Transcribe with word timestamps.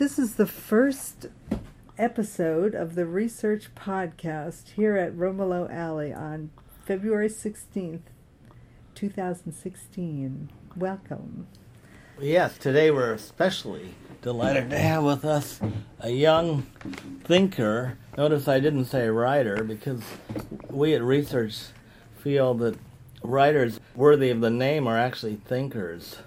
This 0.00 0.18
is 0.18 0.36
the 0.36 0.46
first 0.46 1.26
episode 1.98 2.74
of 2.74 2.94
the 2.94 3.04
Research 3.04 3.74
Podcast 3.74 4.70
here 4.70 4.96
at 4.96 5.14
Romolo 5.14 5.68
Alley 5.68 6.10
on 6.10 6.48
February 6.86 7.28
16th, 7.28 8.00
2016. 8.94 10.50
Welcome. 10.74 11.48
Yes, 12.18 12.56
today 12.56 12.90
we're 12.90 13.12
especially 13.12 13.94
delighted 14.22 14.70
to 14.70 14.78
have 14.78 15.04
with 15.04 15.22
us 15.26 15.60
a 15.98 16.08
young 16.08 16.62
thinker. 17.24 17.98
Notice 18.16 18.48
I 18.48 18.58
didn't 18.58 18.86
say 18.86 19.06
writer 19.08 19.62
because 19.62 20.00
we 20.70 20.94
at 20.94 21.02
Research 21.02 21.58
feel 22.16 22.54
that 22.54 22.78
writers 23.22 23.78
worthy 23.94 24.30
of 24.30 24.40
the 24.40 24.48
name 24.48 24.86
are 24.86 24.96
actually 24.96 25.34
thinkers, 25.34 26.20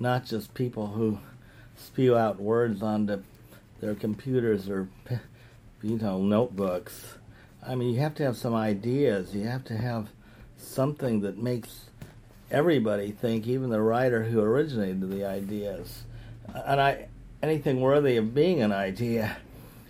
not 0.00 0.26
just 0.26 0.52
people 0.54 0.88
who 0.88 1.20
spew 1.76 2.16
out 2.16 2.40
words 2.40 2.82
onto 2.82 3.22
their 3.80 3.94
computers 3.94 4.68
or 4.68 4.88
you 5.82 5.98
know 5.98 6.18
notebooks. 6.18 7.18
I 7.66 7.74
mean, 7.74 7.94
you 7.94 8.00
have 8.00 8.14
to 8.16 8.24
have 8.24 8.36
some 8.36 8.54
ideas. 8.54 9.34
You 9.34 9.46
have 9.46 9.64
to 9.64 9.76
have 9.76 10.08
something 10.58 11.20
that 11.20 11.38
makes 11.38 11.86
everybody 12.50 13.10
think, 13.10 13.46
even 13.46 13.70
the 13.70 13.80
writer 13.80 14.24
who 14.24 14.40
originated 14.40 15.10
the 15.10 15.24
ideas. 15.24 16.04
And 16.54 16.80
I, 16.80 17.08
anything 17.42 17.80
worthy 17.80 18.16
of 18.16 18.34
being 18.34 18.62
an 18.62 18.72
idea 18.72 19.36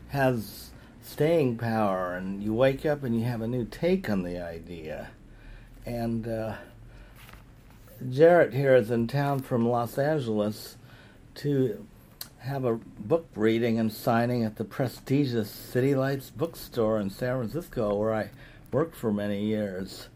has 0.08 0.70
staying 1.02 1.58
power, 1.58 2.14
and 2.14 2.42
you 2.42 2.54
wake 2.54 2.86
up 2.86 3.02
and 3.02 3.18
you 3.18 3.24
have 3.24 3.42
a 3.42 3.46
new 3.46 3.64
take 3.64 4.08
on 4.08 4.22
the 4.22 4.40
idea. 4.40 5.10
And 5.84 6.26
uh, 6.26 6.54
Jarett 8.10 8.54
here 8.54 8.74
is 8.74 8.90
in 8.90 9.06
town 9.06 9.40
from 9.40 9.68
Los 9.68 9.98
Angeles 9.98 10.76
to 11.36 11.86
have 12.38 12.64
a 12.64 12.74
book 12.74 13.26
reading 13.34 13.78
and 13.78 13.92
signing 13.92 14.44
at 14.44 14.56
the 14.56 14.64
prestigious 14.64 15.50
City 15.50 15.94
Lights 15.94 16.30
bookstore 16.30 17.00
in 17.00 17.08
San 17.08 17.38
Francisco, 17.38 17.94
where 17.94 18.14
I 18.14 18.30
worked 18.70 18.94
for 18.94 19.12
many 19.12 19.44
years. 19.44 20.08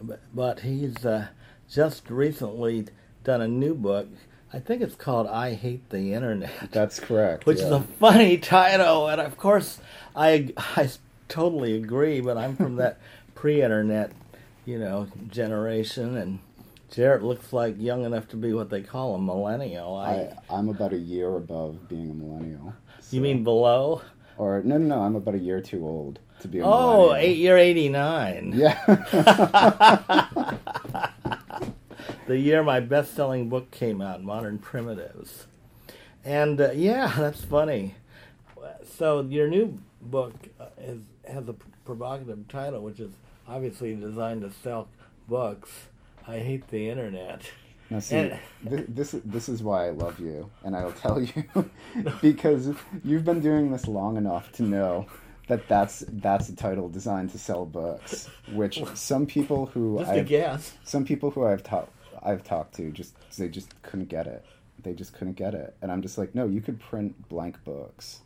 But, 0.00 0.20
but 0.32 0.60
he's 0.60 1.04
uh, 1.04 1.28
just 1.68 2.08
recently 2.08 2.86
done 3.24 3.40
a 3.40 3.48
new 3.48 3.74
book. 3.74 4.08
I 4.52 4.60
think 4.60 4.82
it's 4.82 4.94
called 4.94 5.26
I 5.26 5.54
Hate 5.54 5.88
the 5.90 6.12
Internet. 6.12 6.70
That's 6.70 7.00
correct. 7.00 7.46
Which 7.46 7.58
yeah. 7.58 7.66
is 7.66 7.72
a 7.72 7.80
funny 7.80 8.38
title, 8.38 9.08
and 9.08 9.20
of 9.20 9.36
course, 9.36 9.80
I, 10.14 10.52
I 10.76 10.88
totally 11.28 11.74
agree, 11.76 12.20
but 12.20 12.36
I'm 12.36 12.54
from 12.56 12.76
that 12.76 12.98
pre 13.34 13.62
internet, 13.62 14.12
you 14.66 14.78
know, 14.78 15.08
generation, 15.28 16.16
and 16.16 16.38
Jarett 16.92 17.22
looks 17.22 17.54
like 17.54 17.80
young 17.80 18.04
enough 18.04 18.28
to 18.28 18.36
be 18.36 18.52
what 18.52 18.68
they 18.68 18.82
call 18.82 19.14
a 19.14 19.18
millennial. 19.18 19.96
I, 19.96 20.36
I, 20.50 20.58
am 20.58 20.68
about 20.68 20.92
a 20.92 20.98
year 20.98 21.36
above 21.36 21.88
being 21.88 22.10
a 22.10 22.14
millennial. 22.14 22.74
So. 23.00 23.16
You 23.16 23.22
mean 23.22 23.42
below? 23.42 24.02
Or, 24.36 24.60
no, 24.62 24.76
no, 24.76 24.96
no, 24.96 25.00
I'm 25.02 25.16
about 25.16 25.34
a 25.34 25.38
year 25.38 25.62
too 25.62 25.86
old 25.86 26.18
to 26.40 26.48
be 26.48 26.58
a 26.58 26.64
oh, 26.64 27.06
millennial. 27.06 27.14
eight, 27.16 27.38
you're 27.38 27.56
89. 27.56 28.52
Yeah. 28.54 28.84
the 32.26 32.38
year 32.38 32.62
my 32.62 32.80
best 32.80 33.14
selling 33.14 33.48
book 33.48 33.70
came 33.70 34.02
out, 34.02 34.22
Modern 34.22 34.58
Primitives. 34.58 35.46
And 36.26 36.60
uh, 36.60 36.72
yeah, 36.72 37.10
that's 37.16 37.42
funny. 37.42 37.94
So 38.98 39.22
your 39.22 39.48
new 39.48 39.78
book 40.02 40.34
uh, 40.60 40.66
is, 40.78 41.00
has 41.26 41.48
a 41.48 41.54
provocative 41.86 42.48
title, 42.48 42.82
which 42.82 43.00
is 43.00 43.12
obviously 43.48 43.94
designed 43.94 44.42
to 44.42 44.50
sell 44.62 44.88
books. 45.26 45.70
I 46.26 46.38
hate 46.38 46.68
the 46.68 46.88
internet. 46.88 47.42
Now, 47.90 47.98
see, 47.98 48.16
and, 48.16 48.38
this, 48.62 49.12
this 49.12 49.22
this 49.24 49.48
is 49.48 49.62
why 49.62 49.86
I 49.86 49.90
love 49.90 50.18
you, 50.18 50.50
and 50.64 50.74
I'll 50.74 50.92
tell 50.92 51.20
you 51.20 51.44
because 52.22 52.74
you've 53.04 53.24
been 53.24 53.40
doing 53.40 53.70
this 53.70 53.86
long 53.86 54.16
enough 54.16 54.50
to 54.52 54.62
know 54.62 55.06
that 55.48 55.68
that's 55.68 56.04
that's 56.08 56.48
a 56.48 56.56
title 56.56 56.88
designed 56.88 57.30
to 57.30 57.38
sell 57.38 57.66
books, 57.66 58.28
which 58.52 58.82
some 58.94 59.26
people 59.26 59.66
who 59.66 59.98
just 59.98 60.10
I've, 60.10 60.26
guess. 60.26 60.72
some 60.84 61.04
people 61.04 61.30
who 61.30 61.44
I've 61.44 61.62
talked 61.62 61.92
I've 62.22 62.44
talked 62.44 62.74
to 62.76 62.90
just 62.90 63.14
they 63.36 63.48
just 63.48 63.80
couldn't 63.82 64.08
get 64.08 64.26
it. 64.26 64.44
They 64.82 64.94
just 64.94 65.12
couldn't 65.12 65.36
get 65.36 65.54
it, 65.54 65.76
and 65.82 65.92
I'm 65.92 66.02
just 66.02 66.18
like, 66.18 66.34
no, 66.34 66.46
you 66.46 66.60
could 66.60 66.80
print 66.80 67.28
blank 67.28 67.62
books 67.64 68.20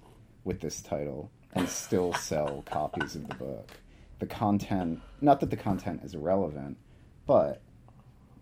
with 0.45 0.61
this 0.61 0.81
title 0.81 1.31
and 1.55 1.69
still 1.69 2.15
sell 2.15 2.63
copies 2.67 3.17
of 3.17 3.29
the 3.29 3.35
book. 3.35 3.71
The 4.21 4.27
content, 4.27 5.01
not 5.21 5.41
that 5.41 5.51
the 5.51 5.57
content 5.57 6.03
is 6.05 6.15
irrelevant, 6.15 6.77
but 7.27 7.61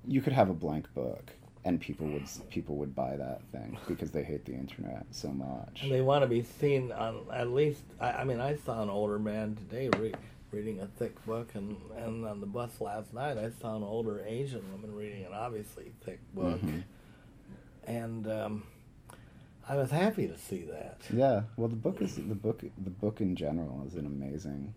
you 0.07 0.21
could 0.21 0.33
have 0.33 0.51
a 0.51 0.55
blank 0.55 0.93
book 0.95 1.33
and 1.65 1.81
people 1.81 2.07
would 2.07 2.29
people 2.51 2.77
would 2.77 2.95
buy 2.95 3.17
that 3.17 3.41
thing 3.53 3.77
because 3.89 4.11
they 4.11 4.23
hate 4.23 4.45
the 4.45 4.53
internet 4.53 5.07
so 5.11 5.29
much. 5.29 5.83
And 5.83 5.91
they 5.91 6.03
want 6.03 6.23
to 6.23 6.29
be 6.29 6.43
seen 6.43 6.93
on 6.93 7.23
at 7.33 7.49
least. 7.51 7.83
I, 8.01 8.13
I 8.13 8.25
mean, 8.25 8.41
I 8.41 8.57
saw 8.57 8.83
an 8.83 8.91
older 8.91 9.19
man 9.19 9.57
today 9.57 9.89
re- 9.99 10.15
reading 10.51 10.81
a 10.81 10.87
thick 10.87 11.25
book, 11.25 11.55
and 11.55 11.77
and 11.97 12.27
on 12.27 12.41
the 12.41 12.47
bus 12.47 12.81
last 12.81 13.15
night, 13.15 13.39
I 13.39 13.51
saw 13.61 13.77
an 13.77 13.83
older 13.83 14.23
Asian 14.27 14.63
woman 14.73 14.95
reading 14.95 15.25
an 15.25 15.33
obviously 15.33 15.93
thick 16.05 16.21
book, 16.35 16.61
mm-hmm. 16.61 16.81
and 17.87 18.31
um, 18.31 18.63
I 19.67 19.77
was 19.77 19.91
happy 19.91 20.27
to 20.29 20.37
see 20.37 20.65
that. 20.71 20.99
Yeah, 21.13 21.43
well, 21.57 21.69
the 21.69 21.77
book 21.77 22.03
is 22.03 22.17
the 22.17 22.23
book. 22.35 22.61
The 22.61 22.91
book 22.91 23.23
in 23.23 23.37
general 23.37 23.85
is 23.87 23.95
an 23.95 24.05
amazing 24.05 24.75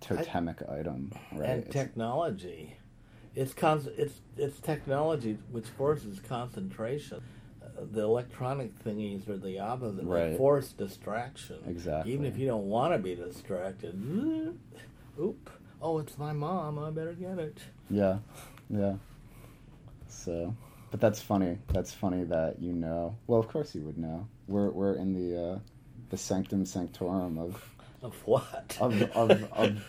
totemic 0.00 0.62
I, 0.68 0.80
item, 0.80 1.12
right? 1.32 1.48
And 1.48 1.70
technology 1.70 2.77
it's 3.38 3.54
con- 3.54 3.88
it's 3.96 4.20
it's 4.36 4.58
technology 4.58 5.38
which 5.52 5.66
forces 5.66 6.18
concentration. 6.18 7.22
Uh, 7.62 7.84
the 7.92 8.02
electronic 8.02 8.76
thingies 8.82 9.28
are 9.28 9.36
the 9.36 9.60
opposite. 9.60 10.04
Right. 10.04 10.30
They 10.30 10.36
force 10.36 10.72
distraction. 10.72 11.58
Exactly. 11.68 12.12
Even 12.12 12.26
if 12.26 12.36
you 12.36 12.48
don't 12.48 12.68
want 12.68 12.94
to 12.94 12.98
be 12.98 13.14
distracted. 13.14 13.94
Oop! 15.20 15.50
Oh, 15.80 15.98
it's 15.98 16.18
my 16.18 16.32
mom. 16.32 16.80
I 16.80 16.90
better 16.90 17.12
get 17.12 17.38
it. 17.38 17.58
Yeah, 17.88 18.18
yeah. 18.68 18.94
So, 20.08 20.56
but 20.90 21.00
that's 21.00 21.22
funny. 21.22 21.58
That's 21.68 21.94
funny 21.94 22.24
that 22.24 22.60
you 22.60 22.72
know. 22.72 23.16
Well, 23.28 23.38
of 23.38 23.46
course 23.46 23.72
you 23.72 23.82
would 23.82 23.98
know. 23.98 24.26
We're 24.48 24.70
we're 24.70 24.94
in 24.94 25.14
the 25.14 25.40
uh, 25.40 25.58
the 26.10 26.16
sanctum 26.16 26.66
sanctorum 26.66 27.38
of 27.38 27.64
of 28.02 28.14
what 28.26 28.76
of 28.80 29.00
of, 29.12 29.52
of 29.52 29.82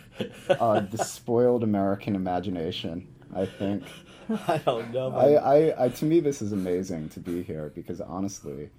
uh, 0.50 0.80
the 0.80 0.98
spoiled 0.98 1.64
American 1.64 2.14
imagination. 2.14 3.08
I 3.34 3.46
think. 3.46 3.84
I 4.48 4.58
don't 4.58 4.92
know. 4.92 5.12
I, 5.12 5.32
I, 5.34 5.84
I, 5.84 5.88
to 5.88 6.04
me, 6.04 6.20
this 6.20 6.40
is 6.42 6.52
amazing 6.52 7.08
to 7.10 7.20
be 7.20 7.42
here 7.42 7.72
because 7.74 8.00
honestly, 8.00 8.70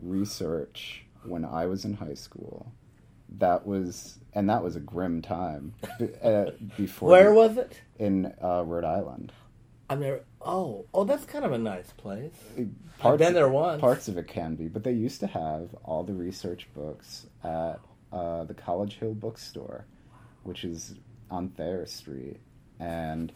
research 0.00 1.04
when 1.24 1.44
I 1.44 1.66
was 1.66 1.84
in 1.84 1.94
high 1.94 2.14
school, 2.14 2.72
that 3.38 3.66
was, 3.66 4.18
and 4.34 4.48
that 4.48 4.62
was 4.62 4.76
a 4.76 4.80
grim 4.80 5.22
time. 5.22 5.74
Uh, 6.22 6.50
before 6.76 7.10
where 7.10 7.32
was 7.32 7.56
it? 7.56 7.80
In 7.98 8.32
uh, 8.42 8.62
Rhode 8.64 8.84
Island. 8.84 9.32
I'm 9.88 10.00
there. 10.00 10.22
Oh, 10.40 10.86
oh, 10.92 11.04
that's 11.04 11.24
kind 11.24 11.44
of 11.44 11.52
a 11.52 11.58
nice 11.58 11.92
place. 11.92 12.32
Parts, 12.98 13.12
I've 13.12 13.18
been 13.18 13.34
there 13.34 13.48
once. 13.48 13.80
Parts 13.80 14.08
of 14.08 14.18
it 14.18 14.26
can 14.26 14.56
be, 14.56 14.68
but 14.68 14.82
they 14.82 14.92
used 14.92 15.20
to 15.20 15.26
have 15.28 15.74
all 15.84 16.02
the 16.02 16.14
research 16.14 16.68
books 16.74 17.26
at 17.44 17.78
uh, 18.12 18.44
the 18.44 18.54
College 18.54 18.94
Hill 18.94 19.14
bookstore, 19.14 19.84
which 20.42 20.64
is 20.64 20.94
on 21.30 21.50
Thayer 21.50 21.86
Street, 21.86 22.40
and 22.80 23.32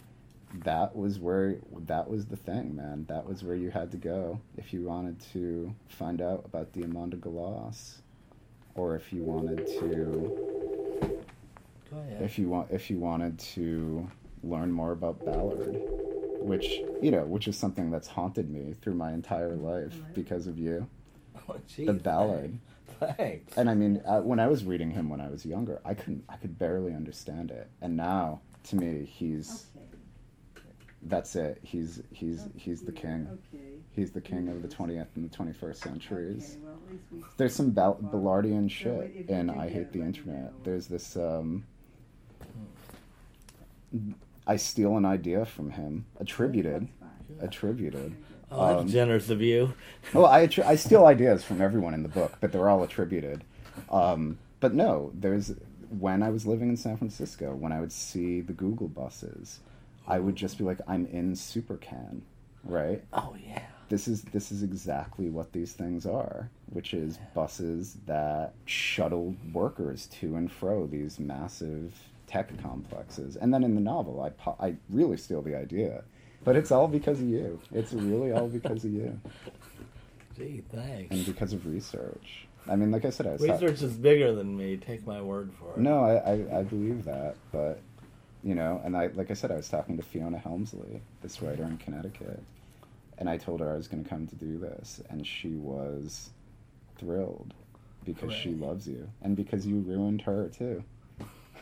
that 0.52 0.96
was 0.96 1.18
where 1.18 1.56
that 1.86 2.08
was 2.08 2.26
the 2.26 2.36
thing, 2.36 2.76
man. 2.76 3.06
That 3.08 3.26
was 3.26 3.42
where 3.44 3.54
you 3.54 3.70
had 3.70 3.90
to 3.92 3.96
go 3.96 4.40
if 4.56 4.72
you 4.72 4.82
wanted 4.82 5.20
to 5.32 5.74
find 5.88 6.20
out 6.20 6.42
about 6.44 6.72
Diamanda 6.72 7.18
Galás, 7.18 7.98
or 8.74 8.96
if 8.96 9.12
you 9.12 9.22
wanted 9.22 9.66
to. 9.66 11.16
If 12.20 12.38
you 12.38 12.48
want, 12.48 12.70
if 12.70 12.90
you 12.90 12.98
wanted 12.98 13.38
to 13.38 14.08
learn 14.42 14.70
more 14.70 14.92
about 14.92 15.24
Ballard, 15.24 15.80
which 16.40 16.80
you 17.00 17.10
know, 17.10 17.24
which 17.24 17.48
is 17.48 17.56
something 17.56 17.90
that's 17.90 18.08
haunted 18.08 18.50
me 18.50 18.74
through 18.80 18.94
my 18.94 19.12
entire 19.12 19.56
life 19.56 19.94
because 20.14 20.46
of 20.46 20.58
you. 20.58 20.88
Oh, 21.48 21.56
geez, 21.66 21.86
the 21.86 21.94
Ballard. 21.94 22.58
Thanks. 22.98 23.56
And 23.56 23.70
I 23.70 23.74
mean, 23.74 24.02
uh, 24.04 24.20
when 24.20 24.38
I 24.38 24.46
was 24.48 24.64
reading 24.64 24.90
him 24.90 25.08
when 25.08 25.20
I 25.20 25.28
was 25.28 25.46
younger, 25.46 25.80
I 25.84 25.94
couldn't, 25.94 26.24
I 26.28 26.36
could 26.36 26.58
barely 26.58 26.92
understand 26.92 27.50
it, 27.50 27.68
and 27.80 27.96
now 27.96 28.40
to 28.64 28.76
me, 28.76 29.04
he's 29.04 29.66
that's 31.02 31.34
it. 31.36 31.58
He's 31.62 32.02
he's 32.12 32.48
he's 32.56 32.82
the 32.82 32.92
king. 32.92 33.38
He's 33.92 34.12
the 34.12 34.20
king 34.20 34.48
of 34.48 34.62
the 34.62 34.68
20th 34.68 35.08
and 35.16 35.28
the 35.28 35.36
21st 35.36 35.76
centuries. 35.76 36.56
There's 37.36 37.54
some 37.54 37.70
Bal- 37.70 37.98
Ballardian 38.00 38.70
shit 38.70 39.28
in 39.28 39.50
I 39.50 39.68
Hate 39.68 39.92
the 39.92 40.00
Internet. 40.00 40.52
There's 40.64 40.86
this. 40.86 41.16
Um, 41.16 41.64
I 44.46 44.56
steal 44.56 44.96
an 44.96 45.04
idea 45.04 45.44
from 45.44 45.70
him, 45.70 46.06
attributed, 46.18 46.88
attributed. 47.40 48.14
Oh, 48.50 48.68
that's 48.68 48.82
um, 48.82 48.88
generous 48.88 49.30
of 49.30 49.40
you. 49.40 49.74
well, 50.14 50.26
I 50.26 50.48
I 50.64 50.76
steal 50.76 51.06
ideas 51.06 51.42
from 51.44 51.60
everyone 51.60 51.94
in 51.94 52.02
the 52.02 52.08
book, 52.08 52.36
but 52.40 52.52
they're 52.52 52.68
all 52.68 52.82
attributed. 52.82 53.44
Um, 53.90 54.38
but 54.60 54.74
no, 54.74 55.10
there's 55.14 55.52
when 55.88 56.22
I 56.22 56.30
was 56.30 56.46
living 56.46 56.68
in 56.68 56.76
San 56.76 56.96
Francisco, 56.96 57.54
when 57.54 57.72
I 57.72 57.80
would 57.80 57.92
see 57.92 58.40
the 58.40 58.52
Google 58.52 58.88
buses, 58.88 59.60
I 60.10 60.18
would 60.18 60.36
just 60.36 60.58
be 60.58 60.64
like, 60.64 60.80
I'm 60.88 61.06
in 61.06 61.34
Super-Cannes, 61.36 62.22
right? 62.64 63.02
Oh 63.12 63.36
yeah. 63.46 63.62
this 63.88 64.06
is 64.08 64.22
this 64.22 64.50
is 64.52 64.62
exactly 64.62 65.30
what 65.30 65.52
these 65.52 65.72
things 65.72 66.06
are, 66.06 66.50
which 66.70 66.94
is 66.94 67.18
buses 67.34 67.96
that 68.06 68.54
shuttle 68.66 69.34
workers 69.52 70.06
to 70.20 70.36
and 70.36 70.50
fro 70.50 70.86
these 70.86 71.18
massive 71.20 71.94
tech 72.26 72.50
complexes. 72.62 73.36
And 73.36 73.52
then 73.52 73.64
in 73.64 73.74
the 73.74 73.80
novel, 73.80 74.20
I 74.22 74.30
po- 74.30 74.56
I 74.60 74.76
really 74.90 75.16
steal 75.16 75.42
the 75.42 75.56
idea, 75.56 76.02
but 76.44 76.56
it's 76.56 76.70
all 76.70 76.86
because 76.88 77.20
of 77.20 77.28
you. 77.28 77.60
It's 77.72 77.92
really 77.92 78.32
all 78.32 78.48
because 78.48 78.84
of 78.84 78.92
you 78.92 79.20
Gee, 80.36 80.62
thanks. 80.72 81.10
and 81.14 81.26
because 81.26 81.52
of 81.52 81.66
research. 81.66 82.46
I 82.68 82.76
mean, 82.76 82.90
like 82.90 83.04
I 83.04 83.10
said, 83.10 83.26
I 83.26 83.32
was 83.32 83.42
Research 83.42 83.82
is 83.82 83.94
bigger 83.94 84.32
than 84.34 84.56
me. 84.56 84.76
Take 84.76 85.06
my 85.06 85.20
word 85.20 85.50
for 85.58 85.72
it. 85.72 85.78
No, 85.78 86.04
I, 86.04 86.32
I, 86.32 86.60
I 86.60 86.62
believe 86.62 87.04
that, 87.04 87.34
but 87.52 87.80
you 88.42 88.54
know, 88.54 88.80
and 88.84 88.96
I 88.96 89.08
like 89.08 89.30
I 89.30 89.34
said, 89.34 89.50
I 89.50 89.56
was 89.56 89.68
talking 89.68 89.96
to 89.96 90.02
Fiona 90.02 90.38
Helmsley, 90.38 91.02
this 91.22 91.42
writer 91.42 91.64
in 91.64 91.78
Connecticut, 91.78 92.42
and 93.18 93.28
I 93.28 93.36
told 93.36 93.60
her 93.60 93.72
I 93.72 93.76
was 93.76 93.88
going 93.88 94.02
to 94.02 94.08
come 94.08 94.26
to 94.26 94.36
do 94.36 94.58
this, 94.58 95.00
and 95.10 95.26
she 95.26 95.50
was 95.50 96.30
thrilled 96.98 97.54
because 98.04 98.32
she 98.32 98.50
loves 98.50 98.88
you 98.88 99.10
and 99.22 99.36
because 99.36 99.66
you 99.66 99.80
ruined 99.80 100.22
her 100.22 100.48
too. 100.48 100.82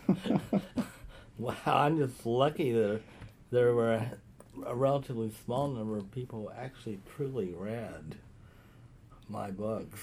Wow, 1.39 1.55
I'm 1.67 1.99
just 1.99 2.27
lucky 2.27 2.73
that 2.73 3.01
there 3.53 3.73
were 3.73 3.93
a, 3.93 4.13
a 4.67 4.75
relatively 4.75 5.31
small 5.45 5.69
number 5.69 5.97
of 5.97 6.11
people 6.11 6.43
who 6.43 6.61
actually 6.61 6.99
truly 7.15 7.55
read 7.57 8.17
my 9.29 9.53
books, 9.53 10.01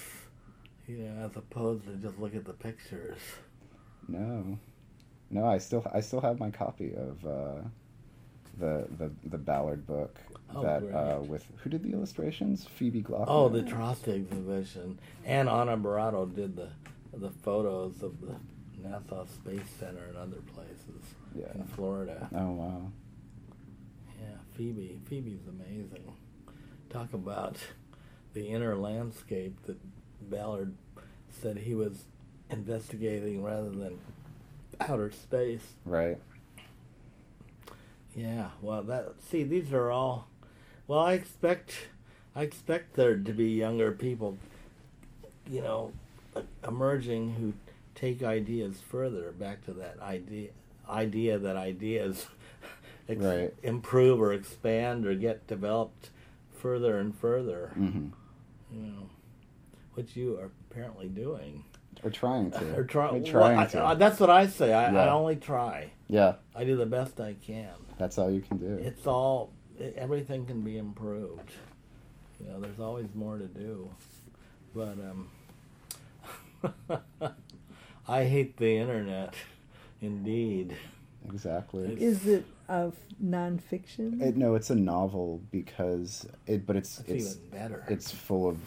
you 0.86 0.96
know, 0.96 1.26
as 1.26 1.36
opposed 1.36 1.84
to 1.84 1.96
just 1.96 2.18
look 2.18 2.34
at 2.34 2.46
the 2.46 2.54
pictures. 2.54 3.18
no, 4.08 4.58
no, 5.30 5.46
I 5.46 5.58
still 5.58 5.84
I 5.92 6.00
still 6.00 6.20
have 6.20 6.38
my 6.38 6.50
copy 6.50 6.92
of 6.94 7.24
uh, 7.26 7.60
the 8.58 8.86
the 8.98 9.10
the 9.24 9.38
Ballard 9.38 9.86
book 9.86 10.16
Oh, 10.54 10.62
that 10.62 10.82
uh, 10.94 11.20
with 11.22 11.44
who 11.56 11.68
did 11.70 11.82
the 11.82 11.92
illustrations? 11.92 12.64
Phoebe 12.76 13.02
Gloeckner. 13.02 13.24
Oh, 13.28 13.48
the 13.48 13.58
Atrocity 13.60 14.12
Exhibition, 14.12 14.98
and 15.24 15.48
Ana 15.48 15.76
Barrado 15.76 16.32
did 16.32 16.56
the 16.56 16.68
the 17.12 17.30
photos 17.30 18.02
of 18.02 18.20
the 18.20 18.34
NASA 18.86 19.26
Space 19.28 19.68
Center 19.80 20.04
and 20.08 20.16
other 20.16 20.40
places 20.54 21.02
Yeah. 21.34 21.52
in 21.54 21.64
Florida. 21.64 22.28
Oh 22.34 22.52
wow. 22.52 22.92
Yeah, 24.20 24.36
Phoebe. 24.54 25.00
Phoebe's 25.08 25.46
amazing. 25.48 26.12
Talk 26.90 27.12
about 27.12 27.56
the 28.32 28.46
inner 28.48 28.76
landscape 28.76 29.56
that 29.66 29.76
Ballard 30.30 30.74
said 31.42 31.58
he 31.58 31.74
was 31.74 32.04
investigating 32.50 33.42
rather 33.42 33.70
than 33.70 33.98
outer 34.80 35.10
space. 35.10 35.74
Right. 35.84 36.18
Yeah, 38.14 38.48
well, 38.62 38.82
that 38.84 39.14
see, 39.30 39.42
these 39.42 39.72
are 39.72 39.90
all. 39.90 40.28
Well, 40.88 41.00
I 41.00 41.12
expect, 41.14 41.88
I 42.34 42.42
expect 42.42 42.94
there 42.94 43.16
to 43.16 43.32
be 43.32 43.46
younger 43.50 43.92
people, 43.92 44.38
you 45.50 45.60
know, 45.60 45.92
emerging 46.66 47.34
who 47.34 47.52
take 47.94 48.22
ideas 48.22 48.80
further. 48.88 49.32
Back 49.32 49.64
to 49.66 49.72
that 49.74 49.98
idea, 50.00 50.50
idea 50.88 51.38
that 51.38 51.56
ideas 51.56 52.26
ex- 53.08 53.20
Right. 53.22 53.54
improve 53.62 54.20
or 54.20 54.32
expand 54.32 55.06
or 55.06 55.14
get 55.14 55.46
developed 55.46 56.10
further 56.58 56.98
and 56.98 57.14
further. 57.14 57.72
hmm 57.74 58.08
You 58.72 58.80
know, 58.80 59.10
which 59.94 60.16
you 60.16 60.38
are 60.38 60.50
apparently 60.70 61.08
doing. 61.08 61.64
We're 62.06 62.12
trying 62.12 62.52
to. 62.52 62.74
Or 62.78 62.84
try, 62.84 63.10
We're 63.10 63.24
trying 63.24 63.58
I- 63.58 63.66
to. 63.66 63.82
I- 63.84 63.94
that's 63.94 64.20
what 64.20 64.30
I 64.30 64.46
say. 64.46 64.72
I, 64.72 64.94
I 64.94 65.10
only 65.10 65.34
try. 65.34 65.90
yeah, 66.06 66.34
I 66.54 66.62
do 66.62 66.76
the 66.76 66.86
best 66.86 67.18
I 67.20 67.34
can. 67.44 67.74
that's 67.98 68.16
all 68.16 68.30
you 68.30 68.42
can 68.42 68.58
do. 68.58 68.74
it's 68.80 69.08
all 69.08 69.50
everything 69.96 70.46
can 70.46 70.60
be 70.62 70.78
improved 70.78 71.50
you 72.40 72.46
know 72.48 72.58
there's 72.60 72.78
always 72.80 73.08
more 73.14 73.36
to 73.38 73.46
do 73.46 73.90
but 74.74 74.96
um 75.10 75.28
i 78.08 78.24
hate 78.24 78.56
the 78.56 78.76
internet 78.78 79.34
indeed 80.00 80.76
Exactly. 81.28 81.92
Is 82.00 82.24
it 82.28 82.46
of 82.68 82.94
nonfiction? 83.20 84.22
It, 84.22 84.36
no, 84.36 84.54
it's 84.54 84.70
a 84.70 84.76
novel 84.76 85.40
because 85.50 86.24
it, 86.46 86.64
but 86.64 86.76
it's 86.76 86.98
that's 86.98 87.10
it's 87.10 87.36
even 87.36 87.50
better 87.50 87.84
it's 87.88 88.12
full 88.12 88.48
of 88.48 88.58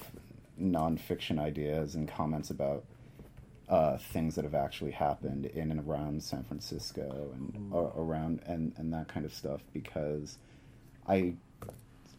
nonfiction 0.61 1.39
ideas 1.39 1.95
and 1.95 2.05
comments 2.05 2.49
about 2.49 2.83
uh, 3.69 3.97
things 3.97 4.35
that 4.35 4.43
have 4.43 4.55
actually 4.55 4.91
happened 4.91 5.45
in 5.45 5.69
and 5.69 5.87
around 5.87 6.23
San 6.23 6.43
Francisco 6.43 7.31
and 7.33 7.71
uh, 7.73 7.91
around 7.95 8.41
and 8.45 8.73
and 8.77 8.91
that 8.93 9.07
kind 9.07 9.25
of 9.25 9.33
stuff 9.33 9.61
because 9.73 10.37
I 11.07 11.35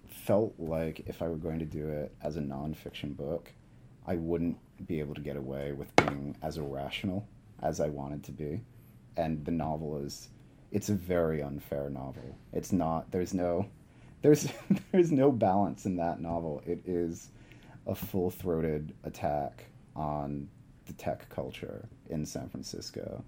felt 0.06 0.54
like 0.58 1.00
if 1.06 1.22
I 1.22 1.28
were 1.28 1.36
going 1.36 1.58
to 1.58 1.64
do 1.64 1.88
it 1.88 2.14
as 2.22 2.36
a 2.36 2.40
nonfiction 2.40 3.16
book, 3.16 3.50
I 4.06 4.14
wouldn't 4.14 4.58
be 4.86 5.00
able 5.00 5.14
to 5.14 5.20
get 5.20 5.36
away 5.36 5.72
with 5.72 5.94
being 5.96 6.36
as 6.42 6.56
irrational 6.56 7.26
as 7.62 7.80
I 7.80 7.88
wanted 7.88 8.24
to 8.24 8.32
be. 8.32 8.60
And 9.16 9.44
the 9.44 9.50
novel 9.50 9.98
is 10.04 10.28
it's 10.70 10.88
a 10.88 10.94
very 10.94 11.42
unfair 11.42 11.90
novel. 11.90 12.38
It's 12.52 12.72
not 12.72 13.10
there's 13.10 13.34
no 13.34 13.66
there's 14.22 14.46
there's 14.92 15.10
no 15.10 15.32
balance 15.32 15.84
in 15.84 15.96
that 15.96 16.20
novel. 16.20 16.62
It 16.64 16.82
is 16.86 17.30
a 17.86 17.94
full-throated 17.94 18.94
attack 19.02 19.64
on 19.96 20.48
the 20.90 21.02
tech 21.02 21.28
culture 21.28 21.88
in 22.08 22.26
San 22.26 22.48
Francisco 22.48 23.22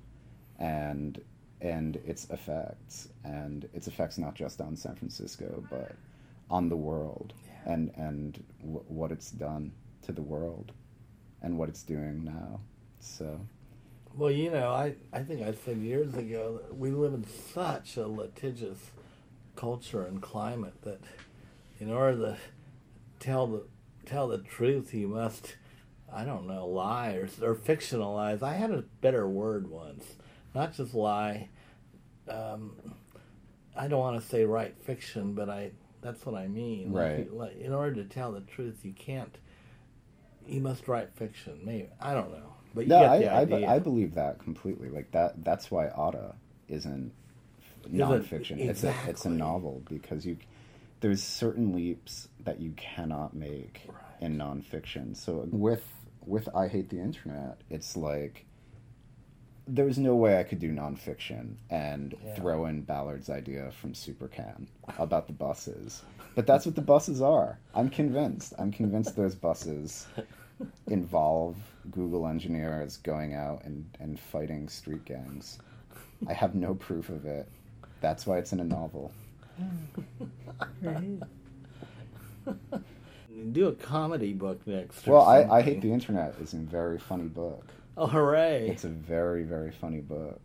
and 0.59 1.21
and 1.61 1.95
its 2.05 2.29
effects 2.31 3.09
and 3.25 3.69
its 3.73 3.87
effects 3.87 4.19
not 4.19 4.35
just 4.35 4.61
on 4.61 4.75
San 4.77 4.97
Francisco 4.97 5.63
but 5.71 5.93
on 6.51 6.69
the 6.69 6.77
world 6.77 7.33
Yeah. 7.47 7.73
and 7.73 7.93
and 7.97 8.43
w- 8.61 8.85
what 8.89 9.13
it's 9.13 9.31
done 9.31 9.73
to 10.03 10.13
the 10.13 10.23
world 10.23 10.73
and 11.41 11.57
what 11.57 11.69
it's 11.69 11.85
doing 11.85 12.25
now. 12.25 12.61
So 12.99 13.39
well 14.17 14.31
you 14.31 14.51
know 14.51 14.71
i 14.71 14.95
i 15.13 15.21
think 15.23 15.41
i 15.43 15.53
said 15.53 15.77
years 15.79 16.15
ago 16.15 16.61
that 16.63 16.77
we 16.77 16.91
live 16.91 17.15
in 17.15 17.25
such 17.25 17.97
a 17.97 18.07
litigious 18.07 18.91
culture 19.57 20.05
and 20.05 20.21
climate 20.21 20.75
that 20.83 21.01
in 21.81 21.91
order 21.91 22.17
to 22.19 22.37
tell 23.21 23.47
the 23.47 23.63
tell 24.05 24.27
the 24.29 24.39
truth 24.39 24.93
you 24.93 25.07
must 25.09 25.57
i 26.13 26.25
don't 26.25 26.47
know 26.47 26.67
lie 26.67 27.13
or, 27.13 27.25
or 27.43 27.55
fictionalize 27.55 28.43
i 28.43 28.55
had 28.55 28.71
a 28.71 28.83
better 29.01 29.29
word 29.29 29.69
once 29.71 30.05
not 30.55 30.75
just 30.75 30.95
lie 30.95 31.49
um, 32.29 32.73
i 33.77 33.89
don't 33.89 34.01
want 34.01 34.21
to 34.21 34.27
say 34.29 34.45
write 34.45 34.77
fiction 34.83 35.35
but 35.35 35.49
i 35.49 35.71
that's 36.01 36.25
what 36.27 36.35
i 36.35 36.47
mean 36.49 36.93
Right. 36.93 37.33
like, 37.33 37.59
in 37.61 37.73
order 37.73 37.95
to 38.03 38.05
tell 38.05 38.33
the 38.33 38.41
truth 38.41 38.81
you 38.85 38.93
can't 38.93 39.37
you 40.47 40.61
must 40.61 40.89
write 40.89 41.15
fiction 41.15 41.61
maybe 41.65 41.89
i 42.01 42.15
don't 42.15 42.31
know 42.33 42.53
but 42.75 42.85
you 42.85 42.89
no, 42.91 43.01
get 43.01 43.11
I, 43.11 43.19
the 43.19 43.29
I, 43.33 43.41
idea. 43.41 43.69
I 43.69 43.79
believe 43.79 44.15
that 44.15 44.39
completely. 44.39 44.89
Like 44.89 45.11
that 45.13 45.45
that's 45.45 45.71
why 45.71 45.89
ATTA 45.89 46.35
isn't 46.69 47.13
nonfiction. 47.91 48.59
It's 48.61 48.83
a 48.85 48.95
it's 49.07 49.25
a 49.27 49.31
novel 49.31 49.83
because 49.89 50.25
you 50.25 50.39
there's 51.01 51.23
certain 51.23 51.75
leaps 51.75 52.29
that 52.45 52.61
you 52.61 52.73
cannot 52.77 53.35
make 53.35 53.83
Right. 53.89 53.97
in 54.23 54.39
nonfiction. 54.39 55.17
So 55.17 55.47
with 55.51 55.85
with 56.27 56.49
I 56.55 56.69
hate 56.69 56.89
the 56.91 56.99
internet, 57.01 57.61
it's 57.71 57.97
like 57.97 58.45
there's 59.67 59.97
no 59.99 60.17
way 60.17 60.39
I 60.39 60.43
could 60.43 60.59
do 60.59 60.73
nonfiction 60.73 61.55
and 61.71 62.15
Yeah. 62.25 62.35
throw 62.35 62.67
in 62.67 62.83
Ballard's 62.83 63.31
idea 63.31 63.71
from 63.71 63.95
Super-Cannes 63.95 64.67
about 64.99 65.29
the 65.29 65.33
buses. 65.33 66.03
But 66.35 66.47
that's 66.47 66.67
what 66.67 66.75
the 66.75 66.81
buses 66.83 67.23
are. 67.23 67.59
I'm 67.75 67.89
convinced. 67.89 68.55
I'm 68.59 68.73
convinced 68.73 69.15
those 69.15 69.37
buses 69.37 70.07
involve 70.89 71.57
Google 71.93 72.27
engineers 72.27 72.97
going 72.99 73.35
out 73.35 73.63
and, 73.65 73.89
and 74.01 74.19
fighting 74.19 74.69
street 74.69 75.05
gangs. 75.05 75.59
I 76.27 76.33
have 76.33 76.55
no 76.57 76.75
proof 76.75 77.09
of 77.09 77.25
it. 77.25 77.49
That's 78.01 78.27
why 78.27 78.39
it's 78.39 78.53
in 78.53 78.61
a 78.61 78.65
novel. 78.65 79.13
Right. 80.83 81.21
Do 83.53 83.69
a 83.69 83.73
comedy 83.73 84.33
book 84.33 84.67
next. 84.67 85.07
Well, 85.07 85.23
I, 85.23 85.45
I. 85.45 85.63
Hate 85.63 85.81
the 85.81 85.93
Internet 85.93 86.35
is 86.41 86.53
a 86.53 86.59
very 86.59 86.99
funny 86.99 87.29
book. 87.29 87.65
Oh, 87.97 88.07
hooray! 88.07 88.69
It's 88.69 88.85
a 88.85 88.89
very, 88.89 89.43
very 89.45 89.71
funny 89.71 90.01
book. 90.01 90.41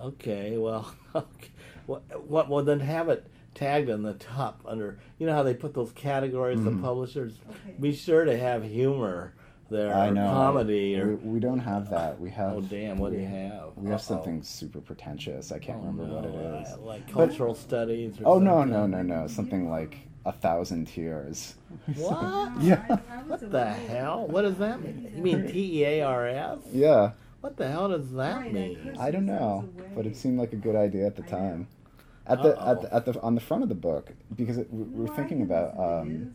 Okay, 0.00 0.56
well, 0.58 0.92
okay. 1.14 1.48
What, 1.86 2.02
what? 2.28 2.48
Well, 2.48 2.64
then 2.64 2.80
have 2.80 3.08
it 3.08 3.26
tagged 3.54 3.90
on 3.90 4.02
the 4.02 4.14
top 4.14 4.60
under. 4.66 4.98
You 5.18 5.26
know 5.26 5.34
how 5.34 5.42
they 5.42 5.54
put 5.54 5.74
those 5.74 5.92
categories 5.92 6.58
Mhm. 6.60 6.66
of 6.78 6.82
publishers. 6.82 7.34
Be 7.80 7.92
sure 7.92 8.24
to 8.24 8.36
have 8.36 8.62
humor 8.64 9.34
there, 9.70 9.94
I 9.94 10.08
or 10.08 10.10
know. 10.12 10.26
comedy, 10.30 10.98
or 11.00 11.08
we, 11.16 11.32
we 11.34 11.40
don't 11.40 11.58
have 11.60 11.90
that. 11.90 12.20
We 12.20 12.30
have. 12.30 12.52
oh 12.54 12.60
damn, 12.60 12.98
what 12.98 13.10
do 13.10 13.16
we, 13.18 13.22
you 13.24 13.28
have? 13.28 13.70
We 13.76 13.90
have 13.90 13.94
Uh-oh. 14.00 14.16
something 14.16 14.42
super 14.42 14.80
pretentious. 14.80 15.50
I 15.52 15.58
can't 15.58 15.78
Oh, 15.82 15.86
remember 15.86 16.04
what 16.14 16.24
it 16.24 16.34
is. 16.62 16.72
uh, 16.74 16.78
like 16.80 17.06
But- 17.06 17.12
cultural 17.28 17.54
studies. 17.54 18.20
Or 18.20 18.36
Oh 18.36 18.38
no, 18.38 18.62
no, 18.64 18.86
no, 18.86 19.02
no! 19.02 19.26
Something 19.26 19.68
like 19.70 19.98
a 20.24 20.32
thousand 20.32 20.86
tears. 20.86 21.54
What? 21.96 22.52
Yeah. 22.62 22.84
What 23.26 23.50
the 23.50 23.64
hell? 23.72 24.26
What 24.28 24.42
does 24.42 24.58
that 24.58 24.82
mean? 24.82 25.10
You 25.16 25.22
mean 25.22 25.46
T 25.50 25.80
E 25.80 25.84
A 25.84 26.02
R 26.02 26.26
S? 26.28 26.58
Yeah, 26.72 27.12
What 27.40 27.56
the 27.56 27.68
hell 27.68 27.88
does 27.88 28.12
that 28.12 28.36
Right, 28.36 28.52
mean? 28.52 28.96
I 29.00 29.10
don't 29.10 29.26
know, 29.26 29.68
but 29.96 30.06
it 30.06 30.16
seemed 30.16 30.38
like 30.38 30.52
a 30.52 30.56
good 30.56 30.76
idea 30.76 31.06
at 31.06 31.16
the 31.16 31.22
time. 31.22 31.66
At 32.26 32.40
the, 32.42 32.50
at 32.50 32.58
Uh-oh. 32.58 32.82
the 32.82 32.94
at 32.94 33.04
the 33.06 33.20
on 33.20 33.34
the 33.34 33.40
front 33.40 33.62
of 33.64 33.68
the 33.68 33.74
book 33.74 34.12
because 34.36 34.56
it, 34.58 34.72
we 34.72 34.84
we 34.84 35.06
No, 35.06 35.12
we're 35.12 35.16
thinking 35.16 35.42
about 35.42 35.68
that's 35.68 35.78
what 35.78 36.06
it 36.06 36.22
um, 36.22 36.34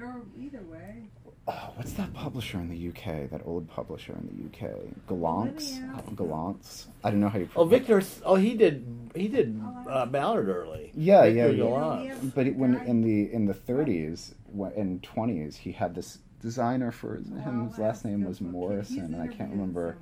or 0.00 0.22
either 0.40 0.62
way. 0.62 1.04
Oh, 1.50 1.72
what's 1.76 1.94
that 1.94 2.12
publisher 2.12 2.58
in 2.58 2.68
the 2.68 2.88
UK? 2.90 3.30
That 3.30 3.40
old 3.46 3.68
publisher 3.70 4.12
in 4.12 4.28
the 4.28 4.66
UK, 4.66 4.70
Gollancz. 5.08 5.78
Olivia. 5.78 5.94
Oh, 5.96 6.10
Gollancz. 6.12 6.86
I 7.02 7.10
don't 7.10 7.20
know 7.20 7.30
how 7.30 7.38
you. 7.38 7.48
Oh, 7.56 7.64
Victor. 7.64 8.02
Oh, 8.22 8.34
he 8.34 8.54
did. 8.54 9.10
He 9.14 9.28
did 9.28 9.58
uh, 9.88 10.04
Ballard 10.04 10.50
early. 10.50 10.92
Yeah, 10.94 11.22
Victor 11.22 11.36
yeah, 11.38 11.46
yeah. 11.46 11.64
Gollancz. 11.64 12.34
But 12.34 12.48
it, 12.48 12.56
when 12.56 12.74
in 12.86 13.00
the 13.00 13.32
in 13.32 13.46
the 13.46 13.54
30s 13.54 14.34
wh- 14.54 14.76
and 14.78 15.00
20s, 15.02 15.56
he 15.56 15.72
had 15.72 15.94
this 15.94 16.18
designer 16.42 16.92
for 16.92 17.16
his, 17.16 17.28
him. 17.28 17.68
His 17.70 17.78
last 17.78 18.04
name 18.04 18.24
was 18.24 18.42
Morison, 18.42 19.14
and 19.14 19.22
I 19.22 19.28
can't 19.28 19.50
remember 19.50 19.96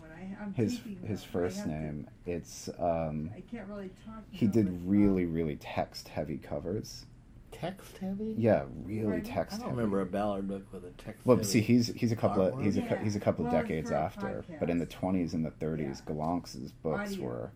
his 0.54 0.80
his 1.04 1.22
first 1.22 1.64
name. 1.64 2.08
It's 2.26 2.68
um. 2.80 3.30
I 3.36 3.40
can't 3.42 3.68
really 3.68 3.90
talk. 4.04 4.24
He 4.32 4.48
did 4.48 4.68
really 4.84 5.26
really 5.26 5.56
text 5.56 6.08
heavy 6.08 6.38
covers. 6.38 7.06
Text 7.52 7.96
heavy. 7.98 8.34
Yeah, 8.36 8.64
really 8.84 9.04
Pardon? 9.20 9.24
text 9.24 9.54
I 9.54 9.58
don't 9.58 9.68
heavy. 9.70 9.76
remember 9.76 10.00
a 10.02 10.06
Ballard 10.06 10.46
book 10.48 10.66
with 10.72 10.84
a 10.84 10.90
text. 10.90 11.24
Well, 11.24 11.36
heavy. 11.38 11.48
see, 11.48 11.60
he's 11.60 11.88
he's 11.88 12.12
a 12.12 12.16
couple 12.16 12.42
of 12.42 12.60
he's 12.62 12.76
a 12.76 12.80
Yeah. 12.82 13.02
he's 13.02 13.16
a 13.16 13.20
couple 13.20 13.46
of 13.46 13.52
decades 13.52 13.88
for 13.90 13.96
a 13.96 14.00
after, 14.00 14.44
but 14.60 14.68
in 14.68 14.78
the 14.78 14.86
20s 14.86 15.32
and 15.34 15.44
the 15.44 15.50
30s, 15.52 16.02
Yeah. 16.06 16.14
Gollancz's 16.14 16.72
books 16.72 17.12
Audio. 17.12 17.24
were 17.24 17.50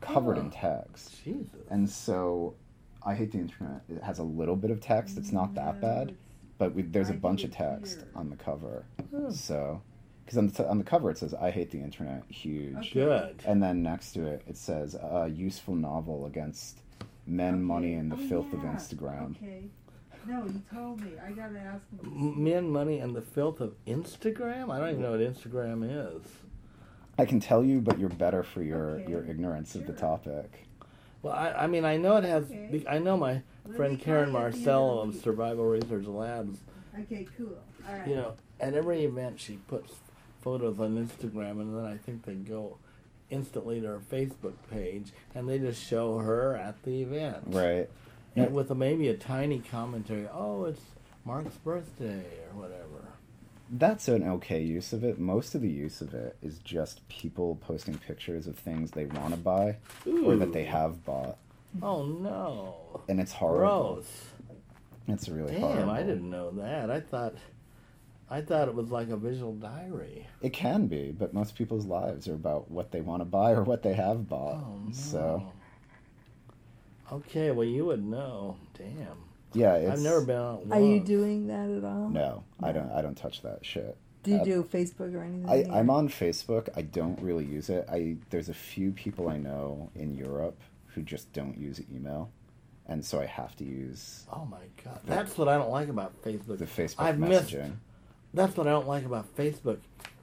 covered 0.00 0.38
in 0.38 0.46
Oh. 0.46 0.50
text, 0.52 1.22
Jesus. 1.24 1.50
and 1.70 1.88
so 1.90 2.54
I 3.02 3.14
hate 3.14 3.32
the 3.32 3.38
internet. 3.38 3.82
It 3.88 4.02
has 4.02 4.18
a 4.18 4.24
little 4.24 4.56
bit 4.56 4.70
of 4.70 4.80
text. 4.80 5.16
It's 5.18 5.32
not 5.32 5.54
that 5.54 5.80
bad, 5.80 6.14
but 6.58 6.74
we, 6.74 6.82
there's 6.82 7.10
a 7.10 7.14
I 7.14 7.16
bunch 7.16 7.44
of 7.44 7.50
text 7.52 7.98
here. 7.98 8.08
on 8.14 8.30
the 8.30 8.36
cover. 8.36 8.84
Hmm. 9.10 9.30
So, 9.30 9.82
because 10.24 10.38
on 10.38 10.46
the 10.48 10.52
t- 10.52 10.64
on 10.64 10.78
the 10.78 10.84
cover 10.84 11.10
it 11.10 11.18
says 11.18 11.34
"I 11.34 11.50
hate 11.50 11.70
the 11.70 11.78
internet," 11.80 12.24
huge, 12.30 12.76
Okay. 12.76 12.90
Good. 12.94 13.42
and 13.46 13.62
then 13.62 13.82
next 13.82 14.12
to 14.12 14.26
it 14.26 14.42
it 14.46 14.56
says 14.56 14.94
"A 14.94 15.28
useful 15.28 15.74
novel 15.74 16.26
against 16.26 16.80
men, 17.26 17.62
money, 17.62 17.94
and 17.94 18.10
the 18.10 18.16
Oh, 18.16 18.28
filth 18.28 18.52
of. 18.52 18.60
Instagram." 18.60 19.36
Okay. 19.36 19.64
No, 20.26 20.44
you 20.44 20.60
told 20.72 21.00
me. 21.02 21.12
I 21.24 21.30
gotta 21.32 21.58
ask 21.58 21.82
him. 22.02 22.42
Men, 22.44 22.68
money, 22.70 22.98
and 22.98 23.14
the 23.14 23.22
filth 23.22 23.60
of 23.60 23.74
Instagram. 23.86 24.70
I 24.70 24.78
don't 24.80 24.88
even 24.90 25.02
know 25.02 25.12
what 25.12 25.20
Instagram 25.20 25.84
is. 26.18 26.22
I 27.18 27.24
can 27.24 27.38
tell 27.40 27.64
you, 27.64 27.80
but 27.80 27.98
you're 27.98 28.08
better 28.08 28.42
for 28.42 28.62
your 28.62 28.96
Okay. 29.00 29.10
your 29.10 29.24
ignorance 29.24 29.74
of 29.74 29.86
the 29.86 29.92
topic. 29.92 30.66
Well, 31.22 31.32
I, 31.32 31.50
I 31.52 31.66
mean, 31.66 31.84
I 31.84 31.96
know 31.96 32.16
it 32.16 32.24
has. 32.24 32.44
Okay. 32.44 32.84
I 32.88 32.98
know 32.98 33.16
my 33.16 33.42
Let 33.66 33.76
friend 33.76 33.98
Karen 33.98 34.30
you 34.32 34.36
at 34.36 34.42
the 34.42 34.46
end 34.46 34.54
of 34.56 34.60
Marcelo 34.60 35.00
of. 35.00 35.14
Survival 35.14 35.64
Research 35.66 36.06
Labs. 36.06 36.58
Okay, 37.00 37.26
cool. 37.36 37.56
All 37.88 37.94
right. 37.94 38.06
You 38.08 38.16
know, 38.16 38.34
at 38.60 38.74
every 38.74 39.04
event 39.04 39.38
she 39.40 39.56
puts 39.68 39.94
photos 40.40 40.78
on 40.80 40.96
Instagram, 40.96 41.60
and 41.60 41.76
then 41.76 41.84
I 41.84 41.96
think 41.96 42.24
they 42.24 42.34
go 42.34 42.78
instantly 43.30 43.80
to 43.80 43.86
her 43.88 44.00
Facebook 44.10 44.54
page, 44.70 45.12
and 45.34 45.48
they 45.48 45.58
just 45.58 45.82
show 45.84 46.18
her 46.18 46.56
at 46.56 46.82
the 46.84 47.02
event, 47.02 47.42
Right. 47.46 47.88
And 48.36 48.52
with 48.52 48.70
a, 48.70 48.74
maybe 48.74 49.08
a 49.08 49.16
tiny 49.16 49.60
commentary. 49.60 50.28
Oh, 50.30 50.64
it's 50.66 50.80
Mark's 51.24 51.56
birthday 51.56 52.22
or 52.52 52.60
whatever. 52.60 53.08
That's 53.70 54.08
an 54.08 54.22
okay 54.28 54.60
use 54.62 54.92
of 54.92 55.02
it. 55.04 55.18
Most 55.18 55.54
of 55.54 55.62
the 55.62 55.70
use 55.70 56.00
of 56.02 56.12
it 56.12 56.36
is 56.42 56.58
just 56.58 57.08
people 57.08 57.56
posting 57.62 57.96
pictures 57.96 58.46
of 58.46 58.56
things 58.58 58.90
they 58.90 59.06
want 59.06 59.30
to 59.30 59.36
buy 59.38 59.78
or 60.06 60.36
that 60.36 60.52
they 60.52 60.64
have 60.64 61.02
bought, 61.04 61.38
Oh 61.82 62.04
no! 62.04 63.00
and 63.08 63.18
it's 63.20 63.32
horrible. 63.32 63.94
Gross. 63.94 64.24
It's 65.08 65.28
really 65.28 65.52
Damn, 65.52 65.60
horrible. 65.62 65.90
I 65.90 66.02
didn't 66.02 66.28
know 66.30 66.50
that. 66.52 66.90
I 66.90 67.00
thought, 67.00 67.34
I 68.28 68.40
thought 68.40 68.66
it 68.68 68.74
was 68.74 68.90
like 68.90 69.08
a 69.10 69.16
visual 69.16 69.52
diary. 69.54 70.26
It 70.42 70.52
can 70.52 70.86
be, 70.88 71.12
but 71.12 71.32
most 71.32 71.54
people's 71.54 71.86
lives 71.86 72.26
are 72.28 72.34
about 72.34 72.70
what 72.70 72.90
they 72.90 73.00
want 73.00 73.20
to 73.20 73.24
buy 73.24 73.52
or 73.52 73.62
what 73.62 73.82
they 73.82 73.94
have 73.94 74.28
bought. 74.28 74.56
Oh 74.64 74.80
no. 74.86 74.92
So 74.92 75.52
Okay, 77.12 77.50
well 77.52 77.66
you 77.66 77.84
would 77.86 78.04
know. 78.04 78.56
Damn. 78.76 79.16
yeah, 79.52 79.74
it's, 79.76 79.92
I've 79.92 80.00
never 80.00 80.22
been 80.24 80.36
on. 80.36 80.72
Are 80.72 80.80
you 80.80 80.98
doing 81.00 81.46
that 81.46 81.70
at 81.70 81.84
all? 81.84 82.08
No, 82.08 82.42
I 82.62 82.72
don't. 82.72 82.90
I 82.90 83.00
don't 83.00 83.14
touch 83.16 83.42
that 83.42 83.64
shit. 83.64 83.96
Do 84.24 84.32
you 84.32 84.38
Uh, 84.38 84.44
do 84.44 84.62
Facebook 84.64 85.14
or 85.14 85.22
anything? 85.22 85.48
I, 85.48 85.56
here? 85.58 85.66
I'm 85.72 85.88
on 85.88 86.08
Facebook. 86.08 86.68
I 86.76 86.82
don't 86.82 87.20
really 87.22 87.44
use 87.44 87.70
it. 87.70 87.86
I 87.88 88.16
there's 88.30 88.48
a 88.48 88.54
few 88.54 88.90
people 88.90 89.28
I 89.28 89.36
know 89.38 89.90
in 89.94 90.14
Europe 90.14 90.60
who 90.88 91.02
just 91.02 91.32
don't 91.32 91.56
use 91.56 91.80
email, 91.94 92.30
and 92.88 93.04
so 93.04 93.20
I 93.20 93.26
have 93.26 93.54
to 93.56 93.64
use 93.64 94.26
Oh 94.32 94.44
my 94.44 94.58
god, 94.84 95.00
that's 95.04 95.38
what 95.38 95.46
I 95.46 95.56
don't 95.58 95.70
like 95.70 95.88
about 95.88 96.20
Facebook. 96.24 96.58
the 96.58 96.64
Facebook 96.66 96.94
I've 96.98 97.20
missed. 97.20 97.54
That's 98.36 98.54
what 98.54 98.66
I 98.66 98.70
don't 98.70 98.86
like 98.86 99.06
about 99.06 99.34
Facebook. 99.34 99.78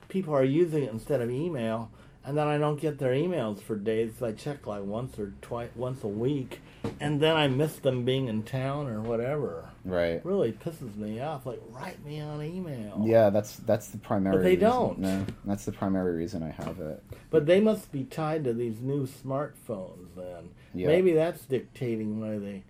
People 0.08 0.36
are 0.36 0.44
using 0.44 0.84
it 0.84 0.92
instead 0.92 1.20
of 1.20 1.32
email, 1.32 1.90
and 2.24 2.38
then 2.38 2.48
I 2.48 2.60
don't 2.60 2.80
get 2.80 3.00
their 3.00 3.14
emails 3.14 3.60
for 3.60 3.76
days. 3.76 4.22
I 4.22 4.34
check 4.34 4.68
like 4.68 4.84
once 4.84 5.18
or 5.18 5.34
twice, 5.42 5.72
once 5.76 6.04
a 6.04 6.08
week, 6.08 6.62
and 7.00 7.20
then 7.20 7.36
I 7.36 7.48
miss 7.48 7.78
them 7.78 8.06
being 8.06 8.28
in 8.28 8.44
town 8.44 8.88
or 8.88 9.02
whatever. 9.02 9.68
Right. 9.84 10.12
It 10.12 10.26
really 10.26 10.52
pisses 10.52 10.96
me 10.96 11.22
off. 11.22 11.48
Like, 11.48 11.60
write 11.70 12.06
me 12.06 12.22
on 12.22 12.44
email. 12.44 13.02
Yeah, 13.04 13.32
that's 13.32 13.56
that's 13.58 13.88
the 13.88 13.98
primary. 13.98 14.38
But 14.38 14.44
they 14.44 14.52
reason. 14.52 14.70
don't. 14.70 15.00
No, 15.00 15.26
that's 15.46 15.66
the 15.66 15.72
primary 15.72 16.16
reason 16.16 16.44
I 16.44 16.52
have 16.52 16.80
it. 16.80 17.04
But 17.32 17.48
they 17.48 17.62
must 17.62 17.92
be 17.92 18.04
tied 18.04 18.44
to 18.44 18.54
these 18.54 18.80
new 18.80 19.08
smartphones 19.08 20.14
then. 20.16 20.52
Yeah. 20.76 20.86
Maybe 20.86 21.14
that's 21.14 21.46
dictating 21.46 22.22
why 22.22 22.38
they, 22.38 22.64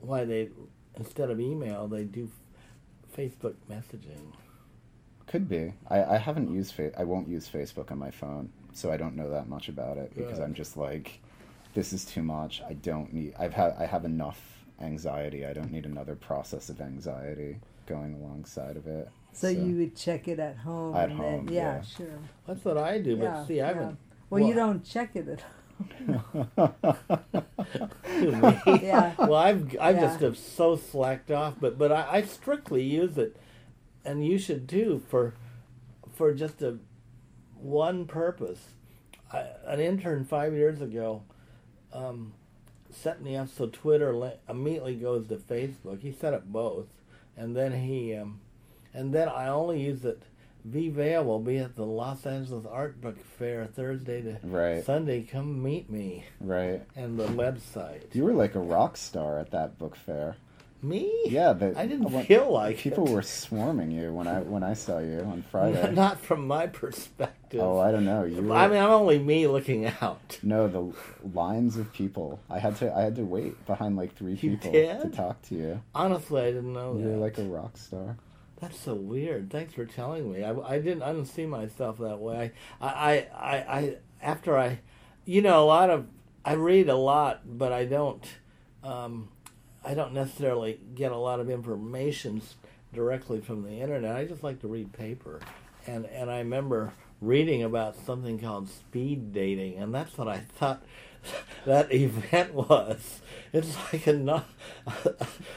why 0.00 0.24
they, 0.24 0.50
instead 0.96 1.30
of 1.30 1.40
email, 1.40 1.88
they 1.88 2.04
do 2.04 2.30
Facebook 3.16 3.56
messaging. 3.68 4.34
Could 5.28 5.48
be. 5.48 5.72
I, 5.88 6.02
I 6.04 6.16
haven't 6.16 6.52
used 6.52 6.72
fa- 6.74 6.98
I 6.98 7.04
won't 7.04 7.28
use 7.28 7.48
Facebook 7.48 7.90
on 7.92 7.98
my 7.98 8.10
phone, 8.10 8.50
so 8.72 8.90
I 8.90 8.96
don't 8.96 9.14
know 9.16 9.30
that 9.30 9.48
much 9.48 9.68
about 9.68 9.96
it 9.98 10.12
because 10.16 10.38
Good. 10.38 10.44
I'm 10.44 10.54
just 10.54 10.76
like, 10.76 11.20
this 11.74 11.92
is 11.92 12.04
too 12.04 12.22
much. 12.22 12.62
I 12.66 12.72
don't 12.72 13.12
need. 13.12 13.34
I've 13.38 13.52
had 13.52 13.74
I 13.78 13.84
have 13.86 14.04
enough 14.04 14.40
anxiety. 14.80 15.44
I 15.46 15.52
don't 15.52 15.70
need 15.70 15.84
another 15.86 16.14
process 16.14 16.68
of 16.70 16.80
anxiety 16.80 17.58
going 17.86 18.14
alongside 18.14 18.76
of 18.76 18.86
it. 18.86 19.08
So, 19.32 19.48
you 19.48 19.76
would 19.76 19.94
check 19.94 20.26
it 20.28 20.38
at 20.40 20.56
home. 20.56 20.96
At 20.96 21.10
and 21.10 21.18
home, 21.18 21.46
Then, 21.46 21.54
yeah, 21.54 21.74
yeah. 21.76 21.82
sure. 21.82 22.18
That's 22.46 22.64
what 22.64 22.76
I 22.78 22.98
do. 22.98 23.10
yeah, 23.10 23.30
but 23.36 23.46
see, 23.46 23.60
I 23.60 23.68
yeah. 23.70 23.74
haven't. 23.74 23.98
Well, 24.30 24.42
you 24.42 24.54
don't 24.54 24.82
check 24.84 25.14
it 25.14 25.28
at 25.28 25.40
home. 26.56 26.72
Yeah. 28.82 29.14
Well, 29.18 29.34
I've 29.34 29.76
I 29.80 29.90
Yeah. 29.90 30.00
just 30.00 30.20
have 30.20 30.36
so 30.38 30.76
slacked 30.76 31.30
off, 31.30 31.54
but 31.60 31.78
but 31.78 31.92
I, 31.92 32.06
I 32.18 32.22
strictly 32.22 32.82
use 32.82 33.16
it, 33.18 33.36
and 34.08 34.24
you 34.26 34.38
should 34.38 34.68
too 34.68 35.02
for 35.08 35.34
for 36.14 36.32
just 36.32 36.62
a 36.62 36.78
one 37.60 38.06
purpose. 38.06 38.60
I, 39.32 39.44
an 39.66 39.78
intern 39.80 40.24
five 40.24 40.54
years 40.54 40.80
ago 40.80 41.22
um, 41.92 42.32
set 42.90 43.20
me 43.22 43.36
up 43.36 43.48
so 43.48 43.66
Twitter 43.66 44.16
li- 44.16 44.38
immediately 44.48 44.94
goes 44.96 45.28
to 45.28 45.36
Facebook. 45.36 46.00
He 46.00 46.12
set 46.12 46.32
up 46.32 46.46
both, 46.46 46.86
and 47.36 47.54
then 47.54 47.72
he 47.72 48.14
um, 48.16 48.40
and 48.94 49.12
then 49.12 49.28
I 49.28 49.48
only 49.48 49.80
use 49.82 50.04
it. 50.04 50.22
V 50.64 50.88
Vale 50.88 51.24
will 51.24 51.38
be 51.40 51.58
at 51.58 51.76
the 51.76 51.84
Los 51.84 52.26
Angeles 52.26 52.66
Art 52.66 53.00
Book 53.00 53.16
Fair 53.38 53.66
Thursday 53.66 54.20
to 54.22 54.38
Right. 54.42 54.84
Sunday. 54.84 55.22
Come 55.22 55.62
meet 55.62 55.88
me 55.88 56.24
right. 56.40 56.82
and 56.96 57.18
the 57.18 57.26
website. 57.28 58.14
You 58.14 58.24
were 58.24 58.32
like 58.34 58.54
a 58.54 58.60
rock 58.60 58.96
star 58.96 59.38
at 59.38 59.50
that 59.52 59.78
book 59.78 59.94
fair. 59.94 60.36
Me? 60.80 61.12
Yeah, 61.26 61.54
but 61.54 61.76
I 61.76 61.86
didn't 61.86 62.10
when- 62.12 62.24
feel 62.24 62.52
like 62.52 62.76
people 62.78 63.08
it. 63.08 63.12
were 63.12 63.22
swarming 63.22 63.90
you 63.90 64.12
when 64.12 64.28
I 64.28 64.40
when 64.42 64.62
I 64.62 64.74
saw 64.74 64.98
you 64.98 65.18
on 65.20 65.42
Friday. 65.50 65.92
Not 65.94 66.20
from 66.20 66.46
my 66.46 66.68
perspective. 66.68 67.60
oh, 67.60 67.80
I 67.80 67.90
don't 67.90 68.04
know. 68.04 68.22
You 68.24 68.42
were, 68.42 68.54
I 68.54 68.68
mean, 68.68 68.78
I'm 68.78 68.90
only 68.90 69.18
me 69.18 69.48
looking 69.48 69.86
out. 70.00 70.38
No, 70.42 70.68
the 70.68 70.92
lines 71.34 71.76
of 71.76 71.92
people. 71.92 72.38
I 72.48 72.60
had 72.60 72.76
to. 72.76 72.94
I 72.96 73.02
had 73.02 73.16
to 73.16 73.24
wait 73.24 73.66
behind 73.66 73.96
like 73.96 74.14
three 74.14 74.32
You 74.32 74.56
people 74.56 74.70
did? 74.72 75.00
to 75.02 75.08
talk 75.08 75.42
to 75.48 75.56
you. 75.56 75.82
Honestly, 75.96 76.42
I 76.42 76.52
didn't 76.52 76.72
know 76.72 76.94
You 76.96 77.02
that. 77.04 77.08
were 77.10 77.16
like 77.16 77.38
a 77.38 77.44
rock 77.44 77.76
star. 77.76 78.16
That's 78.60 78.78
so 78.78 78.94
weird. 78.94 79.50
Thanks 79.50 79.74
for 79.74 79.84
telling 79.84 80.32
me. 80.32 80.44
I, 80.44 80.52
I 80.52 80.78
didn't. 80.78 81.02
I 81.02 81.12
didn't 81.12 81.26
see 81.26 81.46
myself 81.46 81.98
that 81.98 82.18
way. 82.20 82.52
I, 82.80 82.86
I, 82.86 83.26
I, 83.34 83.56
I, 83.78 83.96
after 84.22 84.56
I, 84.56 84.78
you 85.24 85.42
know, 85.42 85.64
a 85.64 85.66
lot 85.66 85.90
of 85.90 86.06
I 86.44 86.52
read 86.52 86.88
a 86.88 86.96
lot, 86.96 87.40
but 87.58 87.72
I 87.72 87.84
don't. 87.84 88.24
Um, 88.84 89.28
I 89.84 89.94
don't 89.94 90.12
necessarily 90.12 90.80
get 90.94 91.12
a 91.12 91.16
lot 91.16 91.40
of 91.40 91.48
information 91.48 92.42
directly 92.92 93.40
from 93.40 93.62
the 93.62 93.80
internet. 93.80 94.16
I 94.16 94.24
just 94.24 94.42
like 94.42 94.60
to 94.60 94.68
read 94.68 94.92
paper, 94.92 95.40
and 95.86 96.06
and 96.06 96.30
I 96.30 96.38
remember 96.38 96.92
reading 97.20 97.62
about 97.62 97.96
something 97.96 98.38
called 98.38 98.68
speed 98.68 99.32
dating, 99.32 99.76
and 99.76 99.94
that's 99.94 100.16
what 100.16 100.28
I 100.28 100.38
thought 100.38 100.82
that 101.66 101.92
event 101.92 102.54
was. 102.54 103.20
It's 103.50 103.74
like 103.92 104.06
a, 104.06 104.44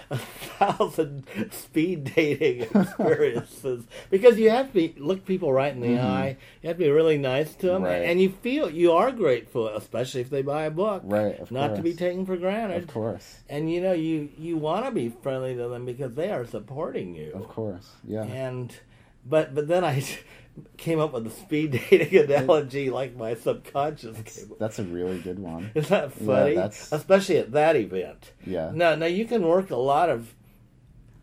a 0.10 0.18
thousand 0.18 1.26
speed 1.52 2.14
dating 2.16 2.62
experiences 2.74 3.84
because 4.10 4.38
you 4.38 4.50
have 4.50 4.68
to 4.68 4.74
be, 4.74 4.96
look 4.98 5.26
people 5.26 5.52
right 5.52 5.74
in 5.74 5.82
the 5.82 5.88
Mhm. 5.88 6.00
eye. 6.04 6.38
You 6.62 6.70
have 6.70 6.78
to 6.78 6.84
be 6.86 6.90
really 6.90 7.18
nice 7.18 7.54
to 7.56 7.68
them, 7.68 7.84
Right. 7.84 8.04
and 8.04 8.22
you 8.22 8.30
feel 8.30 8.70
you 8.70 8.94
are 8.94 9.12
grateful, 9.12 9.68
especially 9.68 10.22
if 10.22 10.30
they 10.30 10.42
buy 10.42 10.64
a 10.64 10.72
book. 10.72 11.02
Right, 11.06 11.38
of 11.40 11.52
Not 11.52 11.76
to 11.76 11.82
be 11.82 11.94
taken 11.94 12.26
for 12.26 12.38
granted. 12.38 12.84
Of 12.84 12.88
course, 12.94 13.40
And 13.50 13.70
you 13.70 13.82
know, 13.82 13.92
you 13.94 14.30
you 14.38 14.56
want 14.58 14.86
to 14.86 14.92
be 14.92 15.10
friendly 15.10 15.56
to 15.56 15.68
them 15.68 15.86
because 15.86 16.16
they 16.16 16.32
are 16.32 16.46
supporting 16.46 17.14
you. 17.16 17.32
of 17.34 17.48
course. 17.50 17.90
Yeah. 18.08 18.24
And 18.24 18.74
but 19.26 19.54
but 19.54 19.68
then 19.68 19.84
I 19.84 20.04
came 20.78 21.00
up 21.00 21.14
with 21.14 21.24
the 21.24 21.30
speed 21.30 21.72
dating 21.90 22.18
analogy, 22.32 22.90
like 22.90 23.16
my 23.16 23.36
subconscious 23.36 24.18
came. 24.24 24.52
up. 24.52 24.60
That's 24.60 24.80
a 24.80 24.84
really 24.84 25.20
good 25.20 25.40
one. 25.40 25.72
Isn't 25.76 25.90
that 25.90 26.12
Yeah, 26.20 26.26
funny? 26.26 26.56
that's- 26.56 26.92
Especially 26.92 27.38
at 27.38 27.52
that 27.54 27.76
event. 27.76 28.34
Yeah. 28.46 28.72
Now, 28.74 28.96
now 28.96 29.06
you 29.08 29.26
can 29.26 29.44
work 29.48 29.70
a 29.72 29.76
lot 29.76 30.10
of 30.10 30.34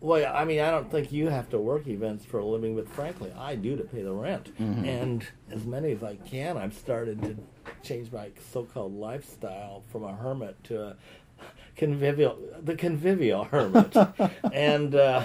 Well, 0.01 0.33
I 0.33 0.45
mean, 0.45 0.61
I 0.61 0.71
don't 0.71 0.91
think 0.91 1.11
you 1.11 1.27
have 1.29 1.51
to 1.51 1.59
work 1.59 1.87
events 1.89 2.25
for 2.25 2.39
a 2.39 2.45
living, 2.47 2.77
but 2.77 2.89
frankly, 2.89 3.33
I 3.37 3.57
do 3.57 3.77
to 3.77 3.83
pay 3.83 4.03
the 4.03 4.13
rent. 4.13 4.57
Mhm. 4.57 4.87
And 4.87 5.27
as 5.51 5.65
many 5.65 5.91
as 5.93 6.03
I 6.05 6.15
can, 6.17 6.57
I've 6.57 6.75
started 6.75 7.21
to 7.23 7.37
change 7.83 8.13
my 8.13 8.31
so-called 8.53 8.95
lifestyle 8.95 9.83
from 9.91 10.05
a 10.05 10.15
hermit 10.15 10.63
to 10.65 10.81
a 10.89 10.97
convivial, 11.77 12.39
the 12.63 12.77
convivial 12.77 13.45
hermit, 13.45 13.95
and 14.53 14.95
uh, 14.95 15.25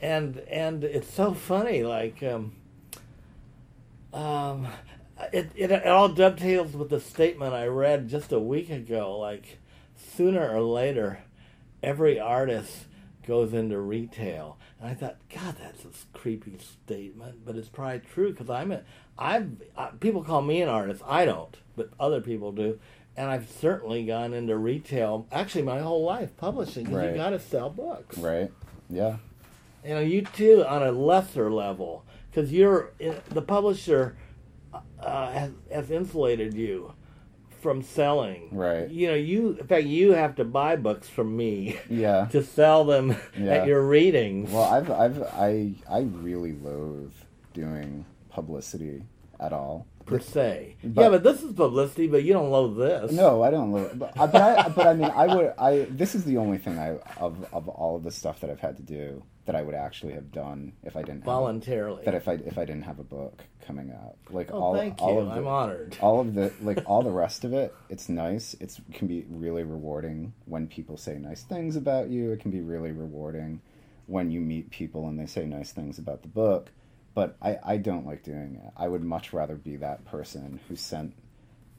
and 0.00 0.38
and 0.50 0.84
it's 0.84 1.12
so 1.12 1.34
funny, 1.34 1.82
like. 1.82 2.22
Um, 2.22 2.52
um, 4.12 4.66
it, 5.32 5.50
it 5.54 5.70
it 5.70 5.86
all 5.86 6.08
dovetails 6.08 6.72
with 6.72 6.90
the 6.90 7.00
statement 7.00 7.52
I 7.52 7.66
read 7.66 8.08
just 8.08 8.32
a 8.32 8.38
week 8.38 8.70
ago. 8.70 9.18
Like 9.18 9.58
sooner 9.96 10.48
or 10.48 10.62
later, 10.62 11.20
every 11.82 12.18
artist 12.18 12.86
goes 13.26 13.52
into 13.52 13.78
retail, 13.78 14.56
and 14.80 14.88
I 14.90 14.94
thought, 14.94 15.16
God, 15.34 15.56
that's 15.60 15.84
a 15.84 16.16
creepy 16.16 16.56
statement, 16.58 17.44
but 17.44 17.56
it's 17.56 17.68
probably 17.68 18.00
true 18.00 18.30
because 18.30 18.48
I'm 18.48 18.72
a 18.72 18.82
I've 19.18 19.50
uh, 19.76 19.88
people 20.00 20.22
call 20.22 20.40
me 20.42 20.62
an 20.62 20.68
artist. 20.68 21.02
I 21.06 21.24
don't, 21.24 21.54
but 21.76 21.90
other 22.00 22.20
people 22.20 22.52
do. 22.52 22.78
And 23.16 23.28
I've 23.28 23.50
certainly 23.50 24.06
gone 24.06 24.32
into 24.32 24.56
retail, 24.56 25.26
actually 25.32 25.62
my 25.62 25.80
whole 25.80 26.04
life, 26.04 26.36
publishing. 26.36 26.86
'cause 26.86 26.94
Right. 26.94 27.10
You 27.10 27.16
got 27.16 27.30
to 27.30 27.40
sell 27.40 27.68
books 27.68 28.16
Right. 28.16 28.52
Yeah. 28.88 29.16
You 29.84 29.94
know 29.94 30.00
you 30.00 30.22
too 30.22 30.64
on 30.66 30.82
a 30.82 30.92
lesser 30.92 31.50
level 31.50 32.04
because 32.30 32.52
you're 32.52 32.92
the 33.30 33.42
publisher 33.42 34.16
uh, 35.00 35.30
has, 35.30 35.50
has 35.72 35.90
insulated 35.90 36.54
you 36.54 36.92
from 37.60 37.82
selling 37.82 38.48
Right. 38.52 38.88
you 38.88 39.08
know 39.08 39.14
you 39.14 39.56
in 39.60 39.66
fact 39.66 39.84
you 39.86 40.12
have 40.12 40.36
to 40.36 40.44
buy 40.44 40.76
books 40.76 41.08
from 41.08 41.36
me 41.36 41.78
Yeah. 41.90 42.26
to 42.30 42.42
sell 42.42 42.84
them 42.84 43.16
Yeah. 43.38 43.54
at 43.54 43.66
your 43.66 43.82
readings 43.86 44.50
Well, 44.52 44.64
I've 44.64 44.90
I've 44.90 45.22
I 45.34 45.72
I 45.90 46.00
really 46.00 46.52
loathe 46.52 47.12
doing 47.54 48.04
publicity 48.30 49.02
at 49.40 49.52
all. 49.52 49.86
Per 50.08 50.18
se. 50.18 50.76
But- 50.82 51.02
yeah 51.02 51.08
but 51.10 51.22
this 51.22 51.42
is 51.42 51.52
publicity 51.52 52.06
but 52.06 52.22
you 52.24 52.32
don't 52.32 52.50
love 52.50 52.76
this. 52.76 53.12
No, 53.12 53.42
I 53.42 53.50
don't 53.50 53.72
love. 53.72 53.98
But, 53.98 54.12
uh, 54.16 54.26
but 54.26 54.40
I 54.42 54.54
uh, 54.54 54.68
but 54.70 54.86
I 54.86 54.94
mean 54.94 55.10
I 55.14 55.34
would 55.34 55.52
I 55.58 55.86
this 55.90 56.14
is 56.14 56.24
the 56.24 56.36
only 56.38 56.58
thing 56.58 56.78
I 56.78 56.98
of 57.18 57.46
of 57.52 57.68
all 57.68 57.96
of 57.96 58.02
the 58.04 58.10
stuff 58.10 58.40
that 58.40 58.50
I've 58.50 58.60
had 58.60 58.76
to 58.78 58.82
do 58.82 59.22
that 59.46 59.56
I 59.56 59.62
would 59.62 59.74
actually 59.74 60.12
have 60.12 60.30
done 60.30 60.72
if 60.84 60.94
I 60.94 61.00
didn't 61.00 61.20
have, 61.20 61.24
voluntarily. 61.24 62.04
that 62.04 62.14
if 62.14 62.28
I 62.28 62.34
if 62.34 62.58
I 62.58 62.64
didn't 62.64 62.84
have 62.84 62.98
a 62.98 63.04
book 63.04 63.44
coming 63.66 63.92
out. 63.92 64.16
Like 64.30 64.50
oh 64.52 64.58
all 64.58 64.74
thank 64.74 65.00
all 65.00 65.14
you. 65.14 65.20
of 65.20 65.26
the, 65.26 65.32
i'm 65.32 65.46
honored. 65.46 65.96
all 66.00 66.20
of 66.20 66.34
the 66.34 66.52
like 66.62 66.82
all 66.86 67.02
the 67.02 67.10
rest 67.10 67.44
of 67.44 67.52
it 67.52 67.74
it's 67.88 68.08
nice. 68.08 68.54
It's 68.60 68.80
can 68.92 69.08
be 69.08 69.24
really 69.28 69.62
rewarding 69.62 70.32
when 70.46 70.66
people 70.66 70.96
say 70.96 71.16
nice 71.18 71.42
things 71.42 71.76
about 71.76 72.08
you. 72.08 72.32
It 72.32 72.40
can 72.40 72.50
be 72.50 72.60
really 72.60 72.92
rewarding 72.92 73.60
when 74.06 74.30
you 74.30 74.40
meet 74.40 74.70
people 74.70 75.06
and 75.08 75.18
they 75.18 75.26
say 75.26 75.44
nice 75.44 75.72
things 75.72 75.98
about 75.98 76.22
the 76.22 76.28
book 76.28 76.70
but 77.18 77.36
i 77.42 77.58
i 77.72 77.76
don't 77.76 78.06
like 78.06 78.22
doing 78.22 78.60
it 78.64 78.70
i 78.76 78.86
would 78.86 79.02
much 79.02 79.32
rather 79.32 79.56
be 79.56 79.74
that 79.76 80.04
person 80.04 80.60
who 80.68 80.76
sent 80.76 81.12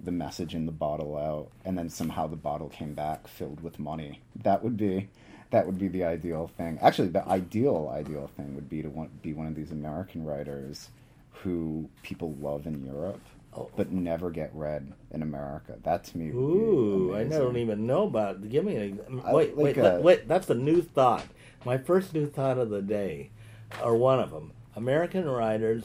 the 0.07 0.11
message 0.11 0.53
in 0.53 0.65
the 0.65 0.71
bottle 0.85 1.15
out 1.17 1.47
and 1.65 1.77
then 1.77 1.89
somehow 1.89 2.27
the 2.27 2.35
bottle 2.49 2.67
came 2.69 2.93
back 2.93 3.25
filled 3.27 3.61
with 3.61 3.79
money 3.79 4.19
that 4.43 4.61
would 4.63 4.75
be 4.75 5.07
that 5.51 5.65
would 5.65 5.79
be 5.79 5.87
the 5.87 6.03
ideal 6.03 6.45
thing 6.57 6.77
actually 6.81 7.07
the 7.07 7.25
ideal 7.27 7.89
ideal 8.01 8.29
thing 8.35 8.53
would 8.55 8.69
be 8.69 8.81
to 8.81 8.89
want, 8.89 9.21
be 9.21 9.33
one 9.33 9.47
of 9.47 9.55
these 9.55 9.71
american 9.71 10.25
writers 10.25 10.89
who 11.41 11.87
people 12.03 12.31
love 12.41 12.67
in 12.67 12.85
europe 12.85 13.21
Oh. 13.57 13.67
but 13.75 13.91
never 13.91 14.29
get 14.29 14.51
read 14.53 14.93
in 15.09 15.23
America. 15.23 15.73
That 15.81 16.03
to 16.03 16.17
me 16.19 16.29
Ooh, 16.29 17.15
I 17.15 17.23
don't 17.23 17.57
even 17.57 17.87
know 17.87 18.03
about 18.03 18.35
it. 18.35 18.49
Give 18.49 18.63
me 18.63 18.77
I- 19.25 19.33
wait, 19.33 19.57
like 19.57 19.63
wait, 19.65 19.77
a- 19.77 19.81
let- 19.83 19.95
uh, 19.95 20.01
wait. 20.01 20.27
That's 20.27 20.49
a 20.51 20.53
new 20.53 20.83
thought. 20.83 21.25
My 21.65 21.77
first 21.79 22.13
new 22.13 22.27
thought 22.27 22.59
of 22.59 22.69
the 22.69 22.83
day, 22.83 23.31
or 23.83 23.95
one 23.97 24.19
of 24.19 24.29
them. 24.29 24.51
American 24.79 25.27
writers 25.29 25.83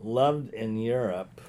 loved 0.00 0.52
in 0.54 0.78
Europe, 0.78 1.40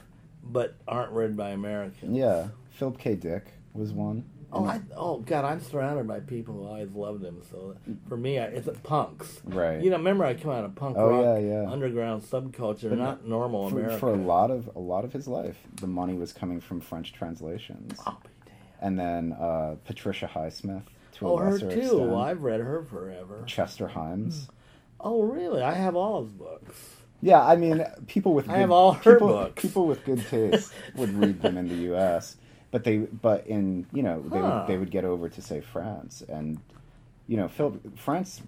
but 0.43 0.75
aren't 0.87 1.11
read 1.13 1.35
by 1.37 1.51
Americans. 1.51 2.15
Yeah, 2.15 2.49
Philip 2.71 2.97
K. 2.99 3.15
Dick 3.15 3.45
was 3.73 3.93
one. 3.93 4.25
Oh, 4.51 4.65
I, 4.65 4.81
oh 4.95 5.17
God! 5.17 5.45
I'm 5.45 5.59
surrounded 5.61 6.07
by 6.07 6.19
people 6.19 6.53
who 6.55 6.65
always 6.67 6.91
loved 6.93 7.23
him. 7.23 7.41
So 7.49 7.75
for 8.07 8.17
me, 8.17 8.37
I, 8.37 8.43
it's 8.43 8.69
punks. 8.83 9.41
Right. 9.45 9.81
You 9.81 9.89
know, 9.89 9.97
remember 9.97 10.25
I 10.25 10.35
come 10.35 10.51
out 10.51 10.63
of 10.65 10.75
punk 10.75 10.95
Oh, 10.95 11.09
rock, 11.09 11.23
yeah, 11.23 11.37
yeah. 11.63 11.71
underground 11.71 12.21
subculture, 12.21 12.89
But 12.89 12.99
not 12.99 13.25
normal 13.25 13.69
for, 13.71 13.77
America. 13.79 13.97
for 13.97 14.09
a 14.09 14.15
lot 14.17 14.51
of 14.51 14.69
a 14.75 14.79
lot 14.79 15.05
of 15.05 15.13
his 15.13 15.27
life, 15.27 15.57
the 15.81 15.87
money 15.87 16.13
was 16.13 16.33
coming 16.33 16.59
from 16.59 16.81
French 16.81 17.13
translations, 17.13 17.99
Oh, 18.05 18.17
and 18.79 18.99
then 18.99 19.33
uh, 19.33 19.75
Patricia 19.85 20.29
Highsmith 20.31 20.83
to 21.13 21.27
a 21.27 21.31
Oh, 21.31 21.37
her 21.37 21.57
too. 21.57 21.69
extent. 21.69 22.13
I've 22.13 22.43
read 22.43 22.59
her 22.59 22.83
forever. 22.83 23.43
Chester 23.47 23.87
Himes. 23.87 24.49
Oh, 25.03 25.23
really? 25.23 25.61
I 25.61 25.73
have 25.73 25.95
all 25.95 26.23
his 26.23 26.31
books. 26.31 26.95
Yeah, 27.21 27.41
I 27.45 27.55
mean, 27.55 27.85
people 28.07 28.33
with 28.33 28.49
I 28.49 28.57
have 28.57 28.71
all 28.71 28.93
her 28.93 29.13
people, 29.13 29.27
books. 29.29 29.61
People 29.61 29.87
with 29.87 30.03
good 30.05 30.25
taste 30.27 30.73
would 30.95 31.13
read 31.13 31.41
them 31.41 31.57
in 31.57 31.69
the 31.69 31.75
U.S., 31.85 32.37
but 32.71 32.83
they, 32.83 32.97
but 32.97 33.45
in 33.47 33.85
you 33.93 34.03
know, 34.03 34.21
they 34.21 34.39
Huh. 34.39 34.59
would 34.59 34.67
they 34.67 34.77
would 34.77 34.91
get 34.91 35.05
over 35.05 35.29
to 35.29 35.41
say 35.41 35.61
France, 35.61 36.23
and 36.27 36.59
you 37.27 37.37
know, 37.37 37.47
Philip 37.47 37.97
France 37.97 38.41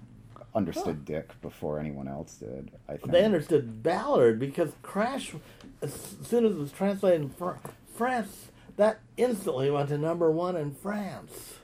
understood 0.54 1.06
Dick 1.06 1.40
before 1.42 1.80
anyone 1.80 2.08
else 2.08 2.36
did. 2.36 2.72
I 2.90 2.98
think 2.98 3.12
They 3.12 3.24
understood 3.24 3.84
Ballard 3.84 4.40
because 4.40 4.72
Crash, 4.82 5.34
as 5.82 5.94
soon 6.24 6.46
as 6.46 6.54
it 6.54 6.60
was 6.60 6.72
translated 6.72 7.22
in 7.22 7.30
Fr- 7.30 7.60
France, 7.96 8.48
that 8.78 9.00
instantly 9.18 9.70
went 9.72 9.90
to 9.90 9.98
number 9.98 10.32
one 10.32 10.56
in 10.56 10.74
France. 10.74 11.56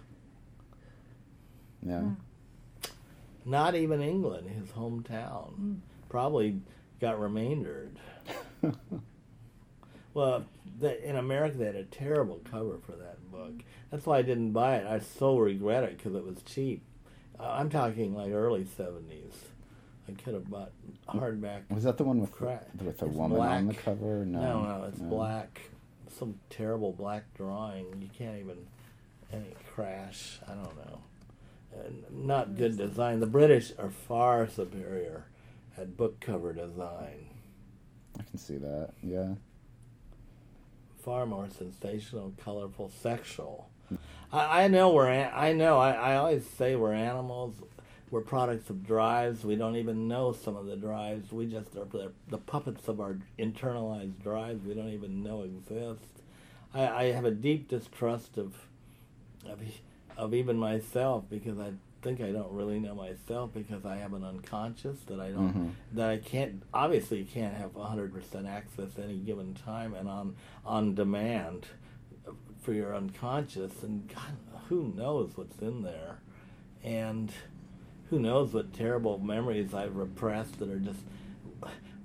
Yeah, 1.85 1.99
hmm. 1.99 2.13
Not 3.45 3.75
even 3.75 4.01
England, 4.01 4.49
his 4.49 4.69
hometown. 4.69 5.77
Probably 6.09 6.61
got 6.99 7.19
remaindered. 7.19 7.97
well, 10.13 10.45
the, 10.79 11.07
in 11.07 11.15
America, 11.15 11.57
they 11.57 11.65
had 11.65 11.75
a 11.75 11.83
terrible 11.83 12.41
cover 12.49 12.77
for 12.85 12.93
that 12.93 13.31
book. 13.31 13.53
That's 13.89 14.05
why 14.05 14.19
I 14.19 14.21
didn't 14.21 14.51
buy 14.51 14.77
it. 14.77 14.85
I 14.85 14.99
so 14.99 15.37
regret 15.37 15.83
it 15.83 15.97
because 15.97 16.15
it 16.15 16.25
was 16.25 16.41
cheap. 16.43 16.83
Uh, 17.39 17.49
I'm 17.51 17.69
talking 17.69 18.13
like 18.13 18.31
early 18.31 18.63
70s. 18.65 19.33
I 20.07 20.11
could 20.13 20.33
have 20.33 20.49
bought 20.49 20.71
hardback. 21.07 21.61
was 21.69 21.83
that 21.83 21.97
the 21.97 22.03
one 22.03 22.19
with 22.19 22.31
Cra- 22.31 22.65
the, 22.75 22.83
with 22.83 22.97
the 22.97 23.05
it's 23.05 23.15
woman 23.15 23.39
on 23.39 23.67
the 23.67 23.73
cover? 23.73 24.25
No, 24.25 24.41
No, 24.41 24.63
no, 24.63 24.83
it's 24.85 24.99
black. 24.99 25.61
Some 26.09 26.35
terrible 26.49 26.91
black 26.91 27.23
drawing. 27.35 27.85
You 28.01 28.09
can't 28.17 28.37
even 28.39 28.57
any 29.31 29.53
crash. 29.73 30.39
I 30.47 30.53
don't 30.53 30.75
know. 30.75 31.01
Not 32.11 32.55
good 32.57 32.77
design. 32.77 33.19
The 33.19 33.27
British 33.27 33.71
are 33.79 33.89
far 33.89 34.47
superior 34.47 35.25
at 35.77 35.97
book 35.97 36.19
cover 36.19 36.53
design. 36.53 37.27
I 38.19 38.23
can 38.23 38.37
see 38.37 38.57
that. 38.57 38.89
Yeah, 39.01 39.35
Far 41.03 41.25
more 41.25 41.47
sensational, 41.49 42.33
colorful, 42.43 42.91
sexual. 43.01 43.69
I, 44.31 44.65
I 44.65 44.67
know 44.67 44.91
we're. 44.91 45.09
I 45.09 45.53
know. 45.53 45.79
I, 45.79 45.91
I 45.93 46.15
always 46.17 46.45
say 46.45 46.75
we're 46.75 46.93
animals. 46.93 47.55
We're 48.11 48.21
products 48.21 48.69
of 48.69 48.85
drives. 48.85 49.43
We 49.43 49.55
don't 49.55 49.77
even 49.77 50.07
know 50.07 50.33
some 50.33 50.55
of 50.55 50.65
the 50.65 50.75
drives. 50.75 51.31
We 51.31 51.47
just 51.47 51.75
are 51.77 51.85
the, 52.29 52.37
puppets 52.37 52.87
of 52.87 52.99
our 52.99 53.17
internalized 53.39 54.21
drives. 54.21 54.65
We 54.65 54.73
don't 54.73 54.89
even 54.89 55.23
know 55.23 55.43
exist. 55.43 56.09
I, 56.73 56.87
I 56.87 57.03
have 57.13 57.25
a 57.25 57.31
deep 57.31 57.69
distrust 57.69 58.37
of, 58.37 58.53
of 59.47 59.61
of 60.17 60.33
even 60.33 60.57
myself 60.57 61.25
because 61.29 61.57
I 61.59 61.71
think 62.01 62.19
I 62.21 62.31
don't 62.31 62.51
really 62.51 62.79
know 62.79 62.95
myself 62.95 63.51
because 63.53 63.85
I 63.85 63.97
have 63.97 64.13
an 64.13 64.23
unconscious 64.23 64.99
that 65.07 65.19
I 65.19 65.29
don't 65.31 65.53
Mhm. 65.53 65.71
that 65.93 66.09
I 66.09 66.17
can't 66.17 66.63
obviously 66.73 67.23
can't 67.23 67.53
have 67.55 67.75
hundred 67.75 68.11
percent 68.13 68.47
access 68.47 68.97
any 68.97 69.17
given 69.19 69.53
time 69.53 69.93
and 69.93 70.09
on 70.09 70.35
on 70.65 70.95
demand 70.95 71.67
for 72.61 72.73
your 72.73 72.95
unconscious 72.95 73.83
and 73.83 74.07
God 74.07 74.35
who 74.69 74.93
knows 74.95 75.35
what's 75.37 75.59
in 75.59 75.83
there 75.83 76.19
and 76.83 77.31
who 78.09 78.19
knows 78.19 78.53
what 78.53 78.73
terrible 78.73 79.19
memories 79.19 79.73
I've 79.73 79.95
repressed 79.95 80.59
that 80.59 80.69
are 80.69 80.79
just 80.79 81.01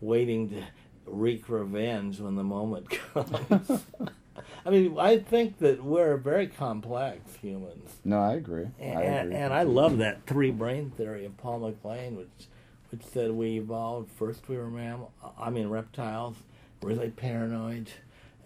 waiting 0.01 0.51
to 0.51 0.63
wreak 1.07 1.49
revenge 1.49 2.21
when 2.21 2.35
the 2.37 2.45
moment 2.45 2.89
comes. 3.15 3.85
I 4.67 4.71
mean, 4.71 4.97
I 4.99 5.19
think 5.19 5.59
that 5.59 5.85
we're 5.85 6.17
very 6.17 6.49
complex 6.49 7.37
humans. 7.37 7.89
no, 8.05 8.19
I 8.21 8.35
agree. 8.35 8.67
And, 8.81 8.99
I 8.99 9.03
agree. 9.03 9.35
and 9.37 9.53
I 9.55 9.63
love 9.63 9.99
that 9.99 10.27
three 10.27 10.51
brain 10.51 10.91
theory 10.91 11.25
of 11.25 11.37
Paul 11.37 11.61
MacLean, 11.61 12.17
which 12.17 12.49
which 12.91 13.03
said 13.05 13.31
we 13.33 13.59
evolved 13.59 14.11
first 14.13 14.49
we 14.49 14.57
were 14.57 14.69
mammal, 14.71 15.13
I 15.39 15.51
mean 15.51 15.69
reptiles, 15.69 16.37
really 16.83 17.11
paranoid, 17.11 17.91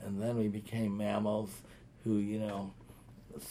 and 0.04 0.20
then 0.20 0.36
we 0.38 0.48
became 0.48 0.96
mammals 0.96 1.50
who 2.04 2.16
you 2.16 2.38
know 2.38 2.72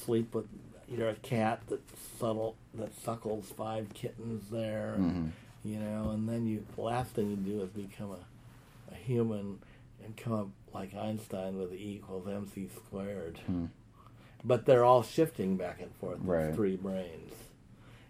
sleep 0.05 0.33
with 0.35 0.45
you're 0.87 1.09
a 1.09 1.15
cat 1.15 1.61
that 1.69 1.81
subtle 2.19 2.55
that 2.75 2.93
suckles 3.03 3.51
five 3.55 3.87
kittens 3.93 4.49
there, 4.51 4.95
Mhm. 4.99 5.29
you 5.63 5.79
know, 5.79 6.09
and 6.11 6.27
then 6.29 6.45
you 6.47 6.65
the 6.75 6.81
last 6.81 7.11
thing 7.11 7.29
you 7.31 7.35
do 7.35 7.61
is 7.61 7.69
become 7.69 8.11
a, 8.11 8.91
a 8.91 8.95
human 8.95 9.59
and 10.03 10.15
come 10.17 10.33
up 10.33 10.47
like 10.73 10.93
Einstein 10.93 11.57
with 11.57 11.73
E 11.73 11.95
equals 11.95 12.27
mc 12.27 12.67
squared 12.75 13.37
Hmm. 13.45 13.65
but 14.43 14.65
they're 14.65 14.85
all 14.85 15.03
shifting 15.03 15.57
back 15.57 15.81
and 15.81 15.93
forth. 15.95 16.19
Right. 16.21 16.53
Three 16.55 16.75
brains, 16.77 17.33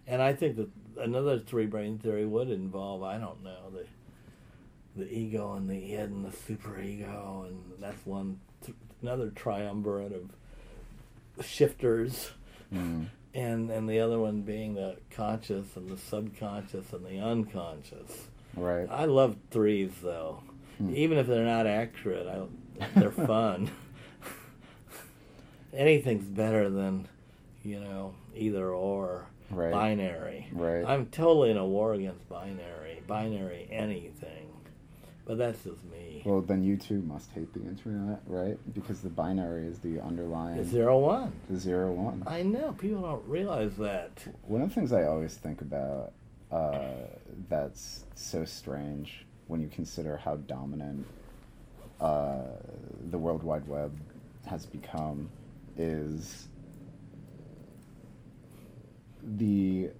And 0.06 0.20
I 0.22 0.32
think 0.32 0.56
that 0.56 0.68
another 0.98 1.38
three 1.38 1.66
brain 1.66 1.98
theory 1.98 2.26
would 2.26 2.50
involve 2.50 3.02
I 3.02 3.18
don't 3.18 3.42
know 3.42 3.70
the 3.72 3.86
the 4.96 5.12
ego 5.12 5.54
and 5.54 5.68
the 5.70 5.94
id 5.94 6.00
and 6.10 6.24
the 6.24 6.30
superego, 6.36 7.46
and 7.46 7.60
that's 7.78 8.04
one 8.04 8.40
th- 8.64 8.76
another 9.02 9.30
triumvirate 9.30 10.12
of 10.12 11.44
shifters, 11.44 12.32
Mm. 12.72 13.06
and 13.34 13.70
and 13.70 13.88
the 13.88 14.00
other 14.00 14.18
one 14.18 14.42
being 14.42 14.74
the 14.74 14.96
conscious 15.10 15.76
and 15.76 15.88
the 15.88 15.96
subconscious 15.96 16.92
and 16.92 17.04
the 17.06 17.18
unconscious. 17.18 18.28
Right. 18.56 18.88
I 18.90 19.04
love 19.06 19.36
threes 19.50 19.92
though, 20.02 20.42
Hmm. 20.80 20.94
even 20.96 21.18
if 21.18 21.26
they're 21.26 21.44
not 21.44 21.66
accurate. 21.66 22.26
I, 22.26 22.86
they're 22.98 23.10
fun. 23.26 23.70
Anything's 25.72 26.24
better 26.24 26.68
than, 26.68 27.06
you 27.62 27.80
know, 27.80 28.14
either 28.34 28.70
or 28.70 29.26
Right. 29.50 29.72
binary. 29.72 30.46
Right. 30.52 30.84
I'm 30.84 31.06
totally 31.06 31.50
in 31.50 31.56
a 31.56 31.66
war 31.66 31.94
against 31.94 32.28
binary. 32.28 33.02
Binary 33.08 33.66
anything, 33.70 34.46
but 35.26 35.38
that's 35.38 35.64
just 35.64 35.82
me. 35.90 36.22
Well, 36.24 36.40
then 36.40 36.62
you 36.62 36.76
too 36.76 37.02
must 37.02 37.30
hate 37.32 37.52
the 37.52 37.60
internet, 37.60 38.20
right? 38.26 38.56
Because 38.74 39.00
the 39.00 39.08
binary 39.08 39.66
is 39.66 39.80
the 39.80 40.00
underlying 40.00 40.58
It's 40.58 40.70
zero 40.70 40.98
one. 41.00 41.32
the 41.50 41.58
zero 41.58 41.90
one. 41.92 42.22
I 42.28 42.42
know 42.42 42.72
people 42.78 43.02
don't 43.02 43.26
realize 43.28 43.74
that. 43.78 44.10
One 44.42 44.62
of 44.62 44.68
the 44.68 44.74
things 44.74 44.92
I 44.92 45.04
always 45.04 45.34
think 45.34 45.60
about 45.62 46.12
uh, 46.52 46.92
that's 47.48 48.04
so 48.14 48.44
strange 48.44 49.24
when 49.50 49.60
you 49.60 49.68
consider 49.68 50.16
how 50.16 50.36
dominant 50.36 51.04
uh, 52.00 52.38
the 53.10 53.18
World 53.18 53.42
Wide 53.42 53.66
Web 53.66 53.92
has 54.46 54.64
become 54.64 55.28
is 55.76 56.48
the 59.22 59.90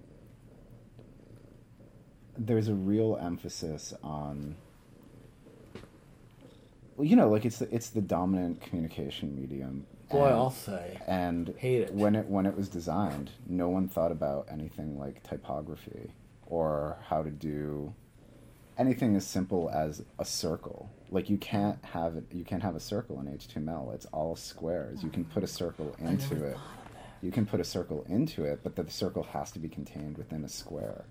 there's 2.37 2.69
a 2.69 2.73
real 2.73 3.19
emphasis 3.21 3.93
on 4.03 4.55
well, 6.95 7.07
you 7.07 7.15
know, 7.15 7.29
like 7.29 7.45
it's 7.45 7.59
the, 7.59 7.73
it's 7.73 7.89
the 7.89 8.01
dominant 8.01 8.61
communication 8.61 9.35
medium. 9.39 9.85
Boy, 10.09 10.25
and- 10.27 10.35
I'll 10.35 10.49
say. 10.51 10.99
and 11.07 11.53
Hate 11.57 11.81
it. 11.83 11.93
when 11.93 12.15
it 12.15 12.25
when 12.27 12.45
it 12.45 12.55
was 12.55 12.69
designed 12.69 13.31
no 13.47 13.67
one 13.69 13.87
thought 13.89 14.11
about 14.11 14.47
anything 14.49 14.97
like 14.97 15.21
typography 15.23 16.11
or 16.47 16.97
how 17.07 17.21
to 17.21 17.29
do 17.29 17.93
anything 18.77 19.15
as 19.15 19.25
simple 19.25 19.69
as 19.69 20.03
a 20.19 20.25
circle. 20.25 20.89
Like 21.09 21.29
you 21.29 21.37
can't 21.37 21.83
have 21.83 22.15
it 22.15 22.25
you 22.31 22.43
can't 22.43 22.63
have 22.63 22.75
a 22.75 22.79
circle 22.79 23.19
in 23.19 23.27
html 23.27 23.93
it's 23.93 24.05
all 24.07 24.35
squares. 24.35 25.03
You 25.03 25.09
can 25.09 25.25
put 25.25 25.43
a 25.43 25.47
circle 25.47 25.95
into 25.99 26.13
it. 26.13 26.19
thought 26.19 26.31
of 26.31 26.39
that. 26.41 26.57
you 27.21 27.31
can 27.31 27.45
put 27.45 27.59
a 27.59 27.63
circle 27.63 28.05
into 28.07 28.43
it 28.45 28.61
but 28.63 28.75
the 28.75 28.89
circle 28.89 29.23
has 29.23 29.51
to 29.51 29.59
be 29.59 29.67
contained 29.67 30.17
within 30.17 30.43
a 30.43 30.49
square. 30.49 31.05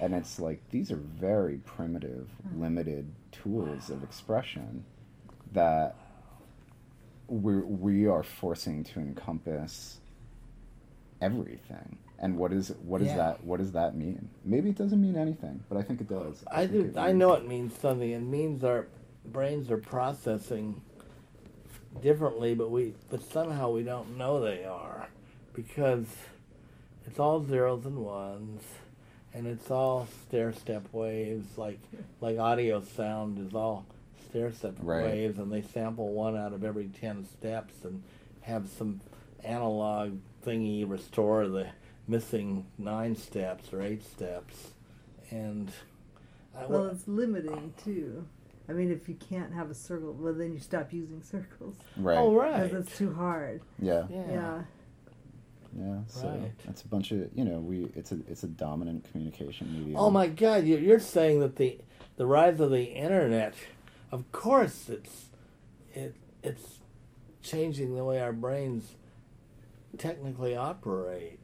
And 0.00 0.12
it's 0.12 0.40
like 0.40 0.60
these 0.70 0.90
are 0.90 0.96
very 0.96 1.58
primitive 1.58 2.28
hmm. 2.48 2.62
limited 2.62 3.12
tools 3.30 3.90
of 3.90 4.02
expression 4.02 4.84
that 5.52 5.94
we 7.28 7.56
we 7.56 8.06
are 8.06 8.22
forcing 8.22 8.84
to 8.84 9.00
encompass 9.00 9.98
everything 11.20 11.98
and 12.18 12.36
what 12.38 12.52
is 12.52 12.68
what 12.82 12.98
does 12.98 13.08
Yeah. 13.08 13.16
that 13.16 13.44
what 13.44 13.58
does 13.58 13.72
that 13.72 13.96
mean 13.96 14.28
maybe 14.44 14.70
it 14.70 14.76
doesn't 14.76 15.00
mean 15.00 15.16
anything 15.16 15.62
but 15.68 15.76
i 15.78 15.82
think 15.82 16.00
it 16.00 16.08
does 16.08 16.44
I 16.50 16.66
think 16.66 16.94
do. 16.94 16.98
I 17.00 17.08
means- 17.08 17.18
know 17.18 17.32
it 17.34 17.46
means 17.48 17.74
something. 17.78 18.10
It 18.10 18.20
means 18.22 18.62
our 18.64 18.86
brains 19.26 19.70
are 19.70 19.78
processing 19.78 20.80
differently, 22.02 22.54
but 22.54 22.70
we 22.70 22.94
but 23.10 23.22
somehow 23.22 23.70
we 23.70 23.82
don't 23.82 24.16
know 24.16 24.40
they 24.40 24.64
are 24.64 25.08
because 25.54 26.06
it's 27.06 27.18
all 27.18 27.42
zeros 27.44 27.84
and 27.86 27.98
ones, 27.98 28.62
and 29.32 29.46
it's 29.46 29.70
all 29.70 30.06
stair 30.26 30.52
step 30.52 30.84
waves. 30.92 31.56
Like 31.58 31.78
like 32.20 32.38
audio 32.38 32.80
sound 32.82 33.38
is 33.46 33.54
all 33.54 33.86
stair 34.28 34.52
step 34.52 34.74
Right. 34.82 35.04
waves, 35.04 35.38
and 35.38 35.52
they 35.52 35.62
sample 35.62 36.12
one 36.12 36.36
out 36.36 36.52
of 36.52 36.64
every 36.64 36.88
ten 36.88 37.24
steps 37.24 37.84
and 37.84 38.02
have 38.42 38.68
some 38.68 39.00
analog 39.44 40.18
thingy 40.44 40.88
restore 40.88 41.46
the 41.48 41.66
missing 42.06 42.66
nine 42.78 43.16
steps 43.16 43.72
or 43.72 43.82
eight 43.82 44.04
steps, 44.04 44.72
and. 45.30 45.70
I, 46.56 46.66
Well, 46.66 46.86
it's 46.86 47.08
limiting 47.08 47.74
too. 47.84 48.26
I 48.68 48.72
mean, 48.72 48.90
if 48.92 49.08
you 49.08 49.16
can't 49.16 49.52
have 49.52 49.70
a 49.70 49.74
circle, 49.74 50.12
well, 50.12 50.32
then 50.32 50.52
you 50.52 50.60
stop 50.60 50.92
using 50.92 51.20
circles 51.30 51.74
right 51.96 52.16
Oh, 52.16 52.30
because 52.32 52.72
right. 52.72 52.80
it's 52.80 52.96
too 52.96 53.12
hard. 53.12 53.60
yeah 53.80 54.04
Yeah. 54.08 54.24
Yeah. 54.30 54.62
yeah 55.76 55.98
so 56.06 56.28
Right. 56.28 56.52
it's 56.68 56.82
a 56.82 56.88
bunch 56.88 57.10
of 57.10 57.28
you 57.34 57.44
know 57.44 57.58
we 57.58 57.90
it's 57.96 58.12
a 58.12 58.20
it's 58.28 58.44
a 58.44 58.46
dominant 58.48 59.04
communication 59.10 59.72
medium 59.76 59.96
Oh 59.96 60.10
my 60.10 60.28
God! 60.28 60.64
you- 60.64 60.78
You're 60.78 61.00
saying 61.00 61.40
that 61.40 61.56
the 61.56 61.78
the 62.16 62.24
rise 62.26 62.60
of 62.60 62.70
the 62.70 62.84
internet, 62.84 63.54
of 64.12 64.30
course, 64.30 64.88
it's 64.88 65.26
it 65.92 66.14
it's 66.44 66.78
changing 67.42 67.96
the 67.96 68.04
way 68.04 68.20
our 68.20 68.32
brains 68.32 68.94
technically 69.98 70.54
operate. 70.56 71.40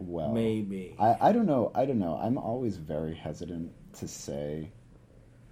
Well. 0.00 0.32
Maybe. 0.32 0.94
I, 0.98 1.16
I 1.20 1.32
don't 1.32 1.46
know 1.46 1.70
i 1.74 1.84
don't 1.84 1.98
know. 1.98 2.18
I'm 2.22 2.38
always 2.38 2.76
very 2.76 3.14
hesitant 3.14 3.72
to 3.98 4.08
say 4.08 4.70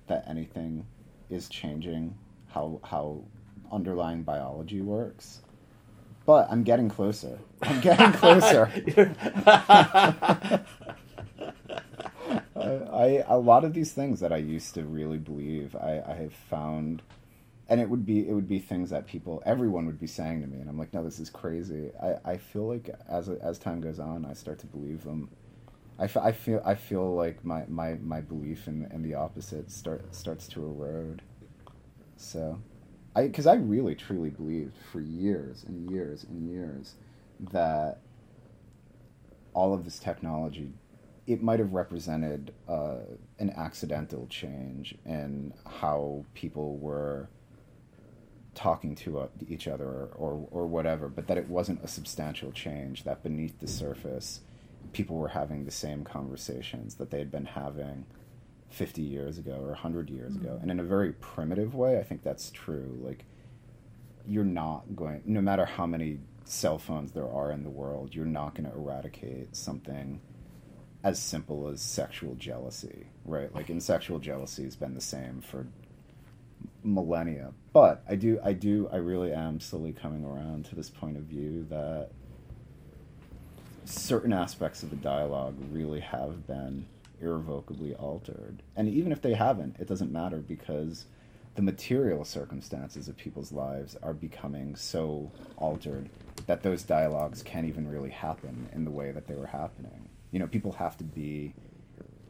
that 0.07 0.25
anything 0.29 0.87
is 1.31 1.49
changing 1.49 2.17
how 2.49 2.81
how 2.83 3.23
underlying 3.71 4.23
biology 4.23 4.81
works 4.81 5.43
but 6.25 6.49
i'm 6.51 6.63
getting 6.63 6.89
closer. 6.89 7.39
I'm 7.63 7.81
getting 7.81 8.13
closer. 8.13 8.71
I, 12.57 12.61
I 12.61 13.25
a 13.29 13.37
lot 13.39 13.65
of 13.65 13.75
these 13.75 13.93
things 13.93 14.21
that 14.21 14.33
I 14.33 14.37
used 14.39 14.75
to 14.75 14.85
really 14.85 15.19
believe, 15.19 15.77
I, 15.77 16.03
I 16.07 16.15
have 16.15 16.33
found, 16.33 17.03
and 17.69 17.81
it 17.81 17.89
would 17.89 18.07
be 18.07 18.29
it 18.29 18.33
would 18.33 18.49
be 18.49 18.59
things 18.59 18.91
that 18.91 19.07
people, 19.07 19.43
everyone 19.45 19.87
would 19.87 20.01
be 20.01 20.07
saying 20.07 20.41
to 20.41 20.47
me, 20.47 20.59
and 20.59 20.69
I'm 20.69 20.79
like, 20.79 20.95
no, 20.95 21.05
this 21.05 21.19
is 21.19 21.29
crazy. 21.29 21.91
I, 22.03 22.33
I 22.33 22.37
feel 22.39 22.67
like 22.67 22.91
as 23.09 23.29
as 23.29 23.59
time 23.59 23.81
goes 23.81 23.99
on, 23.99 24.25
I 24.25 24.33
start 24.33 24.59
to 24.61 24.67
believe 24.67 25.05
them. 25.05 25.31
I, 25.99 26.05
f- 26.05 26.17
I 26.17 26.33
feel 26.33 26.63
I 26.65 26.75
feel 26.75 27.15
like 27.15 27.45
my, 27.45 27.65
my, 27.69 27.95
my 27.95 28.21
belief 28.21 28.69
in, 28.69 28.89
in 28.93 29.03
the 29.03 29.15
opposite 29.15 29.71
start 29.71 30.15
starts 30.15 30.49
to 30.49 30.65
erode. 30.65 31.23
So, 32.17 32.59
I 33.15 33.23
because 33.27 33.47
I 33.47 33.55
really 33.55 33.95
truly 33.95 34.31
believed 34.31 34.75
for 34.91 35.01
years 35.01 35.65
and 35.67 35.91
years 35.91 36.25
and 36.25 36.49
years 36.51 36.95
that 37.53 38.01
all 39.53 39.75
of 39.75 39.85
this 39.85 39.99
technology 39.99 40.73
it 41.27 41.43
might 41.43 41.59
have 41.59 41.75
represented 41.75 42.55
uh, 42.67 43.01
an 43.39 43.51
accidental 43.51 44.27
change 44.31 44.95
in 45.05 45.53
how 45.67 46.25
people 46.33 46.79
were 46.79 47.29
talking 48.59 48.97
to 48.97 49.21
uh, 49.21 49.29
each 49.49 49.69
other 49.69 49.85
or, 49.85 50.09
or, 50.17 50.49
or 50.51 50.67
whatever, 50.67 51.09
but 51.09 51.29
that 51.29 51.39
it 51.39 51.49
wasn't 51.49 51.83
a 51.85 51.87
substantial 51.87 52.51
change, 52.51 53.05
that 53.05 53.23
beneath 53.23 53.61
the 53.61 53.69
surface, 53.69 54.41
people 54.93 55.17
were 55.17 55.29
having 55.29 55.65
the 55.65 55.71
same 55.71 56.03
conversations 56.03 56.97
that 56.97 57.11
they 57.11 57.21
had 57.21 57.31
been 57.31 57.45
having 57.45 58.05
50 58.71 59.01
years 59.01 59.39
ago 59.39 59.53
or 59.61 59.69
100 59.69 60.11
years 60.11 60.35
ago. 60.35 60.59
And 60.61 60.73
in 60.73 60.81
a 60.81 60.85
very 60.85 61.13
primitive 61.13 61.77
way, 61.77 62.01
I 62.01 62.03
think 62.03 62.25
that's 62.25 62.51
true. 62.51 62.99
Like, 63.01 63.25
you're 64.27 64.45
not 64.45 64.97
going, 64.97 65.23
no 65.25 65.41
matter 65.41 65.65
how 65.65 65.87
many 65.87 66.19
cell 66.45 66.79
phones 66.79 67.13
there 67.13 67.31
are 67.31 67.53
in 67.53 67.63
the 67.63 67.71
world, 67.71 68.13
you're 68.13 68.25
not 68.25 68.57
going 68.57 68.69
to 68.69 68.77
eradicate 68.77 69.55
something 69.55 70.21
as 71.05 71.21
simple 71.23 71.69
as 71.69 71.81
sexual 71.81 72.35
jealousy, 72.35 73.07
right? 73.25 73.55
Like, 73.55 73.71
and 73.71 73.81
sexual 73.81 74.19
jealousy 74.19 74.65
has 74.65 74.75
been 74.75 74.95
the 74.95 75.01
same 75.01 75.43
for 75.43 75.69
millennia. 76.83 77.53
But 77.73 78.03
I 78.09 78.15
do, 78.15 78.41
I 78.43 78.53
do, 78.53 78.89
I 78.93 78.97
really 78.97 79.33
am 79.33 79.61
slowly 79.61 79.93
coming 79.93 80.25
around 80.25 80.65
to 80.67 80.75
this 80.75 80.91
point 80.91 81.17
of 81.17 81.25
view 81.25 81.67
that 81.71 82.11
certain 83.85 84.33
aspects 84.33 84.83
of 84.83 84.91
the 84.91 84.97
dialogue 84.97 85.57
really 85.73 86.01
have 86.01 86.47
been 86.47 86.87
irrevocably 87.21 87.95
altered. 87.95 88.63
And 88.77 88.89
even 88.89 89.13
if 89.13 89.23
they 89.23 89.35
haven't, 89.35 89.77
it 89.79 89.89
doesn't 89.89 90.13
matter 90.13 90.39
because 90.39 91.07
the 91.55 91.63
material 91.63 92.25
circumstances 92.25 93.09
of 93.09 93.17
people's 93.17 93.51
lives 93.51 93.97
are 94.03 94.15
becoming 94.15 94.77
so 94.77 95.33
altered 95.57 96.09
that 96.47 96.63
those 96.63 96.83
dialogues 96.83 97.43
can't 97.43 97.67
even 97.67 97.89
really 97.89 98.11
happen 98.11 98.69
in 98.73 98.85
the 98.85 98.91
way 98.91 99.11
that 99.11 99.27
they 99.27 99.35
were 99.35 99.47
happening. 99.47 100.09
You 100.31 100.39
know, 100.39 100.47
people 100.47 100.73
have 100.73 100.97
to 100.99 101.05
be 101.05 101.55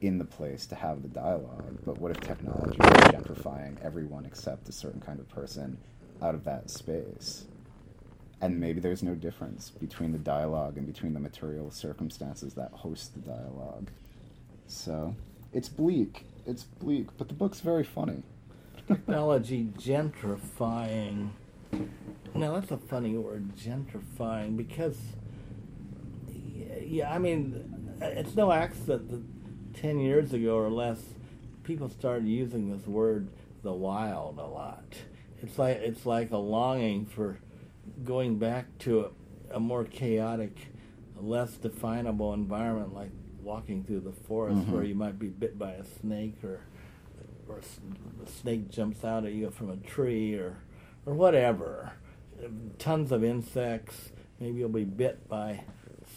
in 0.00 0.18
the 0.18 0.24
place 0.24 0.66
to 0.66 0.74
have 0.74 1.02
the 1.02 1.08
dialogue, 1.08 1.78
but 1.84 1.98
what 1.98 2.11
if 2.11 2.20
technology 2.20 2.78
is 2.78 3.12
gentrifying 3.12 3.82
everyone 3.82 4.24
except 4.24 4.68
a 4.68 4.72
certain 4.72 5.00
kind 5.00 5.18
of 5.18 5.28
person 5.28 5.78
out 6.22 6.34
of 6.34 6.44
that 6.44 6.70
space? 6.70 7.44
And 8.40 8.61
maybe 8.61 8.78
there's 8.80 9.02
no 9.02 9.14
difference 9.14 9.70
between 9.70 10.12
the 10.12 10.18
dialogue 10.18 10.76
and 10.76 10.87
between 10.87 11.14
the 11.14 11.20
material 11.20 11.70
circumstances 11.70 12.54
that 12.54 12.70
host 12.70 13.14
the 13.14 13.20
dialogue. 13.20 13.90
So, 14.68 15.16
it's 15.52 15.68
bleak. 15.68 16.24
It's 16.46 16.62
bleak, 16.62 17.08
but 17.18 17.28
the 17.28 17.34
book's 17.34 17.61
very 17.61 17.84
funny. 17.84 18.22
Technology 18.87 19.68
gentrifying. 19.76 21.30
Now 22.34 22.54
that's 22.54 22.70
a 22.70 22.76
funny 22.78 23.16
word, 23.16 23.56
gentrifying, 23.56 24.56
because 24.56 24.98
yeah, 26.88 27.12
I 27.12 27.18
mean, 27.18 27.98
it's 28.00 28.34
no 28.34 28.50
accident 28.50 29.11
that 29.11 29.22
ten 29.80 29.98
years 30.00 30.32
ago 30.32 30.56
or 30.56 30.68
less, 30.70 31.00
people 31.64 31.88
started 31.88 32.26
using 32.26 32.70
this 32.70 32.86
word, 32.86 33.28
the 33.62 33.72
wild, 33.72 34.38
a 34.38 34.46
lot. 34.46 34.84
It's 35.42 35.58
like 35.58 35.76
it's 35.78 36.04
like 36.06 36.30
a 36.30 36.36
longing 36.36 37.06
for 37.06 37.38
going 38.04 38.38
back 38.38 38.66
to 38.80 39.10
a, 39.50 39.56
a 39.56 39.60
more 39.60 39.84
chaotic, 39.84 40.56
less 41.20 41.52
definable 41.56 42.34
environment, 42.34 42.94
like 42.94 43.10
walking 43.42 43.84
through 43.84 44.00
the 44.00 44.12
forest 44.12 44.58
Mhm. 44.66 44.70
where 44.72 44.82
you 44.84 44.94
might 44.94 45.18
be 45.18 45.28
bit 45.28 45.58
by 45.58 45.72
a 45.72 45.84
snake 45.84 46.42
or 46.44 46.60
or 47.48 47.60
a 47.60 48.28
snake 48.28 48.68
jumps 48.68 49.04
out 49.04 49.24
at 49.24 49.32
you 49.32 49.50
from 49.50 49.70
a 49.70 49.76
tree 49.76 50.34
or 50.34 50.56
or 51.06 51.14
whatever. 51.14 51.92
Tons 52.78 53.10
of 53.12 53.24
insects. 53.24 54.12
Maybe 54.38 54.58
you'll 54.58 54.68
be 54.68 54.84
bit 54.84 55.28
by 55.28 55.64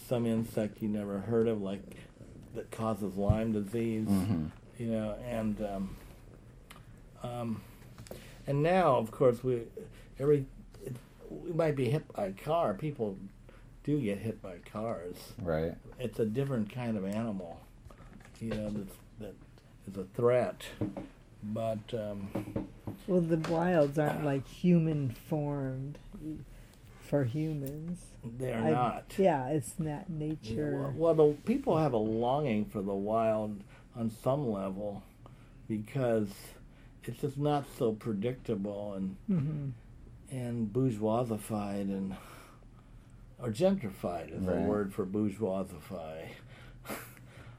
some 0.08 0.26
insect 0.26 0.82
you 0.82 0.88
never 0.88 1.20
heard 1.20 1.48
of, 1.48 1.60
like 1.62 1.96
that 2.54 2.70
causes 2.70 3.16
Lyme 3.16 3.52
disease. 3.52 4.08
Mhm. 4.08 4.50
You 4.78 4.86
know, 4.86 5.14
and 5.28 5.60
um, 5.64 5.96
um, 7.22 7.62
and 8.46 8.62
now, 8.62 8.96
of 8.96 9.10
course, 9.10 9.42
we 9.44 9.62
every 10.18 10.46
it, 10.84 10.96
we 11.30 11.52
might 11.52 11.76
be 11.76 11.88
hit 11.90 12.10
by 12.12 12.26
a 12.26 12.32
car. 12.32 12.74
People 12.74 13.16
do 13.84 14.00
get 14.00 14.18
hit 14.18 14.40
by 14.42 14.56
cars. 14.70 15.16
Right. 15.40 15.74
It's 15.98 16.18
a 16.18 16.26
different 16.26 16.70
kind 16.72 16.96
of 16.96 17.04
animal. 17.04 17.60
You 18.40 18.50
know, 18.50 18.70
that's, 18.70 18.94
that 19.20 19.34
is 19.88 19.96
a 19.96 20.04
threat. 20.16 20.62
But 21.44 21.78
um, 21.92 22.66
Well, 23.06 23.20
the 23.20 23.38
wilds 23.50 23.98
aren't 23.98 24.24
like 24.24 24.46
human 24.48 25.10
formed 25.10 25.98
for 27.12 27.24
humans. 27.24 27.98
they 28.38 28.54
are 28.54 28.64
I- 28.64 28.70
not. 28.70 29.04
Yeah, 29.18 29.48
it's 29.48 29.78
not 29.78 30.08
nature. 30.08 30.90
Well, 30.96 31.12
the 31.14 31.34
people 31.44 31.76
have 31.76 31.92
a 31.92 31.98
longing 31.98 32.64
for 32.64 32.80
the 32.80 32.94
wild 32.94 33.60
on 33.94 34.08
some 34.08 34.50
level 34.50 35.02
because 35.68 36.30
it's 37.04 37.20
just 37.20 37.36
not 37.36 37.66
so 37.76 37.92
predictable 37.92 38.94
and 38.94 39.16
hmm 39.26 39.68
and 40.34 40.72
bourgeoisified 40.72 41.82
and 41.82 42.16
or 43.38 43.50
gentrified 43.50 44.34
is 44.34 44.46
a 44.48 44.52
Right. 44.52 44.64
word 44.66 44.94
for 44.94 45.04
bourgeoisify. 45.04 46.28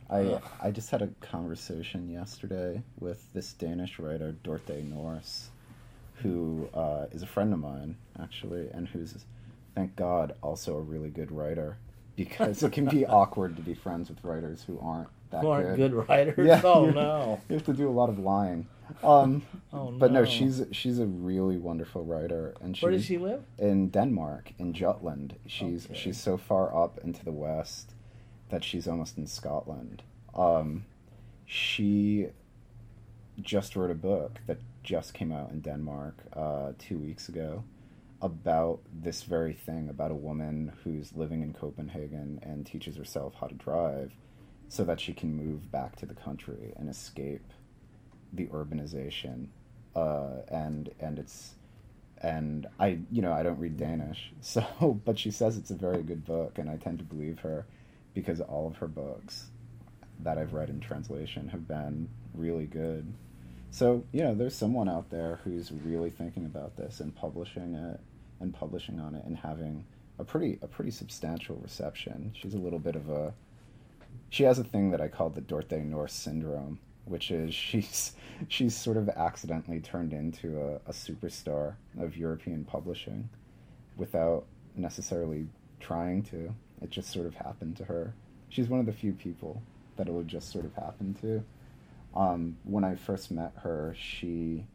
I 0.09 0.19
Ugh. 0.19 0.43
I 0.63 0.71
just 0.71 0.89
had 0.89 1.03
a 1.03 1.09
conversation 1.21 2.09
yesterday 2.09 2.81
with 2.99 3.31
this 3.33 3.53
Danish 3.53 3.99
writer 3.99 4.35
Dorthe 4.43 4.83
Nors, 4.89 5.51
who 6.15 6.67
uh, 6.73 7.05
is 7.11 7.21
a 7.21 7.27
friend 7.27 7.53
of 7.53 7.59
mine 7.59 7.95
actually, 8.19 8.69
and 8.73 8.87
who's, 8.87 9.13
thank 9.75 9.95
God, 9.95 10.36
also 10.41 10.77
a 10.77 10.81
really 10.81 11.09
good 11.09 11.31
writer, 11.31 11.77
because 12.15 12.63
it 12.63 12.71
can 12.71 12.86
be 12.86 13.05
awkward 13.19 13.55
to 13.55 13.62
be 13.62 13.73
friends 13.73 14.09
with 14.09 14.23
writers 14.23 14.63
who 14.67 14.79
aren't 14.79 15.09
that 15.31 15.41
Who 15.41 15.49
aren't 15.49 15.75
good. 15.75 15.91
good 15.91 16.07
writers? 16.07 16.47
Yeah, 16.47 16.62
oh 16.63 16.89
no. 16.91 17.41
You 17.49 17.55
have 17.55 17.65
to 17.65 17.73
do 17.73 17.89
a 17.89 17.91
lot 17.91 18.09
of 18.09 18.19
lying. 18.19 18.67
Um, 19.03 19.41
Oh 19.71 19.91
but 19.91 20.12
no, 20.12 20.19
no. 20.19 20.25
she's 20.25 20.62
she's 20.71 20.99
a 20.99 21.05
really 21.07 21.57
wonderful 21.57 22.03
writer, 22.05 22.53
and 22.62 22.77
she 22.77 22.86
Where 22.86 22.91
does 22.91 23.05
she 23.05 23.17
live? 23.17 23.41
in 23.57 23.89
Denmark, 23.89 24.51
in 24.59 24.73
Jutland. 24.73 25.36
She's 25.47 25.86
Okay. 25.86 25.95
she's 25.95 26.21
so 26.21 26.38
far 26.38 26.75
up 26.83 26.99
into 27.03 27.23
the 27.25 27.31
west 27.31 27.93
that 28.49 28.63
she's 28.63 28.88
almost 28.88 29.17
in 29.17 29.25
Scotland. 29.25 30.03
Um, 30.36 30.86
she 31.45 32.27
just 33.41 33.75
wrote 33.75 33.89
a 33.89 33.95
book 33.95 34.39
that 34.47 34.57
just 34.83 35.13
came 35.13 35.31
out 35.31 35.49
in 35.49 35.62
Denmark 35.62 36.15
uh, 36.33 36.73
two 36.77 36.99
weeks 36.99 37.29
ago 37.29 37.63
about 38.23 38.79
this 38.93 39.23
very 39.23 39.53
thing 39.53 39.89
about 39.89 40.09
a 40.09 40.15
woman 40.15 40.71
who's 40.83 41.13
living 41.13 41.41
in 41.41 41.53
Copenhagen 41.53 42.39
and 42.41 42.65
teaches 42.65 42.95
herself 42.95 43.33
how 43.39 43.47
to 43.47 43.53
drive 43.53 44.13
so 44.69 44.86
that 44.86 45.01
she 45.01 45.13
can 45.13 45.36
move 45.36 45.69
back 45.69 45.97
to 45.97 46.05
the 46.05 46.13
country 46.13 46.73
and 46.77 46.89
escape 46.89 47.45
the 48.31 48.45
urbanization. 48.47 49.47
Uh, 49.93 50.38
and 50.47 50.89
and 51.01 51.19
it's 51.19 51.55
and 52.21 52.65
I 52.79 52.99
you 53.12 53.21
know 53.21 53.33
I 53.33 53.43
don't 53.43 53.59
read 53.59 53.77
Danish 53.77 54.31
so 54.41 54.63
but 55.05 55.19
she 55.19 55.29
says 55.29 55.57
it's 55.57 55.69
a 55.69 55.75
very 55.75 56.01
good 56.01 56.25
book 56.25 56.57
and 56.57 56.69
I 56.69 56.77
tend 56.77 56.99
to 56.99 57.03
believe 57.03 57.39
her 57.39 57.65
because 58.13 58.39
all 58.39 58.67
of 58.67 58.77
her 58.77 58.88
books 58.88 59.47
that 60.21 60.38
I've 60.38 60.53
read 60.53 60.69
in 60.69 60.79
translation 60.79 61.49
have 61.49 61.67
been 61.67 62.07
really 62.33 62.65
good. 62.65 63.13
So 63.69 64.05
you 64.13 64.23
know 64.23 64.33
there's 64.33 64.55
someone 64.55 64.88
out 64.88 65.09
there 65.09 65.41
who's 65.43 65.73
really 65.73 66.09
thinking 66.09 66.45
about 66.45 66.77
this 66.77 67.01
and 67.01 67.13
publishing 67.13 67.75
it 67.75 67.99
and 68.39 68.54
publishing 68.54 69.00
on 69.00 69.15
it 69.15 69.24
and 69.26 69.38
having 69.38 69.86
a 70.19 70.24
pretty 70.24 70.60
a 70.62 70.67
pretty 70.67 70.91
substantial 70.91 71.56
reception 71.58 72.32
she's 72.36 72.54
a 72.54 72.60
little 72.60 72.80
bit 72.80 72.96
of 72.96 73.10
a 73.10 73.34
she 74.30 74.43
has 74.43 74.60
a 74.60 74.63
thing 74.63 74.91
that 74.91 75.02
I 75.02 75.08
call 75.08 75.30
the 75.30 75.41
Dorthe 75.41 75.84
Nors 75.86 76.12
syndrome, 76.12 76.80
which 77.06 77.32
is 77.32 77.54
she's 77.56 78.13
she's 78.48 78.76
sort 78.76 78.98
of 78.98 79.10
accidentally 79.10 79.80
turned 79.80 80.13
into 80.13 80.60
a, 80.60 80.76
a 80.89 80.93
superstar 80.93 81.76
of 82.00 82.17
European 82.17 82.63
publishing 82.63 83.30
without 83.98 84.46
necessarily 84.76 85.48
trying 85.80 86.24
to. 86.24 86.54
It 86.82 86.89
just 86.89 87.12
sort 87.12 87.28
of 87.28 87.36
happened 87.36 87.78
to 87.78 87.86
her. 87.86 88.13
She's 88.50 88.67
one 88.67 88.80
of 88.80 88.86
the 88.86 88.93
few 88.93 89.13
people 89.13 89.62
that 89.98 90.08
it 90.08 90.12
would 90.12 90.28
just 90.28 90.52
sort 90.52 90.65
of 90.65 90.74
happen 90.74 91.13
to. 91.22 91.43
Um, 92.15 92.58
when 92.63 92.84
I 92.84 92.96
first 92.96 93.32
met 93.32 93.54
her, 93.58 93.96
she 93.98 94.65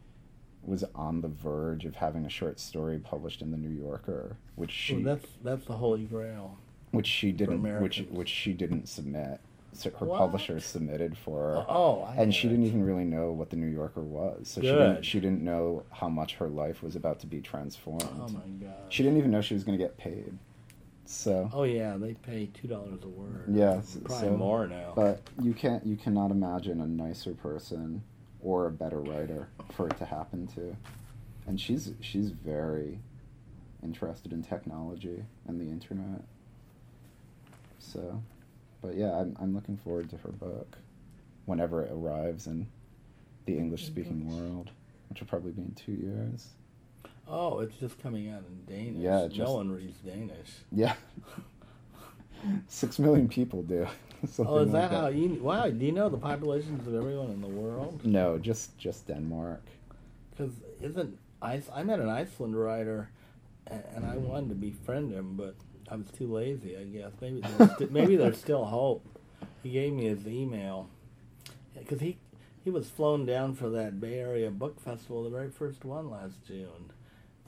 was 0.69 0.83
on 0.95 1.21
the 1.21 1.27
verge 1.27 1.83
of 1.85 1.95
having 1.95 2.25
a 2.25 2.29
short 2.29 2.59
story 2.59 2.99
published 2.99 3.41
in 3.41 3.51
the 3.51 3.57
New 3.57 3.69
Yorker, 3.69 4.37
which 4.55 4.71
she 4.71 4.95
Well, 4.95 5.15
that's 5.15 5.27
that's 5.43 5.65
the 5.65 5.73
holy 5.73 6.03
grail. 6.05 6.57
which 6.91 7.07
she 7.07 7.31
didn't 7.31 7.61
which 7.81 8.05
which 8.09 8.29
she 8.29 8.53
didn't 8.53 8.87
submit 8.87 9.39
so 9.73 9.91
her 9.91 10.05
What? 10.07 10.17
publisher 10.17 10.59
submitted 10.59 11.15
for 11.15 11.39
her 11.51 11.55
Oh, 11.57 11.65
oh 11.69 12.01
I 12.07 12.15
and 12.15 12.33
she 12.33 12.47
it. 12.47 12.51
didn't 12.51 12.65
even 12.65 12.83
really 12.83 13.03
know 13.05 13.31
what 13.31 13.51
the 13.51 13.55
new 13.55 13.67
yorker 13.67 14.01
was 14.01 14.47
so 14.47 14.61
she 14.61 14.67
didn't 14.67 15.03
she 15.05 15.19
didn't 15.19 15.43
know 15.43 15.83
how 15.91 16.09
much 16.09 16.33
her 16.35 16.47
life 16.49 16.81
was 16.81 16.95
about 16.95 17.19
to 17.19 17.27
be 17.27 17.39
transformed 17.41 18.01
Oh 18.19 18.27
my 18.29 18.39
god. 18.65 18.73
she 18.89 19.03
didn't 19.03 19.19
even 19.19 19.29
know 19.29 19.41
she 19.41 19.53
was 19.53 19.63
going 19.63 19.77
to 19.77 19.83
get 19.83 19.95
paid 19.97 20.33
so 21.05 21.49
Oh 21.53 21.63
yeah, 21.63 21.97
they 21.97 22.13
pay 22.15 22.49
two 22.53 22.67
dollars 22.67 23.01
a 23.03 23.07
word. 23.07 23.45
Yeah, 23.51 23.81
probably 24.03 24.27
so- 24.29 24.37
more 24.37 24.67
now. 24.67 24.93
but 24.95 25.21
you 25.41 25.53
can't 25.53 25.85
you 25.85 25.95
cannot 25.95 26.31
imagine 26.31 26.81
a 26.81 26.87
nicer 26.87 27.33
person 27.33 28.01
or 28.41 28.67
a 28.67 28.71
better 28.71 28.99
writer 28.99 29.47
for 29.73 29.87
it 29.87 29.97
to 29.97 30.05
happen 30.05 30.47
to. 30.47 30.75
And 31.47 31.59
she's 31.59 31.91
she's 32.01 32.29
very 32.31 32.99
interested 33.83 34.33
in 34.33 34.43
technology 34.43 35.23
and 35.47 35.59
the 35.59 35.65
internet. 35.71 36.23
So 37.79 38.21
but 38.81 38.95
yeah 38.95 39.11
i'm, 39.19 39.35
I'm 39.39 39.53
looking 39.53 39.77
forward 39.77 40.09
to 40.09 40.17
her 40.17 40.31
book 40.31 40.77
whenever 41.45 41.83
it 41.83 41.91
arrives 41.91 42.47
in 42.47 42.67
the 43.45 43.57
english 43.57 43.85
speaking 43.85 44.27
world 44.29 44.71
which 45.09 45.19
will 45.19 45.27
probably 45.27 45.51
be 45.51 45.61
in 45.63 45.71
two 45.73 45.93
years. 45.93 46.49
Oh, 47.27 47.59
it's 47.61 47.75
just 47.77 47.97
coming 47.97 48.29
out 48.29 48.43
in 48.47 48.75
Danish. 48.75 49.01
Yeah, 49.01 49.25
just- 49.27 49.39
no 49.39 49.53
one 49.55 49.71
reads 49.71 49.97
Danish. 49.99 50.51
yeah. 50.71 50.93
Six 52.67 52.99
million 52.99 53.27
people 53.27 53.63
do 53.63 53.87
Oh, 54.23 54.27
Something 54.27 54.55
is 54.67 54.73
like 54.73 54.89
that 54.89 54.91
how 54.91 55.07
you? 55.07 55.39
Wow, 55.41 55.69
do 55.69 55.85
you 55.85 55.91
know 55.93 56.09
the 56.09 56.17
populations 56.17 56.85
of 56.87 56.93
everyone 56.93 57.31
in 57.31 57.41
the 57.41 57.47
world? 57.47 58.05
no 58.05 58.37
just 58.37 58.77
just 58.77 59.07
denmark 59.07 59.61
Because 60.31 60.51
isn't 60.81 61.17
Ice? 61.41 61.69
I 61.73 61.83
met 61.83 61.99
an 61.99 62.09
Iceland 62.09 62.59
writer, 62.59 63.09
and, 63.67 63.83
and 63.95 64.05
I 64.05 64.15
mm-hmm. 64.15 64.27
wanted 64.27 64.49
to 64.49 64.55
befriend 64.55 65.11
him, 65.13 65.35
but 65.37 65.55
I 65.89 65.95
was 65.95 66.07
too 66.11 66.31
lazy. 66.31 66.77
I 66.77 66.83
guess 66.83 67.11
maybe 67.21 67.41
there's 67.41 67.89
maybe 67.91 68.15
there's 68.15 68.37
still 68.37 68.65
hope. 68.65 69.05
He 69.63 69.71
gave 69.71 69.93
me 69.93 70.05
his 70.05 70.27
email 70.27 70.89
because 71.77 72.01
he 72.01 72.17
he 72.63 72.69
was 72.69 72.89
flown 72.89 73.25
down 73.25 73.55
for 73.55 73.69
that 73.69 74.01
Bay 74.01 74.19
Area 74.19 74.51
Book 74.51 74.79
Festival, 74.81 75.23
the 75.23 75.29
very 75.29 75.49
first 75.49 75.85
one 75.85 76.09
last 76.09 76.45
June, 76.45 76.91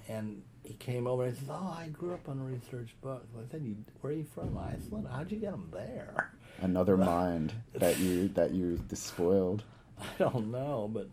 and 0.07 0.41
he 0.63 0.73
came 0.75 1.05
over 1.05 1.25
and 1.25 1.33
he 1.33 1.39
says, 1.39 1.49
"Oh, 1.51 1.75
I 1.77 1.89
grew 1.89 2.13
up 2.13 2.29
on 2.29 2.41
research 2.41 2.95
books." 3.01 3.27
I 3.37 3.51
said, 3.51 3.63
you, 3.63 3.75
"Where 3.99 4.13
are 4.13 4.15
you 4.15 4.23
from? 4.23 4.57
Iceland? 4.57 5.07
How'd 5.11 5.31
you 5.31 5.39
get 5.39 5.51
them 5.51 5.69
there?" 5.73 6.31
Another 6.61 6.95
mind 6.97 7.53
that 7.73 7.97
you 7.99 8.27
that 8.29 8.51
you 8.51 8.77
despoiled 8.87 9.63
I 9.99 10.05
don't 10.17 10.49
know, 10.51 10.89
but 10.91 11.07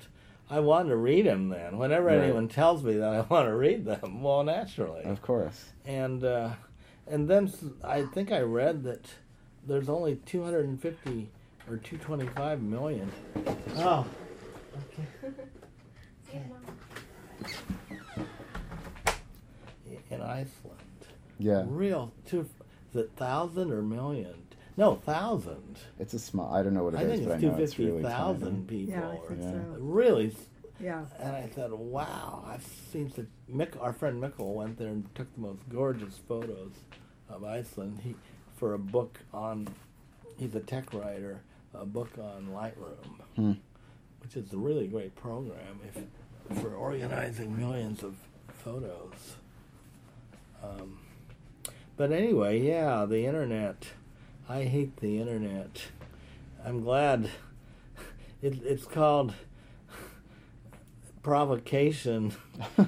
I 0.50 0.60
want 0.60 0.88
to 0.88 0.96
read 0.96 1.26
them 1.26 1.48
then. 1.50 1.76
Whenever 1.78 2.06
Right. 2.06 2.20
anyone 2.20 2.48
tells 2.48 2.82
me 2.82 2.94
that 2.94 3.12
I 3.12 3.20
want 3.20 3.46
to 3.48 3.54
read 3.54 3.84
them, 3.84 4.22
well, 4.22 4.42
naturally. 4.44 5.04
of 5.04 5.20
course 5.22 5.64
And 5.84 6.24
uh, 6.24 6.50
and 7.06 7.28
then 7.28 7.52
I 7.84 8.02
think 8.02 8.32
I 8.32 8.40
read 8.40 8.84
that 8.84 9.04
there's 9.66 9.88
only 9.88 10.16
250 10.26 11.28
or 11.68 11.76
225 11.76 12.62
million. 12.62 13.10
Oh, 13.76 14.06
okay. 14.76 15.30
in 20.10 20.22
Iceland. 20.22 20.46
yeah 21.38 21.64
Real 21.66 22.12
two, 22.26 22.40
is 22.90 22.96
it 22.96 23.10
thousand 23.16 23.70
or 23.72 23.82
million? 23.82 24.34
No, 24.78 24.94
thousand. 24.94 25.76
It's 25.98 26.14
a 26.14 26.18
small. 26.20 26.54
I 26.54 26.62
don't 26.62 26.72
know 26.72 26.84
what 26.84 26.94
it 26.94 27.00
I 27.00 27.02
is, 27.02 27.10
think 27.18 27.24
but 27.28 27.34
it's 27.34 27.38
I 27.38 27.40
two 27.48 27.52
know 27.56 27.62
it's 27.62 27.72
fifty 27.74 27.86
really 27.90 28.02
thousand 28.04 28.68
tiny. 28.68 28.78
people. 28.86 28.94
Yeah, 28.94 29.08
I 29.10 29.14
or- 29.16 29.28
think 29.28 29.40
Yeah. 29.42 29.50
so. 29.50 29.76
Really 29.80 30.36
Yeah. 30.80 31.04
and 31.18 31.36
I 31.36 31.46
thought, 31.48 31.76
wow, 31.76 32.44
I've 32.46 32.62
seen 32.64 33.10
such. 33.10 33.26
Mick, 33.52 33.80
our 33.82 33.92
friend 33.92 34.22
Mikkel 34.22 34.54
went 34.54 34.78
there 34.78 34.88
and 34.88 35.12
took 35.16 35.34
the 35.34 35.40
most 35.40 35.68
gorgeous 35.68 36.16
photos 36.28 36.70
of 37.28 37.42
Iceland. 37.44 38.00
He 38.02 38.14
for 38.54 38.74
a 38.74 38.78
book 38.78 39.18
on 39.34 39.66
he's 40.36 40.54
a 40.54 40.60
tech 40.60 40.94
writer, 40.94 41.40
a 41.74 41.84
book 41.84 42.10
on 42.16 42.48
Lightroom, 42.54 43.20
Hmm. 43.34 43.52
which 44.22 44.36
is 44.36 44.52
a 44.52 44.56
really 44.56 44.86
great 44.86 45.16
program 45.16 45.80
if, 45.88 46.60
for 46.62 46.72
organizing 46.76 47.56
millions 47.58 48.04
of 48.04 48.14
photos. 48.64 49.36
Um, 50.62 51.00
but 51.96 52.12
anyway, 52.12 52.60
yeah, 52.60 53.04
the 53.06 53.26
internet. 53.26 53.88
I 54.48 54.64
hate 54.64 54.96
the 54.98 55.20
internet. 55.20 55.82
I'm 56.64 56.82
glad 56.82 57.30
it, 58.42 58.60
it's 58.64 58.84
called 58.86 59.34
provocation. 61.22 62.32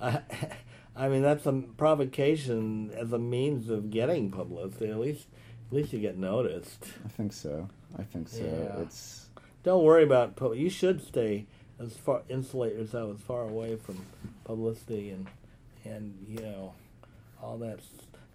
I, 0.00 0.20
I 0.96 1.08
mean, 1.08 1.22
that's 1.22 1.46
a 1.46 1.52
provocation 1.76 2.90
as 2.94 3.12
a 3.12 3.18
means 3.18 3.68
of 3.70 3.90
getting 3.90 4.30
publicity. 4.30 4.90
At 4.90 5.00
least, 5.00 5.26
at 5.70 5.76
least 5.76 5.92
you 5.92 6.00
get 6.00 6.18
noticed. 6.18 6.84
I 7.04 7.08
think 7.08 7.32
so. 7.32 7.68
I 7.98 8.02
think 8.02 8.28
so. 8.28 8.42
Yeah. 8.44 8.82
It's 8.82 9.26
Don't 9.62 9.82
worry 9.82 10.04
about. 10.04 10.36
pu- 10.36 10.54
You 10.54 10.68
should 10.68 11.02
stay 11.02 11.46
as 11.80 11.96
far 11.96 12.22
insulate 12.28 12.74
yourself 12.76 13.16
as 13.16 13.20
far 13.22 13.42
away 13.42 13.76
from 13.76 14.04
publicity 14.44 15.10
and 15.10 15.26
and 15.84 16.14
you 16.28 16.40
know 16.40 16.72
all 17.42 17.58
that 17.58 17.80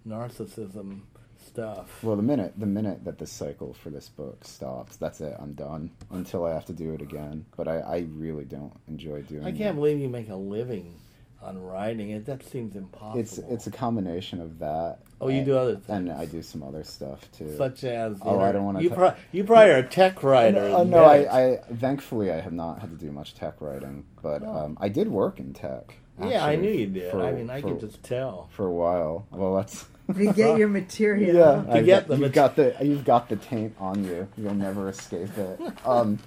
narcissism 0.06 1.00
stuff. 1.42 2.02
well, 2.02 2.16
the 2.16 2.22
minute 2.22 2.52
the 2.58 2.66
minute 2.66 3.04
that 3.04 3.18
the 3.18 3.26
cycle 3.26 3.72
for 3.74 3.90
this 3.90 4.08
book 4.08 4.44
stops, 4.44 4.96
that's 4.96 5.20
it. 5.20 5.34
I'm 5.38 5.52
done 5.54 5.90
until 6.10 6.44
I 6.44 6.52
have 6.54 6.66
to 6.66 6.72
do 6.72 6.92
it 6.92 7.02
again. 7.02 7.44
But 7.56 7.68
I, 7.68 7.78
I 7.80 8.06
really 8.14 8.44
don't 8.44 8.72
enjoy 8.88 9.22
doing. 9.22 9.44
I 9.44 9.52
can't 9.52 9.76
it. 9.76 9.80
believe 9.80 9.98
you 9.98 10.08
make 10.08 10.28
a 10.28 10.34
living 10.36 10.94
on 11.42 11.62
writing 11.62 12.10
it. 12.10 12.26
That 12.26 12.44
seems 12.44 12.76
impossible. 12.76 13.18
It's 13.20 13.38
it's 13.38 13.66
a 13.66 13.70
combination 13.70 14.40
of 14.40 14.58
that. 14.58 14.98
Oh, 15.22 15.28
you 15.28 15.38
and- 15.38 15.46
do 15.46 15.56
other 15.56 15.76
things, 15.76 15.88
and. 15.88 16.12
I 16.12 16.24
do 16.26 16.42
some 16.42 16.62
other 16.62 16.84
stuff 16.84 17.30
too. 17.32 17.54
such 17.56 17.84
as 17.84 18.18
Oh, 18.22 18.40
I 18.40 18.52
don't 18.52 18.64
wanna 18.64 18.80
You, 18.82 18.88
ta- 18.90 18.94
pro- 18.94 19.14
you 19.32 19.44
probably 19.44 19.70
are 19.72 19.78
a 19.78 19.82
tech 19.88 20.22
writer. 20.22 20.64
In 20.64 20.90
no. 20.90 21.04
I, 21.04 21.52
I 21.52 21.56
thankfully 21.76 22.30
I 22.30 22.40
have 22.40 22.52
not 22.52 22.80
had 22.80 22.90
to 22.90 22.96
do 22.96 23.10
much 23.12 23.34
tech 23.34 23.60
writing, 23.60 24.04
but 24.22 24.42
Oh. 24.44 24.56
um, 24.66 24.78
I 24.80 24.88
did 24.88 25.08
work 25.08 25.38
in 25.40 25.52
tech. 25.54 25.94
yeah, 26.22 26.44
I 26.44 26.56
knew 26.56 26.70
you 26.70 26.86
did. 26.86 27.10
for- 27.10 27.22
I 27.22 27.32
mean, 27.32 27.48
I 27.50 27.60
for- 27.62 27.68
could 27.68 27.80
just 27.80 28.02
tell. 28.02 28.48
for 28.52 28.66
a 28.66 28.72
while. 28.72 29.26
Well, 29.30 29.54
that's 29.56 29.86
You 30.16 30.32
get 30.32 30.58
your 30.58 30.68
material. 30.80 31.34
yeah. 31.36 31.62
To 31.62 31.78
I 31.78 31.82
get 31.82 32.08
got- 32.08 32.08
the 32.08 32.16
you've 32.24 32.32
got 32.32 32.56
the 32.56 32.76
you've 32.82 33.04
got 33.04 33.28
the 33.28 33.36
taint 33.36 33.74
on 33.78 34.04
you. 34.04 34.28
You'll 34.36 34.54
never 34.54 34.88
escape 34.88 35.36
it. 35.36 35.60
Um, 35.86 36.18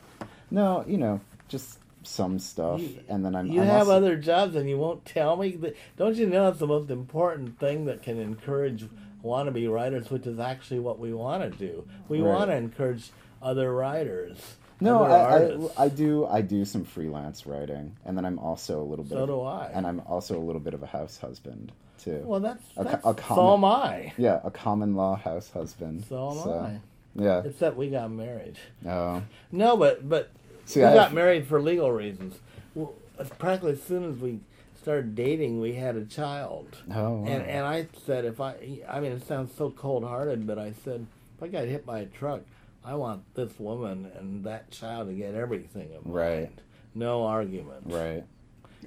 no, 0.52 0.84
you 0.88 0.98
know, 0.98 1.20
just 1.48 1.80
some 2.04 2.38
stuff, 2.40 2.80
You- 2.82 3.00
and 3.10 3.24
then 3.26 3.36
I'm. 3.36 3.48
You 3.48 3.62
I'm 3.62 3.68
have 3.68 3.82
also- 3.88 3.94
other 3.98 4.16
jobs 4.18 4.56
and 4.56 4.70
you 4.70 4.78
won't 4.78 5.06
tell 5.06 5.38
me. 5.38 5.52
That- 5.58 5.76
Don't 5.98 6.16
you 6.16 6.28
know 6.28 6.50
it's 6.50 6.60
the 6.60 6.68
most 6.68 6.90
important 6.90 7.60
thing 7.60 7.86
that 7.86 8.02
can 8.04 8.20
encourage 8.20 8.86
wannabe 9.24 9.72
writers, 9.72 10.10
which 10.12 10.28
is 10.28 10.38
actually 10.40 10.80
what 10.80 11.00
we 11.00 11.14
want 11.14 11.44
to 11.44 11.50
do. 11.58 11.88
We 12.10 12.20
Right. 12.22 12.28
want 12.36 12.50
to 12.52 12.58
encourage 12.58 13.10
other 13.42 13.74
writers. 13.74 14.38
No, 14.82 15.04
I, 15.04 15.54
I. 15.80 15.86
I 15.86 15.88
do 15.90 16.26
I 16.26 16.42
do 16.42 16.66
some 16.66 16.84
freelance 16.84 17.46
writing, 17.46 17.96
and 18.04 18.18
then 18.18 18.26
I'm 18.26 18.38
also 18.38 18.82
a 18.82 18.84
little 18.84 19.06
bit. 19.06 19.14
So 19.14 19.20
of, 19.24 19.30
do 19.30 19.42
I. 19.42 19.70
And 19.74 19.88
I'm 19.88 20.02
also 20.02 20.38
a 20.38 20.44
little 20.44 20.60
bit 20.60 20.74
of 20.74 20.84
a 20.84 20.88
house 20.88 21.18
husband 21.20 21.72
too. 22.04 22.22
well, 22.26 22.40
that's, 22.40 22.64
A 22.78 22.84
co- 22.84 23.14
that's 23.14 23.22
a 23.32 23.34
so 23.36 23.54
am 23.54 23.66
I. 23.66 24.14
yeah, 24.18 24.40
a 24.44 24.52
common 24.52 24.96
law 24.96 25.16
house 25.16 25.50
husband. 25.52 26.06
So 26.08 26.32
am 26.32 26.50
I. 26.64 26.80
Yeah. 27.24 27.44
Except 27.46 27.78
we 27.78 27.90
got 27.90 28.12
married. 28.12 28.58
Oh. 28.88 29.22
No, 29.52 29.78
but 29.78 30.08
but 30.08 30.32
See, 30.66 30.80
we 30.80 30.86
I 30.88 30.94
got 30.94 31.04
have- 31.06 31.14
married 31.14 31.48
for 31.48 31.62
legal 31.62 31.92
reasons. 31.92 32.36
Well, 32.76 32.94
practically 33.38 33.74
as 33.74 33.84
soon 33.84 34.04
as 34.10 34.18
we 34.18 34.40
started 34.82 35.14
dating, 35.16 35.62
we 35.62 35.74
had 35.76 35.96
a 35.96 36.06
child. 36.06 36.78
Oh. 36.92 37.14
wow. 37.20 37.26
And 37.28 37.44
and 37.44 37.66
I 37.66 37.88
said 38.06 38.26
if 38.26 38.42
I 38.42 38.80
I 38.90 39.00
mean 39.00 39.12
it 39.12 39.28
sounds 39.28 39.54
so 39.56 39.70
cold 39.70 40.04
hearted, 40.04 40.48
but 40.48 40.58
I 40.58 40.74
said 40.84 41.06
if 41.38 41.44
I 41.44 41.48
got 41.48 41.66
hit 41.66 41.86
by 41.86 42.00
a 42.00 42.06
truck, 42.08 42.42
I 42.84 42.96
want 42.96 43.24
this 43.36 43.60
woman 43.60 44.12
and 44.18 44.44
that 44.46 44.72
child 44.72 45.08
to 45.10 45.14
get 45.14 45.36
everything 45.36 45.94
of 45.96 46.06
mine. 46.06 46.14
Right. 46.16 46.52
No 46.96 47.24
argument. 47.26 47.84
right. 47.86 48.24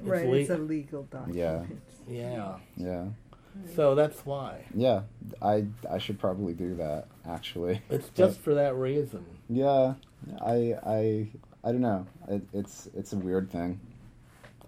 Right, 0.03 0.27
le- 0.29 0.37
it's 0.37 0.51
a 0.51 0.59
legal 0.59 1.05
document. 1.05 1.39
Yeah. 1.39 1.63
Yeah. 2.09 2.57
Yeah. 2.77 3.07
So 3.75 3.95
that's 3.95 4.25
why. 4.27 4.65
Yeah. 4.75 5.03
I 5.43 5.67
I 5.91 5.99
should 5.99 6.19
probably 6.19 6.53
do 6.55 6.75
that 6.77 7.07
actually. 7.29 7.81
It's 7.91 8.09
just 8.11 8.41
for 8.41 8.55
that 8.55 8.75
reason. 8.77 9.25
Yeah. 9.49 9.95
I 10.41 10.75
I 10.85 11.29
I 11.65 11.73
don't 11.73 11.81
know. 11.81 12.07
It, 12.29 12.43
it's 12.53 12.89
it's 12.95 13.13
a 13.13 13.17
weird 13.17 13.51
thing. 13.51 13.81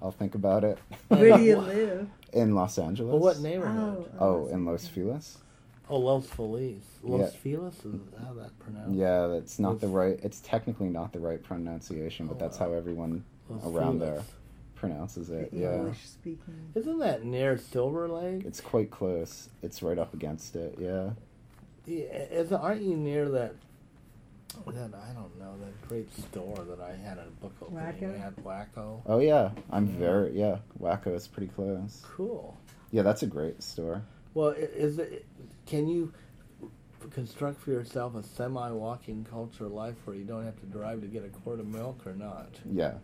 I'll 0.01 0.13
think 0.13 0.35
about 0.35 0.65
it. 0.65 0.79
Where 1.09 1.37
do 1.37 1.43
you 1.43 1.57
live? 1.75 2.09
in 2.33 2.55
Los 2.55 2.79
Angeles. 2.79 3.11
Well, 3.11 3.21
what 3.21 3.41
neighborhood? 3.41 4.11
Oh, 4.21 4.25
oh, 4.27 4.49
oh 4.51 4.55
in 4.55 4.65
Los 4.67 4.87
Feliz. 4.87 5.39
Oh, 5.91 5.99
Los 5.99 6.27
Feliz. 6.27 6.83
Los 7.03 7.21
Yeah. 7.33 7.41
Feliz 7.41 7.75
is 7.85 8.01
how 8.23 8.35
that 8.35 8.59
pronounced. 8.59 8.95
Yeah, 8.95 9.27
that's 9.29 9.59
not 9.59 9.73
Los- 9.73 9.81
the 9.81 9.89
right. 9.89 10.21
It's 10.23 10.41
technically 10.41 10.89
not 10.91 11.13
the 11.15 11.21
right 11.21 11.43
pronunciation, 11.43 12.27
but 12.27 12.35
Oh, 12.35 12.39
that's 12.39 12.59
wow. 12.61 12.67
how 12.69 12.73
everyone 12.75 13.25
Los 13.49 13.65
around 13.65 13.99
Feliz. 14.01 14.15
there 14.17 14.23
pronounces 14.79 15.31
it. 15.31 15.51
The 15.51 15.59
Yeah, 15.59 15.75
English 15.77 16.05
speaking. 16.07 16.73
Isn't 16.75 16.99
that 17.01 17.25
near 17.25 17.59
Silver 17.59 18.09
Lake? 18.09 18.45
it's 18.45 18.61
quite 18.61 18.91
close. 18.91 19.49
It's 19.63 19.83
right 19.83 19.99
up 19.99 20.15
against 20.15 20.57
it. 20.57 20.77
Yeah. 20.79 21.11
Yeah, 21.87 22.05
is, 22.05 22.53
aren't 22.53 22.83
you 22.83 22.97
near 22.97 23.29
that? 23.31 23.55
That 24.67 24.95
I 24.95 25.13
don't 25.13 25.39
know 25.39 25.55
that 25.61 25.89
great 25.89 26.13
store 26.13 26.65
that 26.69 26.81
I 26.81 26.95
had 26.97 27.19
a 27.19 27.27
book 27.41 27.55
opening 27.63 27.79
Wacko? 27.85 28.21
at 28.27 28.37
Wacko. 28.45 29.03
Oh 29.07 29.19
yeah, 29.21 29.51
I'm 29.71 29.87
Yeah. 29.87 29.99
very 29.99 30.39
yeah. 30.39 30.57
Wacko 30.81 31.15
is 31.15 31.29
pretty 31.29 31.53
close. 31.53 32.03
Cool. 32.17 32.57
Yeah, 32.91 33.03
that's 33.03 33.23
a 33.23 33.27
great 33.27 33.63
store. 33.63 34.03
Well, 34.35 34.49
is 34.51 34.99
it? 34.99 35.25
Can 35.67 35.87
you 35.87 36.13
construct 37.11 37.61
for 37.61 37.71
yourself 37.71 38.15
a 38.17 38.23
semi-walking 38.23 39.27
culture 39.31 39.69
life 39.69 39.95
where 40.05 40.17
you 40.17 40.25
don't 40.25 40.45
have 40.45 40.59
to 40.61 40.67
drive 40.67 41.01
to 41.03 41.07
get 41.07 41.25
a 41.25 41.29
quart 41.29 41.61
of 41.61 41.67
milk 41.67 42.05
or 42.07 42.15
not? 42.15 42.49
Yeah, 42.71 42.95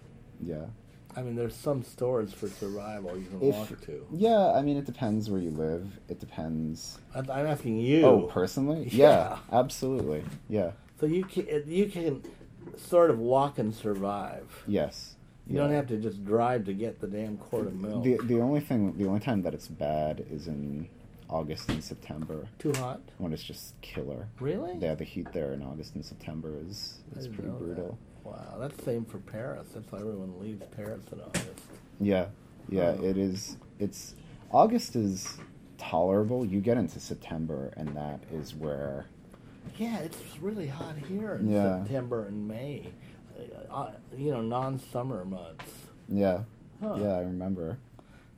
yeah, 0.44 0.64
I 1.16 1.22
mean, 1.22 1.36
there's 1.36 1.54
some 1.54 1.82
stores 1.82 2.32
for 2.32 2.48
survival 2.48 3.16
you 3.16 3.26
can 3.26 3.40
If- 3.42 3.54
walk 3.54 3.80
to. 3.82 4.06
yeah. 4.12 4.52
I 4.52 4.62
mean, 4.62 4.76
it 4.76 4.84
depends 4.84 5.30
where 5.30 5.40
you 5.40 5.50
live. 5.50 5.98
It 6.08 6.18
depends. 6.20 6.98
I'm 7.14 7.28
asking 7.30 7.78
you. 7.78 8.04
Oh, 8.04 8.22
personally, 8.22 8.88
Yeah. 8.92 9.06
yeah, 9.06 9.38
absolutely, 9.52 10.24
yeah, 10.48 10.72
so 10.98 11.06
you 11.06 11.24
can 11.24 11.46
you 11.66 11.86
can 11.86 12.22
sort 12.76 13.10
of 13.10 13.18
walk 13.18 13.58
and 13.58 13.74
survive. 13.74 14.64
yes. 14.66 15.14
You 15.46 15.58
don't 15.58 15.72
have 15.72 15.86
to 15.88 15.98
just 15.98 16.24
drive 16.24 16.64
to 16.64 16.72
get 16.72 17.00
the 17.02 17.06
damn 17.06 17.36
quart 17.36 17.66
of 17.66 17.74
milk. 17.74 18.02
The 18.02 18.16
the 18.24 18.40
only 18.40 18.60
thing, 18.60 18.96
the 18.96 19.06
only 19.06 19.20
time 19.20 19.42
that 19.42 19.52
it's 19.52 19.68
bad 19.68 20.24
is 20.30 20.48
in 20.48 20.88
August 21.28 21.68
and 21.68 21.84
September 21.84 22.46
Too 22.58 22.72
hot? 22.76 23.00
when 23.18 23.32
it's 23.34 23.42
just 23.42 23.78
killer. 23.82 24.26
Really? 24.40 24.78
Yeah, 24.80 24.94
the 24.94 25.04
heat 25.04 25.26
there 25.34 25.52
in 25.52 25.62
August 25.62 25.94
and 25.96 26.04
September 26.04 26.50
is 26.66 27.00
is 27.14 27.28
pretty 27.28 27.50
brutal. 27.50 27.98
that. 28.00 28.13
Wow, 28.24 28.56
that's 28.58 28.76
the 28.78 28.82
same 28.84 29.04
for 29.04 29.18
Paris. 29.18 29.68
That's 29.74 29.90
why 29.92 30.00
everyone 30.00 30.40
leaves 30.40 30.64
Paris 30.76 31.02
in 31.12 31.20
August. 31.20 31.46
Yeah, 32.00 32.26
yeah, 32.68 32.96
Oh. 32.98 33.04
it 33.04 33.16
is. 33.18 33.56
It's 33.78 34.14
August 34.50 34.96
is 34.96 35.36
tolerable. 35.78 36.44
You 36.46 36.60
get 36.60 36.78
into 36.78 36.98
September, 37.00 37.72
and 37.76 37.88
that 37.96 38.20
is 38.32 38.54
where 38.54 39.06
Yeah, 39.78 39.98
it's 40.00 40.18
really 40.40 40.66
hot 40.68 40.96
here 40.96 41.34
in 41.34 41.50
Yeah. 41.50 41.82
September 41.82 42.26
and 42.26 42.46
May. 42.48 42.88
Uh, 43.70 43.90
you 44.16 44.30
know, 44.30 44.40
non-summer 44.42 45.24
months. 45.24 45.64
yeah, 46.08 46.44
Huh. 46.80 46.96
yeah. 47.00 47.14
I 47.16 47.20
remember. 47.22 47.78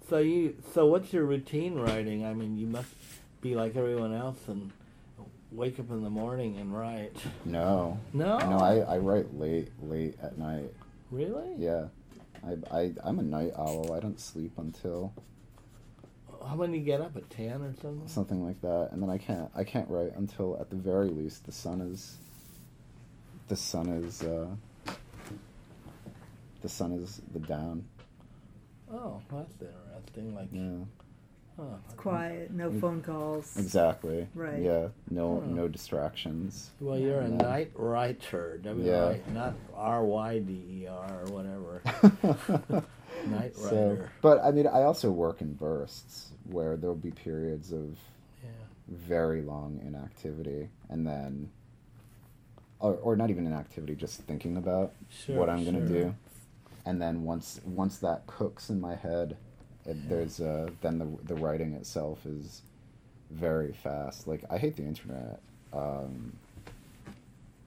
So 0.08 0.18
you, 0.18 0.56
so 0.72 0.86
what's 0.86 1.12
your 1.12 1.24
routine 1.24 1.74
writing? 1.74 2.24
I 2.24 2.32
mean, 2.32 2.56
you 2.56 2.66
must 2.66 2.94
be 3.40 3.54
like 3.54 3.76
everyone 3.76 4.14
else 4.14 4.38
and 4.48 4.70
wake 5.56 5.80
up 5.80 5.90
in 5.90 6.02
the 6.04 6.10
morning 6.10 6.58
and 6.58 6.76
write. 6.76 7.16
No, 7.44 7.98
No, 8.12 8.38
no, 8.38 8.58
I, 8.58 8.76
I 8.80 8.98
write 8.98 9.34
late, 9.34 9.70
late 9.82 10.14
at 10.22 10.36
night. 10.38 10.70
really. 11.10 11.54
Yeah, 11.56 11.86
I, 12.46 12.78
I 12.78 12.92
I'm 13.02 13.18
a 13.18 13.22
night 13.22 13.52
owl. 13.56 13.92
I 13.92 14.00
don't 14.00 14.20
sleep 14.20 14.52
until 14.58 15.12
How 16.46 16.54
many 16.56 16.78
you 16.78 16.84
get 16.84 17.00
up 17.00 17.16
at 17.16 17.28
ten 17.30 17.62
or 17.62 17.74
something? 17.80 18.06
something 18.06 18.44
like 18.44 18.60
that, 18.60 18.90
and 18.92 19.02
then 19.02 19.10
I 19.10 19.18
can't 19.18 19.50
I 19.56 19.64
can't 19.64 19.88
write 19.88 20.14
until 20.16 20.58
at 20.60 20.68
the 20.70 20.76
very 20.76 21.08
least 21.08 21.46
the 21.46 21.52
sun 21.52 21.80
is 21.80 22.16
the 23.48 23.56
sun 23.56 23.88
is 23.88 24.22
uh, 24.22 24.48
the 26.62 26.68
sun 26.68 26.92
is 26.92 27.20
the 27.32 27.38
down. 27.40 27.84
Oh, 28.92 29.20
that's 29.32 29.54
interesting. 29.60 30.34
Like, 30.34 30.48
Yeah, 30.52 30.84
huh. 31.56 31.62
It's 31.86 31.94
quiet, 31.94 32.50
no 32.52 32.70
mm. 32.70 32.80
phone 32.80 33.02
calls. 33.02 33.56
exactly. 33.56 34.26
Right. 34.34 34.62
Yeah, 34.62 34.88
no 35.10 35.40
Huh. 35.40 35.46
no 35.54 35.68
distractions. 35.68 36.70
Well, 36.80 36.98
you're 36.98 37.20
a 37.20 37.28
Yeah. 37.28 37.36
night 37.36 37.72
writer. 37.74 38.58
W 38.62 38.86
Yeah. 38.86 39.16
Not 39.32 39.54
R 39.74 40.04
Y 40.04 40.38
D 40.40 40.52
E 40.82 40.86
R 40.86 41.22
or 41.26 41.32
whatever. 41.32 41.82
Night 43.28 43.56
So, 43.56 43.88
writer. 43.90 44.10
but 44.20 44.40
I 44.44 44.50
mean, 44.50 44.66
I 44.66 44.82
also 44.82 45.10
work 45.10 45.40
in 45.40 45.54
bursts 45.54 46.30
where 46.50 46.76
there'll 46.76 46.94
be 46.94 47.10
periods 47.10 47.72
of 47.72 47.96
Yeah. 48.44 48.50
very 48.88 49.42
long 49.42 49.80
inactivity, 49.84 50.68
and 50.90 51.06
then, 51.06 51.50
or, 52.78 52.94
or 52.96 53.16
not 53.16 53.30
even 53.30 53.46
inactivity, 53.46 53.94
just 53.96 54.20
thinking 54.22 54.56
about 54.56 54.92
Sure. 55.08 55.38
what 55.38 55.48
I'm 55.48 55.64
gonna 55.64 55.86
sure. 55.86 55.96
do, 56.04 56.14
and 56.84 57.00
then 57.00 57.24
once 57.24 57.60
once 57.64 57.98
that 57.98 58.26
cooks 58.26 58.68
in 58.70 58.80
my 58.80 58.94
head, 58.94 59.36
it, 59.86 60.08
there's 60.08 60.40
uh 60.40 60.68
then 60.82 60.98
the 60.98 61.08
the 61.24 61.34
writing 61.34 61.74
itself 61.74 62.24
is 62.26 62.62
very 63.30 63.72
fast. 63.72 64.26
Like 64.26 64.44
I 64.50 64.58
hate 64.58 64.76
the 64.76 64.84
internet. 64.84 65.40
um, 65.72 66.32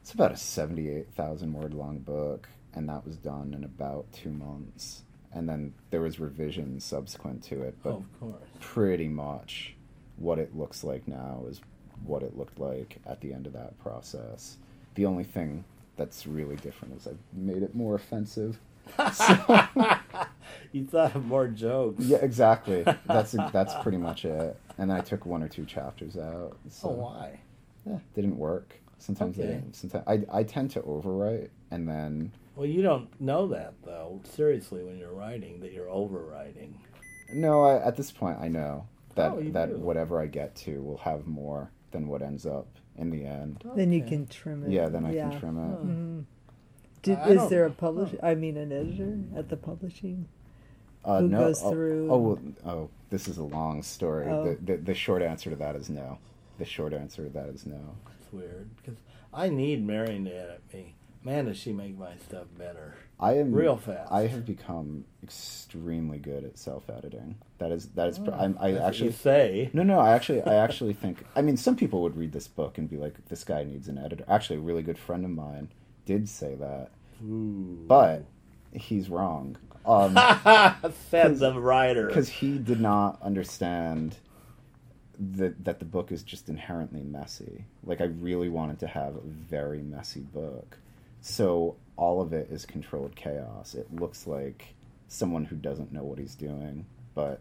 it's 0.02 0.14
about 0.14 0.32
a 0.32 0.38
seventy-eight 0.38 1.10
thousand 1.14 1.54
word 1.54 1.74
long 1.74 2.00
book, 2.00 2.48
and 2.74 2.90
that 2.90 3.06
was 3.06 3.16
done 3.18 3.54
in 3.54 3.64
about 3.64 4.12
two 4.12 4.32
months. 4.32 5.04
And 5.32 5.48
then 5.48 5.74
there 5.92 6.02
was 6.02 6.20
revisions 6.20 6.84
subsequent 6.84 7.44
to 7.44 7.62
it, 7.62 7.76
but 7.84 7.92
Oh, 7.92 7.98
of 7.98 8.20
course. 8.20 8.44
pretty 8.60 9.08
much 9.08 9.76
what 10.18 10.40
it 10.40 10.56
looks 10.58 10.84
like 10.84 11.08
now 11.08 11.44
is 11.48 11.62
what 12.04 12.24
it 12.24 12.36
looked 12.36 12.60
like 12.60 12.98
at 13.06 13.22
the 13.22 13.32
end 13.34 13.46
of 13.46 13.54
that 13.54 13.78
process. 13.80 14.58
The 14.96 15.06
only 15.06 15.24
thing 15.24 15.64
that's 15.98 16.26
really 16.26 16.56
different 16.56 16.96
is 16.98 17.06
I've 17.06 17.20
made 17.32 17.62
it 17.62 17.76
more 17.76 17.94
offensive. 17.94 18.58
you 20.72 20.86
thought 20.86 21.16
of 21.16 21.26
more 21.26 21.48
jokes. 21.48 22.04
Yeah, 22.06 22.18
exactly. 22.18 22.84
That's 23.06 23.32
that's 23.52 23.74
pretty 23.82 23.98
much 23.98 24.26
it. 24.26 24.58
And 24.78 24.92
I 24.92 25.02
took 25.02 25.26
one 25.26 25.44
or 25.44 25.48
two 25.50 25.66
chapters 25.66 26.18
out. 26.18 26.58
So, 26.70 26.90
Oh, 26.90 26.94
why? 26.94 27.40
Yeah, 27.86 28.00
didn't 28.16 28.38
work. 28.38 28.76
Sometimes 28.98 29.38
they 29.38 29.44
didn't. 29.48 29.76
Sometimes 29.76 30.04
I 30.08 30.40
I 30.40 30.44
tend 30.44 30.72
to 30.72 30.82
overwrite 30.82 31.50
and 31.72 31.88
then 31.88 32.32
Well, 32.56 32.66
you 32.68 32.82
don't 32.82 33.10
know 33.22 33.48
that 33.48 33.74
though. 33.84 34.22
Seriously, 34.24 34.84
when 34.84 34.98
you're 34.98 35.14
writing, 35.14 35.60
that 35.62 35.72
you're 35.72 35.88
overwriting. 35.88 36.74
no. 37.34 37.64
I, 37.64 37.86
at 37.86 37.96
this 37.96 38.12
point, 38.12 38.38
I 38.42 38.48
know 38.48 38.88
that 39.16 39.32
Oh, 39.32 39.42
that 39.52 39.70
do. 39.70 39.78
whatever 39.78 40.20
I 40.22 40.28
get 40.28 40.56
to 40.58 40.82
will 40.82 40.98
have 40.98 41.26
more 41.28 41.72
than 41.92 42.08
what 42.08 42.22
ends 42.22 42.46
up 42.46 42.68
in 42.98 43.10
the 43.10 43.26
end. 43.26 43.64
Then 43.76 43.92
you 43.94 44.04
can 44.04 44.28
trim 44.28 44.64
it. 44.66 44.72
Yeah, 44.72 44.90
then 44.90 45.06
I 45.06 45.14
yeah. 45.14 45.30
can 45.30 45.40
trim 45.40 45.58
it. 45.58 45.78
Oh. 45.80 45.86
Mhm. 45.86 46.26
Did, 47.02 47.18
I 47.18 47.30
is 47.30 47.50
there 47.50 47.66
a 47.66 47.72
publisher? 47.72 48.20
I 48.22 48.36
mean, 48.36 48.58
an 48.58 48.72
editor 48.72 49.18
at 49.38 49.50
the 49.50 49.58
publishing? 49.58 50.28
Uh, 51.06 51.22
Who 51.22 51.30
no, 51.30 51.40
goes 51.40 51.62
oh, 51.64 51.72
through- 51.72 52.12
Oh, 52.12 52.18
well, 52.18 52.40
oh, 52.66 52.90
this 53.10 53.28
is 53.28 53.38
a 53.38 53.44
long 53.44 53.84
story. 53.84 54.28
Oh. 54.28 54.44
The, 54.44 54.74
the 54.74 54.78
the 54.78 54.94
short 54.94 55.22
answer 55.22 55.50
to 55.50 55.56
that 55.56 55.76
is 55.76 55.90
no. 55.90 56.20
The 56.58 56.66
short 56.66 56.94
answer 56.94 57.24
to 57.24 57.30
that 57.30 57.48
is 57.48 57.66
no. 57.66 57.96
It's 58.22 58.34
weird 58.34 58.70
because 58.78 59.00
I 59.34 59.50
need 59.50 59.86
Marian 59.86 60.26
to 60.26 60.36
edit 60.36 60.62
me. 60.74 60.96
Man, 61.24 61.46
does 61.46 61.58
she 61.58 61.74
make 61.74 61.98
my 61.98 62.16
stuff 62.28 62.48
better? 62.58 62.96
I 63.20 63.34
am 63.34 63.52
Real 63.52 63.76
fast. 63.76 64.10
I 64.10 64.28
have 64.28 64.46
become 64.46 65.04
extremely 65.22 66.18
good 66.18 66.46
at 66.46 66.58
self 66.58 66.90
editing. 66.90 67.36
That 67.58 67.72
is 67.72 67.88
that 67.90 68.10
is. 68.10 68.20
pr 68.20 68.32
I'm, 68.32 68.58
I 68.60 68.70
Oh, 68.70 68.72
That's 68.72 68.82
what 68.82 68.88
actually 68.90 69.06
you 69.08 69.14
say. 69.14 69.70
no 69.74 69.84
no. 69.84 70.00
I 70.00 70.14
actually 70.14 70.42
I 70.44 70.56
actually 70.56 70.94
think. 70.94 71.26
I 71.36 71.42
mean, 71.42 71.58
some 71.58 71.76
people 71.76 72.02
would 72.04 72.16
read 72.18 72.32
this 72.34 72.48
book 72.48 72.78
and 72.78 72.90
be 72.90 72.98
like, 72.98 73.26
"This 73.30 73.44
guy 73.44 73.64
needs 73.64 73.88
an 73.88 73.98
editor." 73.98 74.24
Actually, 74.28 74.58
a 74.58 74.62
really 74.62 74.84
good 74.84 74.98
friend 74.98 75.26
of 75.26 75.32
mine 75.32 75.70
did 76.10 76.28
say 76.28 76.56
that, 76.56 76.90
Ooh. 77.24 77.86
but 77.88 78.26
he's 78.74 79.12
wrong. 79.12 79.56
Um, 79.86 80.16
the 81.12 81.54
writer. 81.56 82.08
because 82.08 82.30
he 82.30 82.58
did 82.58 82.82
not 82.82 83.22
understand 83.22 84.18
that 85.20 85.64
that 85.66 85.78
the 85.78 85.86
book 85.86 86.12
is 86.12 86.24
just 86.24 86.50
inherently 86.50 87.04
messy. 87.04 87.66
Like 87.84 88.02
I 88.02 88.06
really 88.06 88.50
wanted 88.50 88.80
to 88.80 88.88
have 88.88 89.18
a 89.18 89.22
very 89.22 89.84
messy 89.84 90.22
book, 90.22 90.80
so 91.22 91.76
all 91.96 92.22
of 92.22 92.34
it 92.34 92.50
is 92.50 92.66
controlled 92.66 93.16
chaos. 93.16 93.76
It 93.76 93.94
looks 93.94 94.26
like 94.26 94.74
someone 95.10 95.46
who 95.46 95.58
doesn't 95.58 95.94
know 95.94 96.04
what 96.04 96.18
he's 96.18 96.34
doing, 96.34 96.88
but 97.14 97.40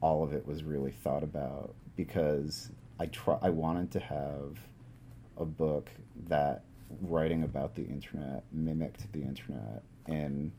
all 0.00 0.24
of 0.24 0.32
it 0.32 0.46
was 0.46 0.64
really 0.64 0.92
thought 0.92 1.22
about 1.22 1.74
because 1.94 2.70
I 2.98 3.04
try. 3.04 3.36
I 3.42 3.50
wanted 3.50 3.90
to 3.90 4.00
have 4.00 4.56
a 5.36 5.44
book 5.44 5.90
that 6.28 6.64
writing 7.00 7.42
about 7.42 7.74
the 7.74 7.84
internet 7.84 8.44
mimicked 8.52 9.10
the 9.12 9.22
internet 9.22 9.82
in 10.06 10.52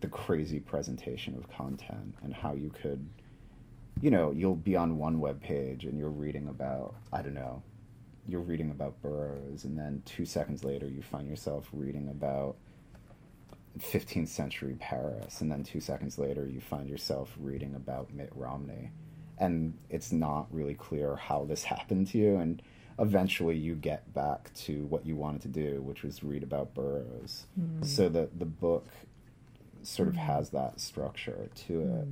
the 0.00 0.08
crazy 0.08 0.60
presentation 0.60 1.34
of 1.36 1.50
content 1.50 2.14
and 2.22 2.34
how 2.34 2.54
you 2.54 2.70
could 2.70 3.04
you 4.00 4.10
know 4.10 4.30
you'll 4.30 4.54
be 4.54 4.76
on 4.76 4.98
one 4.98 5.18
web 5.18 5.40
page 5.40 5.84
and 5.84 5.98
you're 5.98 6.10
reading 6.10 6.48
about 6.48 6.94
i 7.12 7.20
don't 7.20 7.34
know 7.34 7.62
you're 8.28 8.40
reading 8.40 8.70
about 8.70 9.00
burroughs 9.02 9.64
and 9.64 9.76
then 9.76 10.02
two 10.04 10.24
seconds 10.24 10.62
later 10.62 10.86
you 10.86 11.02
find 11.02 11.28
yourself 11.28 11.68
reading 11.72 12.08
about 12.08 12.56
15th 13.78 14.28
century 14.28 14.76
paris 14.78 15.40
and 15.40 15.50
then 15.50 15.62
two 15.62 15.80
seconds 15.80 16.18
later 16.18 16.46
you 16.46 16.60
find 16.60 16.88
yourself 16.88 17.34
reading 17.38 17.74
about 17.74 18.12
mitt 18.12 18.30
romney. 18.34 18.90
And 19.40 19.78
it's 19.88 20.10
not 20.10 20.46
really 20.50 20.74
clear 20.74 21.14
how 21.16 21.44
this 21.44 21.62
happened 21.74 22.08
to 22.08 22.18
you 22.18 22.36
and 22.36 22.62
eventually 22.98 23.56
you 23.56 23.74
get 23.74 24.12
back 24.12 24.52
to 24.54 24.84
what 24.86 25.06
you 25.06 25.14
wanted 25.16 25.40
to 25.42 25.48
do 25.48 25.80
which 25.82 26.02
was 26.02 26.22
read 26.24 26.42
about 26.42 26.74
burroughs 26.74 27.46
so 27.82 28.08
the 28.08 28.28
the 28.36 28.44
book 28.46 28.86
sort 29.82 30.08
of 30.08 30.16
has 30.16 30.50
that 30.50 30.80
structure 30.80 31.48
to 31.54 31.80
it 31.80 32.08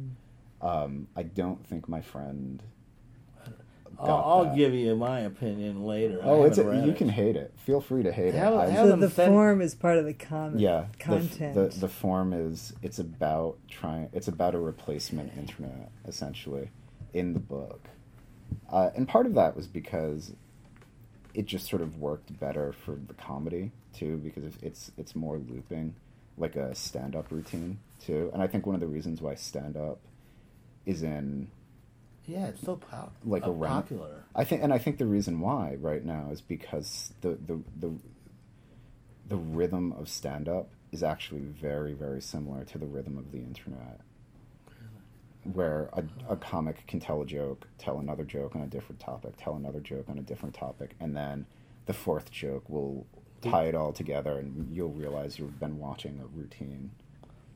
um, 0.66 1.07
I 1.14 1.22
don't 1.22 1.64
think 1.66 1.87
my 1.87 2.01
friend. 2.01 2.62
I'll, 3.99 4.11
I'll 4.11 4.45
that. 4.45 4.57
give 4.57 4.72
you 4.74 4.97
my 4.97 5.20
opinion 5.20 5.84
later. 5.84 6.18
Oh, 6.22 6.45
it's 6.45 6.59
a, 6.59 6.62
you 6.62 6.91
it. 6.91 6.97
can 6.97 7.09
hate 7.11 7.37
it. 7.37 7.53
Feel 7.59 7.80
free 7.80 8.03
to 8.03 8.12
hate 8.12 8.34
Have- 8.34 8.53
it. 8.55 8.57
I- 8.57 8.68
have 8.70 8.89
So 8.89 8.97
the 8.97 9.11
send- 9.11 9.32
form 9.32 9.61
is 9.61 9.74
part 9.74 9.99
of 9.99 10.05
the 10.07 10.14
comment. 10.14 10.61
yeah, 10.61 10.87
the, 10.93 11.05
content. 11.05 11.55
the 11.55 11.78
the 11.80 11.89
form 11.89 12.32
is 12.32 12.72
it's 12.82 12.99
about 12.99 13.59
trying. 13.68 14.09
It's 14.14 14.28
about 14.28 14.55
a 14.55 14.59
replacement 14.59 15.37
internet 15.37 15.91
essentially 16.07 16.70
in 17.12 17.32
the 17.34 17.39
book, 17.41 17.89
uh, 18.70 18.91
and 18.97 19.07
part 19.07 19.26
of 19.26 19.34
that 19.34 19.57
was 19.57 19.66
because 19.66 20.32
it 21.37 21.45
just 21.45 21.68
sort 21.68 21.82
of 21.82 21.99
worked 21.99 22.39
better 22.41 22.72
for 22.72 22.97
the 23.07 23.12
comedy 23.14 23.70
too 23.93 24.16
because 24.16 24.45
it's 24.62 24.91
it's, 24.97 25.14
more 25.14 25.37
looping, 25.37 25.95
like 26.39 26.57
a 26.57 26.74
stand 26.74 27.14
up 27.14 27.30
routine 27.30 27.78
too. 28.01 28.30
And 28.32 28.43
I 28.43 28.47
think 28.47 28.64
one 28.64 28.74
of 28.74 28.80
the 28.80 28.87
reasons 28.87 29.20
why 29.20 29.34
stand 29.34 29.76
up 29.76 29.99
is 30.87 31.03
in 31.03 31.49
Yeah, 32.26 32.47
it's 32.47 32.62
so 32.62 32.76
pop- 32.76 33.14
like 33.22 33.47
uh, 33.47 33.51
a 33.51 33.53
rem- 33.53 33.70
popular. 33.70 34.24
I 34.34 34.45
think, 34.45 34.62
and 34.62 34.72
I 34.72 34.78
think 34.78 34.97
the 34.97 35.05
reason 35.07 35.41
why 35.41 35.76
right 35.78 36.05
now 36.05 36.30
is 36.32 36.41
because 36.41 37.12
the 37.20 37.39
the 37.47 37.61
the 37.78 37.93
the 39.28 39.37
rhythm 39.37 39.93
of 39.93 40.09
stand 40.09 40.49
up 40.49 40.70
is 40.91 41.03
actually 41.03 41.43
very 41.43 41.93
very 41.93 42.22
similar 42.22 42.64
to 42.64 42.78
the 42.78 42.87
rhythm 42.87 43.18
of 43.18 43.30
the 43.30 43.39
internet, 43.39 44.01
where 45.55 45.89
a, 45.93 46.05
a 46.29 46.37
comic 46.37 46.87
can 46.87 47.01
tell 47.01 47.23
a 47.23 47.27
joke, 47.27 47.67
tell 47.79 47.99
another 47.99 48.25
joke 48.25 48.55
on 48.57 48.63
a 48.63 48.67
different 48.67 49.01
topic, 49.01 49.35
tell 49.39 49.55
another 49.55 49.81
joke 49.81 50.07
on 50.09 50.19
a 50.19 50.23
different 50.23 50.55
topic, 50.55 50.95
and 51.01 51.17
then 51.17 51.47
the 51.87 51.93
fourth 51.93 52.31
joke 52.31 52.69
will 52.69 53.07
tie 53.43 53.65
it 53.65 53.75
all 53.75 53.93
together, 53.93 54.39
and 54.39 54.75
you'll 54.75 54.91
realize 54.91 55.39
you've 55.39 55.61
been 55.61 55.79
watching 55.79 56.21
a 56.21 56.27
routine. 56.39 56.91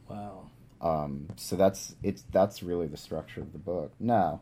Wow. 0.09 0.51
Um, 0.81 1.29
so 1.37 1.57
that's 1.57 1.95
it's 2.03 2.25
that's 2.33 2.63
really 2.63 2.87
the 2.87 2.97
structure 2.97 3.41
of 3.41 3.53
the 3.53 3.59
book. 3.59 3.93
Now, 4.01 4.41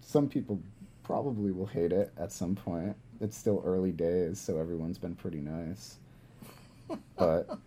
some 0.00 0.28
people 0.28 0.60
probably 1.04 1.52
will 1.52 1.66
hate 1.66 1.92
it 1.92 2.12
at 2.18 2.32
some 2.32 2.56
point. 2.56 2.96
It's 3.20 3.36
still 3.36 3.62
early 3.64 3.92
days, 3.92 4.40
so 4.40 4.58
everyone's 4.58 4.98
been 4.98 5.14
pretty 5.14 5.40
nice. 5.40 5.96
But 7.16 7.58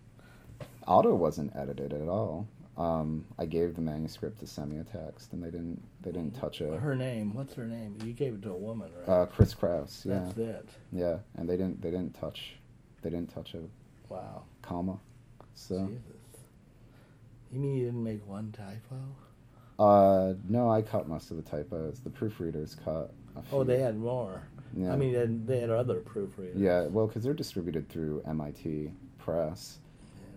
ATTA 0.88 1.14
wasn't 1.14 1.54
edited 1.54 1.92
at 1.92 2.08
all. 2.08 2.48
Um, 2.80 3.26
I 3.38 3.44
gave 3.44 3.74
the 3.74 3.82
manuscript 3.82 4.38
to 4.40 4.46
Semiotext, 4.46 5.32
and 5.32 5.42
they 5.42 5.50
didn't 5.50 5.82
they 6.00 6.12
didn't 6.12 6.34
touch 6.34 6.60
it. 6.62 6.80
Her 6.80 6.96
name. 6.96 7.34
What's 7.34 7.54
her 7.54 7.66
name? 7.66 7.98
You 8.04 8.12
gave 8.14 8.34
it 8.34 8.42
to 8.42 8.52
a 8.52 8.56
woman, 8.56 8.90
right? 9.06 9.08
Uh, 9.22 9.26
Chris 9.26 9.52
Kraus, 9.52 10.04
yeah, 10.08 10.20
That's 10.20 10.38
it. 10.38 10.68
yeah, 10.92 11.18
and 11.36 11.48
they 11.48 11.56
didn't 11.58 11.82
they 11.82 11.90
didn't 11.90 12.14
touch 12.18 12.54
they 13.02 13.10
didn't 13.10 13.32
touch 13.34 13.54
a 13.54 13.60
Wow. 14.12 14.44
comma. 14.62 14.98
So 15.54 15.86
Jesus. 15.86 16.02
You 17.52 17.58
mean 17.60 17.74
you 17.76 17.84
didn't 17.86 18.02
make 18.02 18.26
one 18.26 18.50
typo? 18.52 18.96
uh, 19.78 20.34
no, 20.48 20.70
I 20.70 20.80
cut 20.82 21.06
most 21.08 21.30
of 21.30 21.36
the 21.36 21.42
typos. 21.42 22.00
The 22.00 22.10
proofreaders 22.10 22.82
cut. 22.82 23.12
A 23.36 23.42
few. 23.42 23.58
Oh, 23.58 23.64
they 23.64 23.78
had 23.78 23.98
more. 23.98 24.42
Yeah. 24.76 24.92
I 24.92 24.96
mean, 24.96 25.12
they 25.12 25.18
had, 25.18 25.46
they 25.46 25.60
had 25.60 25.70
other 25.70 26.00
proofreaders. 26.00 26.52
Yeah, 26.56 26.86
well, 26.86 27.06
because 27.06 27.22
they're 27.24 27.32
distributed 27.34 27.88
through 27.88 28.22
MIT 28.26 28.92
Press, 29.18 29.78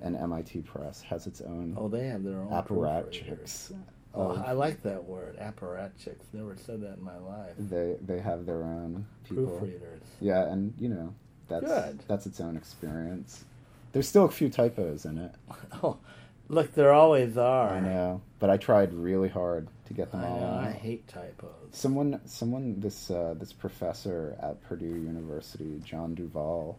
and 0.03 0.15
MIT 0.15 0.61
Press 0.61 1.01
has 1.01 1.25
its 1.27 1.41
own 1.41 1.75
Oh, 1.77 1.87
they 1.87 2.05
have 2.07 2.23
their 2.23 2.39
own 2.41 2.49
apparatchiks. 2.49 3.73
Oh, 4.15 4.35
I 4.45 4.51
like 4.51 4.83
that 4.83 5.03
word, 5.03 5.37
apparatchiks. 5.39 6.25
Never 6.33 6.55
said 6.55 6.81
that 6.81 6.97
in 6.97 7.03
my 7.03 7.17
life. 7.17 7.53
They 7.57 7.95
they 8.05 8.19
have 8.19 8.45
their 8.45 8.63
own 8.63 9.05
people. 9.27 9.45
Proofreaders. 9.45 10.01
Yeah, 10.21 10.45
and 10.51 10.73
you 10.77 10.89
know 10.89 11.13
that's 11.47 11.65
Good. 11.65 12.03
that's 12.07 12.25
its 12.27 12.39
own 12.39 12.55
experience. 12.55 13.45
There's 13.91 14.07
still 14.07 14.25
a 14.25 14.29
few 14.31 14.49
typos 14.49 15.05
in 15.05 15.17
it. 15.17 15.31
Oh, 15.83 15.97
look, 16.47 16.73
there 16.75 16.93
always 16.93 17.37
are. 17.37 17.69
I 17.69 17.79
know, 17.79 18.21
but 18.39 18.49
I 18.51 18.57
tried 18.57 18.93
really 18.93 19.29
hard 19.29 19.67
to 19.87 19.93
get 19.93 20.09
I 20.13 20.17
them 20.19 20.25
all 20.31 20.39
know. 20.39 20.45
out. 20.47 20.63
I 20.65 20.71
hate 20.71 21.07
typos. 21.07 21.49
Someone, 21.71 22.19
someone, 22.25 22.79
this 22.79 23.09
uh, 23.09 23.33
this 23.39 23.51
professor 23.53 24.35
at 24.41 24.61
Purdue 24.63 24.85
University, 24.85 25.81
John 25.83 26.13
Duvall, 26.13 26.77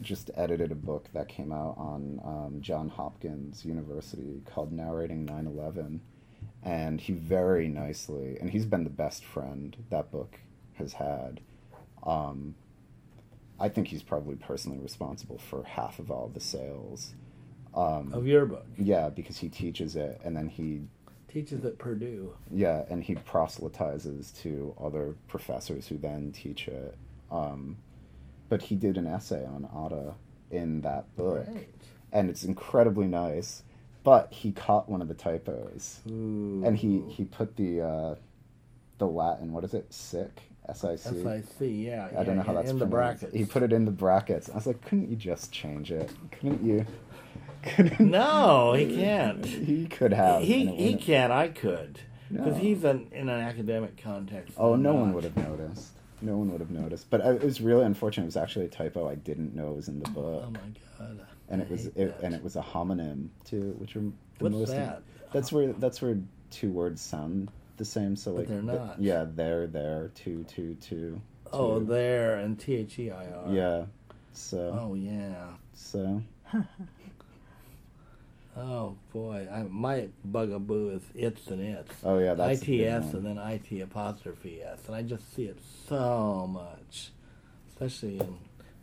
just 0.00 0.30
edited 0.36 0.72
a 0.72 0.74
book 0.76 1.08
that 1.14 1.28
came 1.28 1.52
out 1.52 1.74
on 1.78 2.20
um, 2.24 2.60
John 2.60 2.88
Hopkins 2.88 3.64
University 3.64 4.42
called 4.46 4.72
"Narrating 4.72 5.26
9/11," 5.26 6.00
and 6.62 7.00
he 7.00 7.12
very 7.12 7.68
nicely, 7.68 8.36
and 8.40 8.50
he's 8.50 8.66
been 8.66 8.84
the 8.84 8.90
best 8.90 9.24
friend 9.24 9.76
that 9.90 10.10
book 10.10 10.38
has 10.74 10.94
had. 10.94 11.40
Um, 12.04 12.54
I 13.58 13.68
think 13.68 13.88
he's 13.88 14.02
probably 14.02 14.34
personally 14.34 14.78
responsible 14.78 15.38
for 15.38 15.62
half 15.62 15.98
of 16.00 16.10
all 16.10 16.28
the 16.28 16.40
sales. 16.40 17.14
Um, 17.74 18.12
Of 18.12 18.26
your 18.26 18.46
book. 18.46 18.66
yeah, 18.76 19.08
because 19.08 19.38
he 19.38 19.48
teaches 19.48 19.96
it, 19.96 20.20
and 20.24 20.36
then 20.36 20.48
he 20.48 20.82
Teaches 21.28 21.64
at 21.64 21.78
Purdue. 21.78 22.32
yeah, 22.50 22.84
and 22.88 23.02
he 23.02 23.16
proselytizes 23.16 24.30
to 24.42 24.72
other 24.80 25.16
professors 25.26 25.88
who 25.88 25.98
then 25.98 26.30
teach 26.32 26.68
it. 26.68 26.96
Um, 27.30 27.76
but 28.54 28.62
he 28.62 28.76
did 28.76 28.96
an 28.96 29.04
essay 29.04 29.44
on 29.44 29.68
ATTA 29.74 30.14
in 30.52 30.80
that 30.82 31.04
book, 31.16 31.44
Right. 31.48 31.68
and 32.12 32.30
it's 32.30 32.44
incredibly 32.44 33.08
nice. 33.08 33.64
But 34.04 34.32
he 34.32 34.52
caught 34.52 34.88
one 34.88 35.02
of 35.02 35.08
the 35.08 35.14
typos, 35.14 35.98
and 36.06 36.76
he 36.76 37.00
he 37.08 37.24
put 37.24 37.56
the 37.56 37.80
uh, 37.80 38.14
the 38.98 39.08
Latin 39.08 39.50
what 39.52 39.64
is 39.64 39.74
it 39.74 39.92
sick 39.92 40.42
S 40.68 40.84
I 40.84 40.94
C. 40.94 41.10
SIC, 41.24 41.42
yeah. 41.60 42.10
I 42.16 42.22
don't 42.22 42.36
know 42.36 42.42
how 42.44 42.52
that's 42.52 42.70
in 42.70 42.78
the 42.78 42.86
brackets. 42.86 43.34
He 43.34 43.44
put 43.44 43.64
it 43.64 43.72
in 43.72 43.86
the 43.86 43.90
brackets. 43.90 44.48
I 44.48 44.54
was 44.54 44.68
like, 44.68 44.80
couldn't 44.82 45.10
you 45.10 45.16
just 45.16 45.50
change 45.50 45.90
it? 45.90 46.12
Couldn't 46.30 46.62
you? 46.64 46.86
Couldn't 47.64 47.98
No, 47.98 48.74
he 48.74 48.94
can't. 48.94 49.44
He 49.44 49.86
could 49.86 50.12
have. 50.12 50.42
he 50.42 50.66
he 50.66 50.94
can't. 50.94 51.32
I 51.32 51.48
could 51.48 51.98
because 52.30 52.54
No. 52.54 52.60
he's 52.60 52.84
an, 52.84 53.08
in 53.10 53.28
an 53.28 53.40
academic 53.40 53.96
context. 54.00 54.54
Oh, 54.56 54.76
no 54.76 54.94
one 54.94 55.12
would 55.12 55.24
have 55.24 55.36
noticed. 55.36 55.90
No 56.24 56.36
one 56.38 56.50
would 56.52 56.60
have 56.60 56.70
noticed. 56.70 57.10
But 57.10 57.20
it 57.20 57.42
was 57.42 57.60
really 57.60 57.84
unfortunate. 57.84 58.24
It 58.24 58.26
was 58.26 58.36
actually 58.36 58.64
a 58.64 58.68
typo 58.68 59.08
I 59.08 59.14
didn't 59.16 59.54
know 59.54 59.70
it 59.70 59.76
was 59.76 59.88
in 59.88 60.00
the 60.00 60.08
oh 60.10 60.12
book, 60.12 60.44
Oh 60.46 60.50
my 60.50 60.60
god. 60.98 61.20
and 61.48 61.60
I 61.62 61.64
it 61.64 61.70
was 61.70 61.86
it, 61.86 62.16
and 62.22 62.34
it 62.34 62.42
was 62.42 62.56
a 62.56 62.62
homonym 62.62 63.28
too, 63.44 63.74
which 63.78 63.94
are 63.96 64.00
the 64.00 64.12
What's 64.38 64.54
most. 64.56 64.68
that? 64.70 65.02
That's 65.32 65.52
where 65.52 65.72
that's 65.74 66.00
where 66.00 66.18
two 66.50 66.70
words 66.70 67.00
sound 67.02 67.50
the 67.76 67.84
same. 67.84 68.16
So 68.16 68.32
But 68.32 68.38
like 68.40 68.48
they're 68.48 68.60
the- 68.62 68.72
not. 68.86 69.00
yeah, 69.00 69.26
there, 69.34 69.66
there, 69.66 70.10
two, 70.14 70.44
two, 70.44 70.74
two. 70.80 71.20
Oh, 71.52 71.78
two. 71.78 71.84
there 71.86 72.36
and 72.36 72.58
T 72.58 72.74
H 72.76 72.98
E 72.98 73.10
I 73.10 73.26
R. 73.30 73.52
Yeah. 73.52 73.84
So 74.32 74.78
Oh 74.80 74.94
yeah. 74.94 75.46
so 75.74 76.22
Oh 78.56 78.96
boy, 79.12 79.48
I, 79.52 79.64
my 79.64 80.08
bugaboo 80.24 80.90
is 80.90 81.02
its 81.14 81.48
and 81.48 81.60
its. 81.60 81.92
oh 82.04 82.18
yeah, 82.18 82.34
that's 82.34 82.60
the 82.60 82.66
big 82.78 82.80
ITS 82.86 83.14
and 83.14 83.26
then 83.26 83.38
IT 83.38 83.80
apostrophe 83.80 84.62
S, 84.62 84.80
and 84.86 84.94
I 84.94 85.02
just 85.02 85.34
see 85.34 85.44
it 85.44 85.58
so 85.88 86.46
much, 86.48 87.10
especially 87.68 88.20
in 88.20 88.36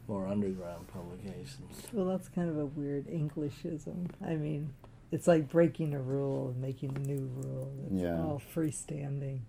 more 0.10 0.28
underground 0.28 0.88
publications. 0.90 1.84
Well, 1.94 2.06
that's 2.06 2.28
kind 2.28 2.50
of 2.50 2.58
a 2.58 2.66
weird 2.66 3.08
Englishism. 3.08 4.10
I 4.26 4.36
mean, 4.36 4.74
it's 5.10 5.26
like 5.28 5.48
breaking 5.48 5.94
a 5.94 6.02
rule 6.02 6.50
and 6.50 6.62
making 6.62 6.94
a 6.98 7.00
new 7.00 7.30
rule. 7.38 7.72
It's 7.86 8.02
Yeah. 8.02 8.18
all 8.20 8.42
freestanding. 8.54 9.40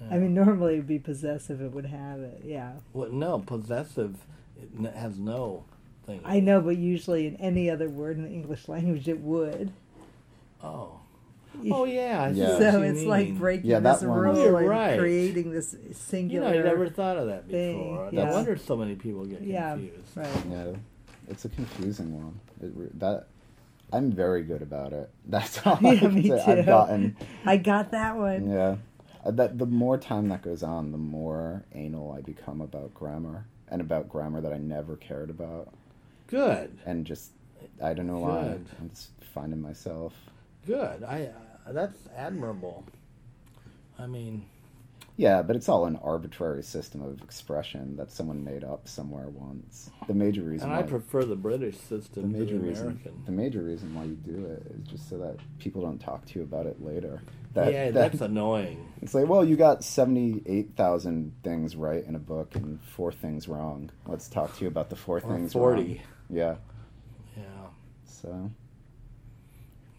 Yeah. 0.00 0.14
I 0.14 0.18
mean, 0.18 0.34
normally 0.34 0.74
it 0.74 0.78
would 0.78 0.86
be 0.88 0.98
possessive. 0.98 1.60
It 1.60 1.70
would 1.72 1.86
have 1.86 2.20
it. 2.20 2.42
Yeah, 2.44 2.72
well, 2.92 3.10
no, 3.12 3.38
possessive 3.38 4.16
it 4.56 4.94
has 4.96 5.16
no 5.16 5.64
thing. 6.08 6.20
I 6.24 6.40
know, 6.40 6.60
but 6.60 6.76
usually 6.76 7.26
in 7.26 7.36
any 7.36 7.70
other 7.70 7.88
word 7.88 8.16
in 8.16 8.24
the 8.24 8.30
English 8.30 8.68
language, 8.68 9.06
it 9.08 9.20
would. 9.20 9.72
Oh, 10.62 10.98
oh 11.70 11.84
yeah. 11.84 12.28
Yeah. 12.30 12.58
So 12.58 12.78
you 12.82 12.90
it's 12.90 13.04
like 13.04 13.36
breaking 13.38 13.70
Yeah, 13.70 13.80
that 13.80 14.00
this 14.00 14.08
one- 14.08 14.18
rule 14.18 14.36
You're 14.60 14.68
right. 14.68 14.98
creating 14.98 15.50
this 15.52 15.74
You 15.86 15.94
singular. 15.94 16.52
know, 16.52 16.60
I 16.60 16.62
never 16.62 16.88
thought 16.88 17.16
of 17.16 17.26
that 17.28 17.48
thing, 17.48 17.78
before. 17.78 18.08
yeah. 18.12 18.24
No 18.24 18.32
wonder 18.32 18.56
so 18.56 18.76
many 18.76 18.94
people 18.96 19.24
get 19.26 19.42
Yeah, 19.42 19.72
confused. 19.72 20.16
right. 20.16 20.28
Yeah, 20.50 20.66
it's 21.28 21.44
a 21.44 21.48
confusing 21.48 22.14
one. 22.22 22.40
It, 22.60 22.98
that 23.00 23.26
I'm 23.92 24.10
very 24.12 24.42
good 24.42 24.62
about 24.62 24.92
it. 24.92 25.10
That's 25.26 25.60
all 25.66 25.78
I 25.86 25.96
can 25.96 26.14
me 26.14 26.28
say. 26.28 26.44
Too. 26.44 26.50
I've 26.50 26.66
gotten. 26.66 27.16
I 27.44 27.56
got 27.56 27.90
that 27.92 28.16
one. 28.16 28.50
Yeah, 28.50 28.76
Uh, 29.24 29.30
that 29.32 29.58
the 29.58 29.66
more 29.66 29.96
time 29.98 30.28
that 30.30 30.42
goes 30.42 30.62
on, 30.62 30.90
the 30.92 30.98
more 30.98 31.64
anal 31.74 32.12
I 32.12 32.20
become 32.20 32.60
about 32.60 32.94
grammar 32.94 33.46
and 33.70 33.80
about 33.80 34.08
grammar 34.08 34.40
that 34.40 34.52
I 34.52 34.58
never 34.58 34.96
cared 34.96 35.28
about, 35.30 35.72
Good, 36.28 36.78
and 36.86 37.04
just 37.04 37.32
I 37.82 37.92
don't 37.94 38.06
know 38.06 38.18
why 38.18 38.42
Good. 38.42 38.66
I'm 38.80 38.90
just 38.90 39.10
finding 39.34 39.60
myself. 39.60 40.12
good. 40.66 41.02
I 41.02 41.30
uh, 41.66 41.72
that's 41.72 41.98
admirable. 42.16 42.84
I 43.98 44.06
mean, 44.06 44.44
Yeah, 45.16 45.42
but 45.42 45.56
it's 45.56 45.68
all 45.68 45.86
an 45.86 45.96
arbitrary 45.96 46.62
system 46.62 47.02
of 47.02 47.20
expression 47.22 47.96
that 47.96 48.12
someone 48.12 48.44
made 48.44 48.62
up 48.62 48.86
somewhere 48.88 49.28
once. 49.28 49.90
The 50.06 50.14
major 50.14 50.42
reason 50.42 50.70
and 50.70 50.78
I 50.78 50.82
prefer 50.82 51.24
the 51.24 51.34
British 51.36 51.76
the 51.78 52.00
system 52.00 52.32
to 52.32 52.38
major 52.38 52.58
the 52.58 52.64
reason 52.64 52.86
American. 52.88 53.22
the 53.26 53.32
major 53.32 53.62
reason 53.62 53.94
why 53.94 54.04
you 54.04 54.14
do 54.14 54.44
it 54.46 54.62
is 54.78 54.86
just 54.86 55.08
so 55.08 55.18
that 55.18 55.36
people 55.58 55.82
don't 55.82 55.98
talk 55.98 56.24
to 56.26 56.38
you 56.38 56.44
about 56.44 56.66
it 56.66 56.80
later. 56.82 57.20
That, 57.54 57.72
yeah, 57.72 57.90
that- 57.90 58.12
that's 58.12 58.20
annoying. 58.22 58.86
It's 59.02 59.14
like, 59.14 59.26
well, 59.28 59.44
you 59.44 59.56
got 59.56 59.82
78,000 59.82 61.32
things 61.42 61.76
right 61.76 62.04
in 62.04 62.14
a 62.14 62.18
book 62.20 62.54
and 62.54 62.80
four 62.80 63.12
things 63.12 63.48
wrong. 63.48 63.90
Let's 64.06 64.28
talk 64.28 64.54
to 64.56 64.62
you 64.64 64.68
about 64.68 64.90
the 64.90 64.96
four 64.96 65.18
Or 65.18 65.20
things 65.20 65.52
forty. 65.52 65.82
wrong. 65.94 65.98
Yeah. 66.30 66.56
Yeah, 67.36 67.44
So, 68.04 68.50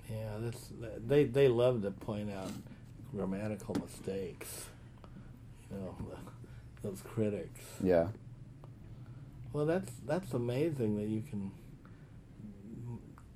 yeah. 0.10 0.38
This 0.40 0.72
they 1.08 1.24
they 1.26 1.48
love 1.48 1.82
to 1.84 1.92
point 1.92 2.30
out 2.32 2.52
grammatical 3.16 3.76
mistakes. 3.76 4.66
You 5.72 5.78
know, 5.78 5.96
the, 6.82 6.88
those 6.90 7.02
critics. 7.02 7.62
yeah. 7.84 8.08
Well, 9.54 9.66
that's 9.66 9.92
that's 10.06 10.34
amazing 10.34 10.98
that 10.98 11.08
you 11.08 11.22
can 11.28 11.52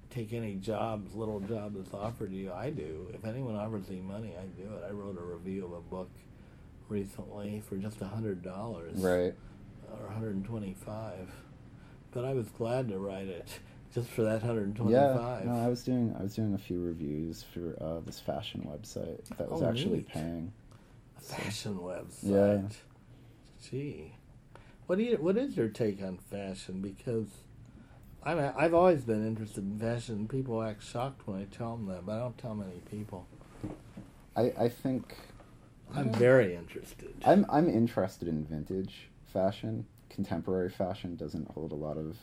take 0.10 0.32
any 0.34 0.56
job, 0.56 1.08
little 1.16 1.40
job 1.40 1.74
that's 1.76 1.94
offered 1.94 2.30
to 2.32 2.36
you. 2.36 2.52
I 2.52 2.70
do. 2.70 3.08
If 3.14 3.26
anyone 3.26 3.56
offers 3.56 3.90
me 3.90 4.00
money, 4.02 4.34
I 4.40 4.46
do 4.62 4.68
it. 4.76 4.84
I 4.88 4.92
wrote 4.92 5.18
a 5.18 5.24
review 5.24 5.66
of 5.66 5.72
a 5.74 5.82
book 5.82 6.10
recently 6.90 7.64
for 7.68 7.78
just 7.78 8.00
a 8.02 8.06
hundred 8.06 8.44
dollars, 8.44 9.00
Right. 9.00 9.34
or 9.92 10.06
125. 10.08 11.32
But 12.14 12.26
I 12.26 12.34
was 12.34 12.48
glad 12.50 12.90
to 12.90 13.00
write 13.00 13.28
it 13.28 13.60
just 13.94 14.10
for 14.10 14.24
that 14.24 14.44
125. 14.44 14.92
Yeah. 14.92 15.16
125. 15.16 15.46
No, 15.46 15.66
I 15.66 15.68
was 15.68 15.84
doing 15.84 16.16
I 16.20 16.24
was 16.24 16.36
doing 16.36 16.54
a 16.54 16.58
few 16.58 16.80
reviews 16.80 17.44
for 17.54 17.76
uh, 17.82 18.00
this 18.06 18.20
fashion 18.20 18.62
website 18.70 19.24
that 19.38 19.50
was 19.50 19.62
Oh, 19.62 19.70
actually 19.70 19.98
neat. 19.98 20.08
paying. 20.10 20.52
a 21.18 21.22
fashion 21.22 21.76
website. 21.80 22.24
Yeah. 22.24 22.62
Gee, 23.70 24.14
what 24.88 24.98
do 24.98 25.04
you? 25.04 25.18
What 25.18 25.38
is 25.38 25.56
your 25.56 25.70
take 25.70 26.04
on 26.04 26.18
fashion? 26.18 26.82
Because 26.82 27.28
I'm 28.24 28.38
I've 28.58 28.74
always 28.74 29.02
been 29.04 29.26
interested 29.26 29.64
in 29.64 29.80
fashion. 29.80 30.28
People 30.28 30.62
act 30.62 30.84
shocked 30.84 31.26
when 31.28 31.40
I 31.42 31.46
tell 31.46 31.78
them 31.78 31.88
that, 31.88 32.06
but 32.06 32.14
I 32.16 32.20
don't 32.20 32.38
tell 32.38 32.56
many 32.56 32.82
people. 32.92 33.26
I 34.36 34.52
I 34.60 34.70
think 34.70 35.16
I'm 35.96 36.12
very 36.12 36.56
interested. 36.56 37.14
I'm 37.26 37.46
I'm 37.50 37.70
interested 37.70 38.28
in 38.28 38.44
vintage 38.46 39.08
fashion. 39.26 39.86
Contemporary 40.14 40.70
fashion 40.70 41.16
doesn't 41.16 41.50
hold 41.52 41.72
a 41.72 41.76
lot 41.76 41.98
of 41.98 42.18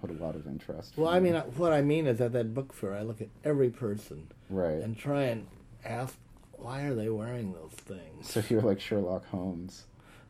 hold 0.00 0.18
a 0.18 0.22
lot 0.22 0.34
of 0.36 0.46
interest. 0.46 0.92
well, 0.96 1.08
I 1.08 1.18
me. 1.20 1.30
mean, 1.32 1.40
what 1.56 1.72
I 1.72 1.82
mean 1.82 2.06
is 2.06 2.20
at 2.20 2.32
that 2.32 2.54
book 2.54 2.72
fair, 2.72 2.94
I 2.94 3.02
look 3.02 3.20
at 3.20 3.28
every 3.44 3.70
person 3.70 4.28
right. 4.50 4.74
and 4.82 4.96
try 4.96 5.22
and 5.24 5.46
ask, 5.84 6.16
why 6.52 6.82
are 6.82 6.94
they 6.94 7.08
wearing 7.08 7.52
those 7.52 7.72
things? 7.72 8.30
so 8.30 8.42
you're 8.48 8.62
like 8.62 8.80
Sherlock 8.80 9.26
Holmes. 9.26 9.84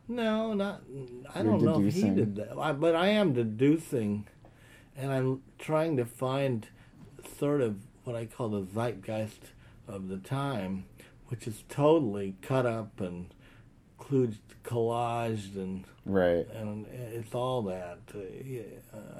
No, 0.07 0.53
not. 0.53 0.81
I 1.33 1.41
You're 1.41 1.51
don't 1.53 1.63
know 1.63 1.81
if 1.83 1.93
he 1.93 2.09
did 2.09 2.35
that, 2.35 2.79
but 2.79 2.95
I 2.95 3.07
am 3.07 3.33
deducing, 3.33 4.27
and 4.97 5.11
I'm 5.11 5.41
trying 5.59 5.95
to 5.97 6.05
find 6.05 6.67
sort 7.37 7.61
of 7.61 7.77
what 8.03 8.15
I 8.15 8.25
call 8.25 8.49
the 8.49 8.63
zeitgeist 8.63 9.51
of 9.87 10.09
the 10.09 10.17
time, 10.17 10.85
which 11.27 11.47
is 11.47 11.63
totally 11.69 12.35
cut 12.41 12.65
up 12.65 12.99
and 12.99 13.33
includes 14.03 14.37
collaged 14.63 15.55
and 15.55 15.83
Right. 16.05 16.45
and 16.53 16.85
it's 16.87 17.33
all 17.33 17.61
that. 17.63 17.99
Uh, 18.13 18.19
yeah, 18.43 18.61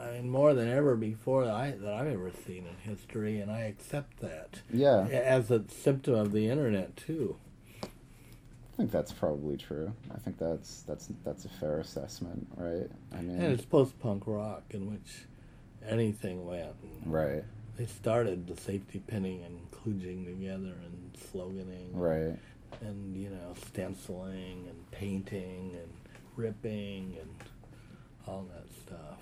I 0.01 0.11
mean, 0.13 0.29
more 0.29 0.53
than 0.53 0.67
ever 0.67 0.95
before 0.97 1.45
that, 1.45 1.53
I, 1.53 1.71
that 1.71 1.93
I've 1.93 2.07
ever 2.07 2.29
seen 2.45 2.65
in 2.67 2.75
history, 2.91 3.39
and 3.39 3.49
I 3.49 3.61
accept 3.61 4.19
that 4.19 4.59
Yeah. 4.71 5.07
as 5.07 5.49
a 5.49 5.63
symptom 5.69 6.15
of 6.15 6.33
the 6.33 6.49
internet 6.49 6.97
too. 6.97 7.37
I 7.83 8.75
think 8.75 8.91
that's 8.91 9.13
probably 9.13 9.55
true. 9.55 9.93
I 10.13 10.17
think 10.17 10.37
that's 10.39 10.81
that's 10.81 11.09
that's 11.23 11.45
a 11.45 11.49
fair 11.49 11.79
assessment, 11.79 12.47
right? 12.57 12.89
I 13.13 13.21
mean, 13.21 13.37
And 13.39 13.53
it's 13.53 13.63
post-punk 13.65 14.23
rock 14.25 14.63
in 14.71 14.91
which 14.91 15.25
anything 15.87 16.45
went. 16.45 16.73
Right, 17.05 17.43
They 17.77 17.85
started 17.85 18.47
the 18.47 18.59
safety 18.59 18.99
pinning 19.07 19.43
and 19.43 19.59
kludging 19.71 20.25
together 20.25 20.73
and 20.85 21.13
sloganing, 21.31 21.89
right, 21.93 22.17
and 22.21 22.39
you 22.81 23.29
know 23.29 23.53
stenciling 23.67 24.65
and 24.69 24.91
painting 24.91 25.77
and 25.81 25.91
ripping 26.35 27.17
and 27.19 27.29
all 28.27 28.47
that 28.53 28.65
stuff. 28.81 29.19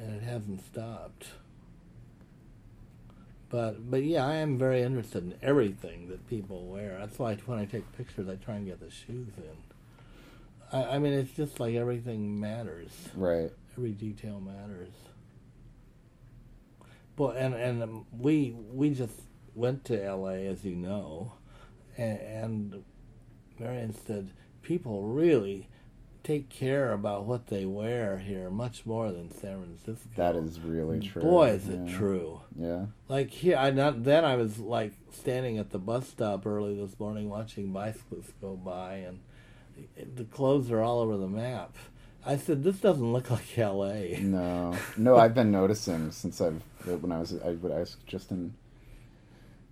And 0.00 0.16
it 0.16 0.22
hasn't 0.22 0.64
stopped. 0.66 1.26
But 3.52 3.90
but 3.90 4.02
yeah, 4.02 4.26
I 4.26 4.36
am 4.36 4.56
very 4.56 4.80
interested 4.82 5.24
in 5.24 5.34
everything 5.42 6.08
that 6.08 6.26
people 6.28 6.66
wear. 6.66 6.96
That's 6.98 7.18
why 7.18 7.34
when 7.46 7.58
I 7.58 7.66
take 7.66 7.84
pictures, 7.96 8.28
I 8.28 8.36
try 8.36 8.56
and 8.56 8.66
get 8.66 8.80
the 8.80 8.90
shoes 8.90 9.28
in. 9.36 9.56
I, 10.72 10.96
I 10.96 10.98
mean, 10.98 11.12
it's 11.12 11.32
just 11.32 11.60
like 11.60 11.74
everything 11.74 12.40
matters 12.40 12.90
right. 13.14 13.50
every 13.76 13.92
detail 13.92 14.40
matters. 14.40 14.94
Well, 17.18 17.32
and 17.32 17.54
and 17.54 18.06
we 18.18 18.56
we 18.72 18.90
just 18.90 19.20
went 19.54 19.84
to 19.84 20.02
L.A. 20.02 20.46
as 20.46 20.64
you 20.64 20.74
know, 20.74 21.34
and, 21.96 22.18
and 22.20 22.84
Marian 23.58 23.94
said 23.94 24.30
people 24.62 25.02
really 25.02 25.68
take 26.22 26.48
care 26.48 26.92
about 26.92 27.24
what 27.24 27.48
they 27.48 27.64
wear 27.64 28.18
here 28.18 28.48
much 28.48 28.86
more 28.86 29.10
than 29.10 29.30
San 29.30 29.60
Francisco. 29.60 30.08
That 30.16 30.36
is 30.36 30.60
really 30.60 31.00
true. 31.00 31.22
Boy, 31.22 31.50
is 31.50 31.68
it 31.68 31.88
true. 31.88 32.40
Yeah, 32.56 32.86
Like 33.08 33.30
here, 33.30 33.56
I 33.56 33.70
not 33.70 34.04
then 34.04 34.24
I 34.24 34.36
was 34.36 34.58
like 34.58 34.92
standing 35.10 35.58
at 35.58 35.70
the 35.70 35.78
bus 35.78 36.08
stop 36.08 36.46
early 36.46 36.74
this 36.74 36.98
morning 36.98 37.28
watching 37.28 37.72
bicyclists 37.72 38.32
go 38.40 38.56
by, 38.56 38.94
and 38.94 39.20
the 40.14 40.24
clothes 40.24 40.70
are 40.70 40.80
all 40.80 41.00
over 41.00 41.16
the 41.16 41.28
map. 41.28 41.76
I 42.24 42.36
said, 42.36 42.62
"This 42.62 42.78
doesn't 42.78 43.12
look 43.12 43.30
like 43.30 43.58
L.A." 43.58 44.20
No, 44.22 44.76
no, 44.96 45.16
I've 45.16 45.34
been 45.34 45.50
noticing 45.50 46.12
since 46.12 46.40
I've 46.40 46.62
when 46.86 47.10
I 47.10 47.18
was 47.18 47.34
I, 47.42 47.48
I 47.48 47.80
was 47.80 47.96
just 48.06 48.30
in 48.30 48.54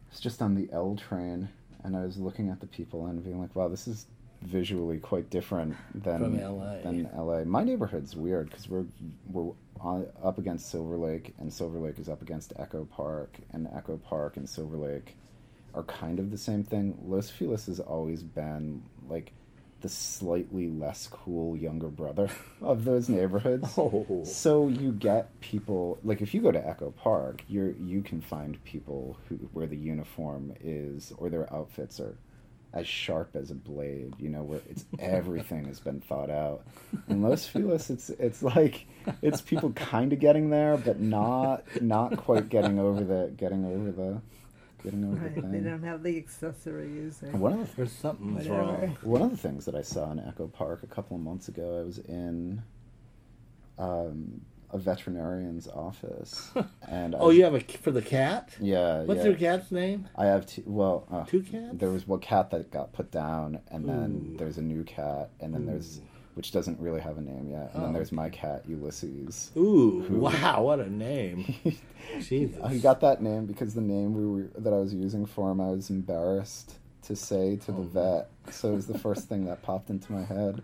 I 0.09 0.11
was 0.11 0.21
just 0.21 0.43
on 0.43 0.57
the 0.57 0.68
L 0.73 0.97
train 0.97 1.51
and 1.85 1.97
I 1.97 2.05
was 2.05 2.18
looking 2.18 2.49
at 2.49 2.61
the 2.61 2.66
people 2.66 3.07
and 3.07 3.22
being 3.24 3.41
like, 3.41 3.55
wow, 3.55 3.68
this 3.68 3.89
is 3.89 4.07
visually 4.43 4.99
quite 4.99 5.28
different 5.31 5.76
than 5.95 6.41
LA. 6.41 6.78
Than 6.83 7.11
LA. 7.14 7.45
My 7.45 7.62
neighborhood's 7.62 8.16
weird 8.16 8.51
because 8.51 8.68
we're 8.68 8.85
we're 9.31 9.53
on, 9.81 10.07
up 10.22 10.39
against 10.39 10.70
Silver 10.70 10.97
Lake 10.97 11.35
and 11.39 11.53
Silver 11.53 11.78
Lake 11.78 11.99
is 11.99 12.09
up 12.09 12.22
against 12.22 12.53
Echo 12.59 12.85
Park 12.85 13.37
and 13.53 13.68
Echo 13.74 13.97
Park 13.99 14.37
and 14.37 14.49
Silver 14.49 14.76
Lake 14.76 15.16
are 15.74 15.83
kind 15.85 16.18
of 16.18 16.31
the 16.31 16.39
same 16.39 16.64
thing. 16.64 16.99
Los 17.07 17.31
Feliz 17.31 17.66
has 17.66 17.81
always 17.81 18.22
been 18.22 18.83
like 19.09 19.33
the 19.81 19.89
slightly 19.89 20.68
less 20.68 21.07
cool 21.07 21.57
younger 21.57 21.89
brother 21.89 22.28
of 22.62 22.85
those 22.85 23.09
neighborhoods. 23.09 23.74
Oh. 23.76 24.22
So 24.24 24.68
you 24.68 24.93
get 24.93 25.41
people 25.41 25.99
like 26.05 26.20
if 26.20 26.35
you 26.35 26.41
go 26.41 26.53
to 26.53 26.66
Echo 26.68 26.91
Park, 26.91 27.43
you're 27.49 27.72
you 27.72 28.03
can 28.03 28.20
find 28.20 28.62
people 28.64 29.16
who 29.28 29.37
where 29.53 29.66
the 29.66 29.76
uniform 29.76 30.53
is 30.62 31.12
or 31.16 31.28
their 31.28 31.53
outfits 31.53 32.01
are 32.01 32.16
as 32.72 32.87
sharp 32.87 33.35
as 33.35 33.51
a 33.51 33.55
blade, 33.55 34.14
you 34.20 34.28
know, 34.28 34.43
where 34.43 34.61
it's 34.68 34.85
everything 34.99 35.64
has 35.64 35.81
been 35.81 36.01
thought 36.01 36.31
out. 36.31 36.64
In 37.09 37.22
Los 37.22 37.47
Feliz 37.47 37.91
it's 37.91 38.11
it's 38.11 38.43
like 38.43 38.87
it's 39.22 39.41
people 39.41 39.70
kind 39.72 40.12
of 40.12 40.20
getting 40.20 40.51
there 40.51 40.76
but 40.76 41.01
not 41.01 41.64
not 41.83 42.16
quite 42.16 42.49
getting 42.49 42.78
over 42.78 43.03
the 43.03 43.33
getting 43.37 43.64
over 43.64 43.91
the 43.91 44.20
getting 44.83 45.05
over 45.05 45.14
the 45.14 45.20
Right, 45.20 45.35
thing. 45.35 45.53
they 45.53 45.61
don't 45.61 45.83
have 45.83 46.03
the 46.03 46.16
accessories. 46.16 47.22
Or, 47.22 47.28
One 47.39 47.53
of 47.61 47.70
the 47.70 47.76
There's 47.76 47.93
something 47.93 48.35
Whatever. 48.35 48.55
wrong. 48.57 48.97
one 49.03 49.22
of 49.22 49.31
the 49.31 49.37
things 49.37 49.64
that 49.66 49.74
I 49.74 49.83
saw 49.83 50.11
in 50.12 50.18
Echo 50.20 50.47
Park 50.49 50.83
a 50.83 50.87
couple 50.87 51.16
of 51.16 51.22
months 51.22 51.49
ago, 51.49 51.81
I 51.81 51.85
was 51.85 51.99
in 51.99 52.62
um, 53.78 54.43
a 54.72 54.78
veterinarian's 54.78 55.66
office, 55.68 56.51
and 56.89 57.14
Oh, 57.18 57.28
was- 57.28 57.37
you 57.37 57.45
have 57.45 57.55
a 57.55 57.61
for 57.61 57.91
the 57.91 58.03
cat? 58.03 58.51
yeah, 58.61 59.03
What's 59.03 59.18
yeah. 59.20 59.26
your 59.31 59.35
cat's 59.37 59.70
name? 59.72 60.09
I 60.16 60.26
have 60.26 60.47
two. 60.47 60.62
Well, 60.66 61.07
uh, 61.11 61.24
Two 61.24 61.43
cats? 61.43 61.74
There 61.74 61.91
was 61.91 62.07
one 62.07 62.20
cat 62.20 62.51
that 62.51 62.70
got 62.70 62.93
put 62.93 63.11
down, 63.11 63.61
and 63.68 63.89
then 63.89 64.33
Ooh. 64.35 64.37
there's 64.37 64.59
a 64.59 64.62
new 64.62 64.85
cat, 64.85 65.31
and 65.41 65.53
then 65.55 65.66
there's 65.66 65.99
Ooh. 65.99 66.03
Which 66.35 66.53
doesn't 66.53 66.78
really 66.81 67.01
have 67.01 67.18
a 67.18 67.20
name 67.20 67.49
yet, 67.51 67.70
and 67.74 67.83
then 67.83 67.91
Oh, 67.91 67.93
there's 67.93 68.12
my 68.12 68.28
cat 68.31 68.62
Ulysses. 68.68 69.51
Ooh, 69.57 70.03
Who- 70.03 70.16
wow, 70.20 70.62
what 70.62 70.81
a 70.81 70.89
name! 70.91 71.55
Jesus. 72.20 72.70
He 72.70 72.78
got 72.81 73.01
that 73.01 73.22
name 73.22 73.47
because 73.47 73.74
the 73.74 73.81
name 73.81 74.14
we 74.14 74.26
were 74.26 74.49
that 74.59 74.72
I 74.72 74.78
was 74.78 74.93
using 74.95 75.26
for 75.26 75.51
him, 75.51 75.61
I 75.61 75.68
was 75.70 75.91
embarrassed 75.91 76.76
to 77.03 77.16
say 77.16 77.57
to 77.57 77.72
the 77.72 77.78
Oh. 77.78 77.83
vet, 77.83 78.31
so 78.53 78.72
it 78.72 78.76
was 78.76 78.87
the 78.87 78.99
first 78.99 79.28
thing 79.28 79.47
that 79.47 79.62
popped 79.62 79.91
into 79.91 80.12
my 80.12 80.22
head. 80.24 80.62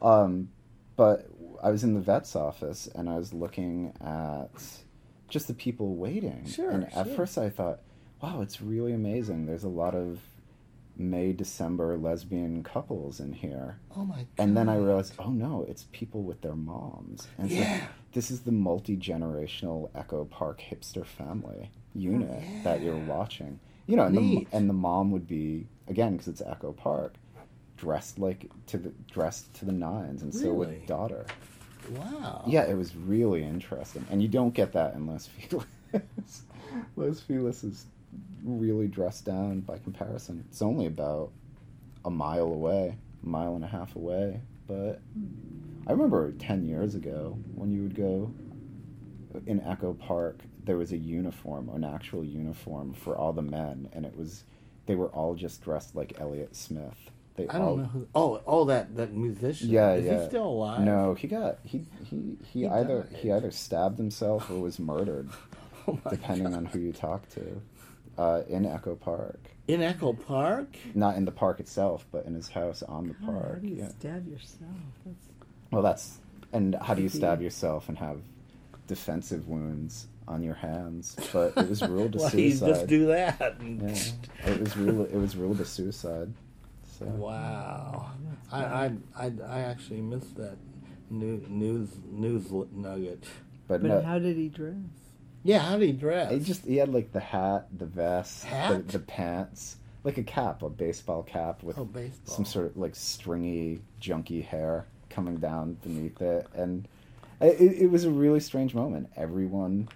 Um, 0.00 0.48
but 0.96 1.26
I 1.62 1.70
was 1.70 1.84
in 1.84 1.94
the 1.94 2.00
vet's 2.00 2.34
office 2.36 2.88
and 2.94 3.08
I 3.08 3.16
was 3.16 3.32
looking 3.32 3.92
at 4.00 4.48
just 5.28 5.46
the 5.48 5.54
people 5.54 5.94
waiting. 5.94 6.46
Sure, 6.46 6.70
And 6.70 6.84
at 6.94 7.06
sure. 7.06 7.14
first 7.16 7.38
I 7.38 7.50
thought, 7.50 7.80
wow, 8.22 8.40
it's 8.42 8.60
really 8.60 8.92
amazing. 8.92 9.46
There's 9.46 9.64
a 9.64 9.68
lot 9.68 9.94
of 9.94 10.20
May 10.96 11.32
December 11.32 11.96
lesbian 11.96 12.62
couples 12.62 13.18
in 13.20 13.32
here. 13.32 13.78
Oh 13.96 14.04
my 14.04 14.16
god. 14.16 14.26
And 14.38 14.56
then 14.56 14.68
I 14.68 14.76
realized, 14.76 15.14
oh 15.18 15.30
no, 15.30 15.64
it's 15.68 15.86
people 15.92 16.22
with 16.22 16.40
their 16.42 16.54
moms. 16.54 17.26
And 17.38 17.50
Yeah. 17.50 17.86
this 18.12 18.30
is 18.30 18.40
the 18.42 18.52
multi 18.52 18.96
generational 18.96 19.90
Echo 19.94 20.24
Park 20.24 20.60
hipster 20.60 21.04
family 21.06 21.70
unit 21.94 22.42
oh, 22.42 22.62
that 22.64 22.82
you're 22.82 22.96
watching. 22.96 23.58
You 23.86 23.96
know, 23.96 24.04
and 24.04 24.16
the, 24.16 24.46
and 24.52 24.68
the 24.68 24.74
mom 24.74 25.10
would 25.10 25.26
be 25.26 25.66
again 25.88 26.12
because 26.12 26.28
it's 26.28 26.42
Echo 26.42 26.72
Park, 26.72 27.14
dressed 27.76 28.18
like 28.18 28.48
to 28.66 28.78
the 28.78 28.92
dressed 29.10 29.52
to 29.54 29.64
the 29.64 29.72
nines, 29.72 30.22
and 30.22 30.32
so 30.34 30.52
with 30.52 30.86
daughter. 30.86 31.26
Wow. 31.90 32.44
Yeah, 32.46 32.62
it 32.62 32.76
was 32.76 32.94
really 32.94 33.42
interesting, 33.42 34.06
and 34.10 34.22
you 34.22 34.28
don't 34.28 34.54
get 34.54 34.72
that 34.74 34.94
in 34.94 35.06
Los 35.06 35.26
Feliz. 35.26 35.66
Los 36.96 37.20
Feliz 37.20 37.64
is 37.64 37.86
really 38.44 38.88
dressed 38.88 39.24
down 39.24 39.60
by 39.60 39.78
comparison. 39.78 40.44
It's 40.50 40.62
only 40.62 40.86
about 40.86 41.30
a 42.04 42.10
mile 42.10 42.46
away, 42.46 42.96
a 43.22 43.26
mile 43.28 43.54
and 43.54 43.64
a 43.64 43.68
half 43.68 43.94
away. 43.96 44.40
But 44.66 45.00
I 45.86 45.92
remember 45.92 46.32
ten 46.32 46.64
years 46.64 46.94
ago 46.94 47.38
when 47.54 47.72
you 47.72 47.82
would 47.82 47.94
go 47.94 48.32
in 49.46 49.60
Echo 49.62 49.94
Park, 49.94 50.40
there 50.64 50.76
was 50.76 50.92
a 50.92 50.96
uniform, 50.98 51.68
an 51.70 51.84
actual 51.84 52.24
uniform 52.24 52.92
for 52.92 53.16
all 53.16 53.32
the 53.32 53.42
men, 53.42 53.88
and 53.92 54.04
it 54.04 54.16
was 54.16 54.44
they 54.86 54.94
were 54.94 55.08
all 55.08 55.34
just 55.34 55.62
dressed 55.62 55.94
like 55.94 56.14
Elliott 56.20 56.54
Smith. 56.56 56.96
They 57.34 57.48
I 57.48 57.58
don't 57.58 57.78
know. 57.78 57.84
Who, 57.84 58.08
oh, 58.14 58.42
oh, 58.46 58.64
that 58.66 58.94
that 58.96 59.12
musician. 59.14 59.70
Yeah, 59.70 59.94
Is 59.94 60.04
yeah. 60.04 60.22
he 60.22 60.28
still 60.28 60.46
alive? 60.48 60.80
No, 60.82 61.14
he 61.14 61.28
got 61.28 61.58
he 61.64 61.86
he 62.10 62.36
he, 62.52 62.60
He 62.60 62.66
either 62.66 63.04
died. 63.04 63.18
he 63.20 63.32
either 63.32 63.50
stabbed 63.50 63.98
himself 63.98 64.50
or 64.50 64.58
was 64.60 64.78
murdered, 64.78 65.30
Oh 65.88 65.98
depending 66.10 66.50
God. 66.50 66.56
on 66.56 66.64
who 66.66 66.78
you 66.78 66.92
talk 66.92 67.28
to. 67.30 67.60
Uh, 68.18 68.42
in 68.48 68.66
Echo 68.66 68.94
Park, 68.94 69.40
In 69.68 69.80
Echo 69.82 70.12
Park. 70.12 70.76
not 70.94 71.16
in 71.16 71.24
the 71.24 71.32
park 71.32 71.60
itself, 71.60 72.06
but 72.12 72.26
in 72.26 72.34
his 72.34 72.48
house 72.48 72.82
on 72.82 73.08
the 73.08 73.14
God, 73.14 73.26
park. 73.26 73.52
how 73.54 73.58
do 73.60 73.68
you 73.68 73.76
yeah. 73.76 73.88
stab 73.88 74.28
yourself? 74.28 74.70
That's, 75.06 75.26
Well, 75.70 75.82
that's 75.82 76.18
and 76.52 76.74
how 76.82 76.92
do 76.94 77.02
you 77.02 77.08
stab 77.08 77.40
yourself 77.40 77.88
and 77.88 77.96
have 77.98 78.20
defensive 78.86 79.48
wounds 79.48 80.08
on 80.28 80.42
your 80.42 80.54
hands? 80.54 81.16
But 81.32 81.56
it 81.56 81.68
was 81.68 81.82
ruled 81.82 82.14
a 82.16 82.18
Well, 82.18 82.30
you 82.34 82.50
suicide. 82.50 82.66
just 82.68 82.86
do 82.86 83.06
that. 83.06 83.56
and- 83.60 83.80
Yeah, 83.82 84.50
it 84.50 84.60
was 84.60 84.76
ruled 84.76 85.08
it 85.10 85.16
was 85.16 85.36
ruled 85.36 85.60
a 85.60 85.64
suicide. 85.64 86.32
So 86.98 87.06
Wow. 87.06 88.10
I, 88.52 88.62
I 88.64 88.92
I 89.16 89.32
I 89.48 89.58
actually 89.60 90.02
missed 90.02 90.36
that 90.36 90.58
new, 91.08 91.42
news 91.48 91.88
news 92.10 92.50
nugget. 92.72 93.24
but, 93.66 93.80
but 93.80 93.88
no, 93.88 94.00
how 94.02 94.18
did 94.18 94.36
he 94.36 94.48
dress? 94.50 94.74
Yeah, 95.44 95.58
how 95.58 95.78
did 95.78 95.86
he 95.86 95.92
dress? 95.92 96.32
He 96.32 96.38
just 96.40 96.64
he 96.64 96.76
had 96.76 96.92
like 96.92 97.12
the 97.12 97.20
hat, 97.20 97.66
the 97.76 97.86
vest, 97.86 98.44
Hat? 98.44 98.86
The, 98.86 98.98
the 98.98 99.04
pants, 99.04 99.76
like 100.04 100.18
a 100.18 100.22
cap, 100.22 100.62
a 100.62 100.68
baseball 100.68 101.22
cap 101.22 101.62
with 101.62 101.78
oh, 101.78 101.84
baseball. 101.84 102.34
some 102.34 102.44
sort 102.44 102.66
of 102.66 102.76
like 102.76 102.94
stringy, 102.94 103.80
junky 104.00 104.44
hair 104.44 104.86
coming 105.10 105.36
down 105.36 105.74
beneath 105.82 106.20
it, 106.22 106.46
and 106.54 106.86
it, 107.40 107.60
it 107.60 107.90
was 107.90 108.04
a 108.04 108.10
really 108.10 108.40
strange 108.40 108.74
moment. 108.74 109.10
Everyone, 109.16 109.88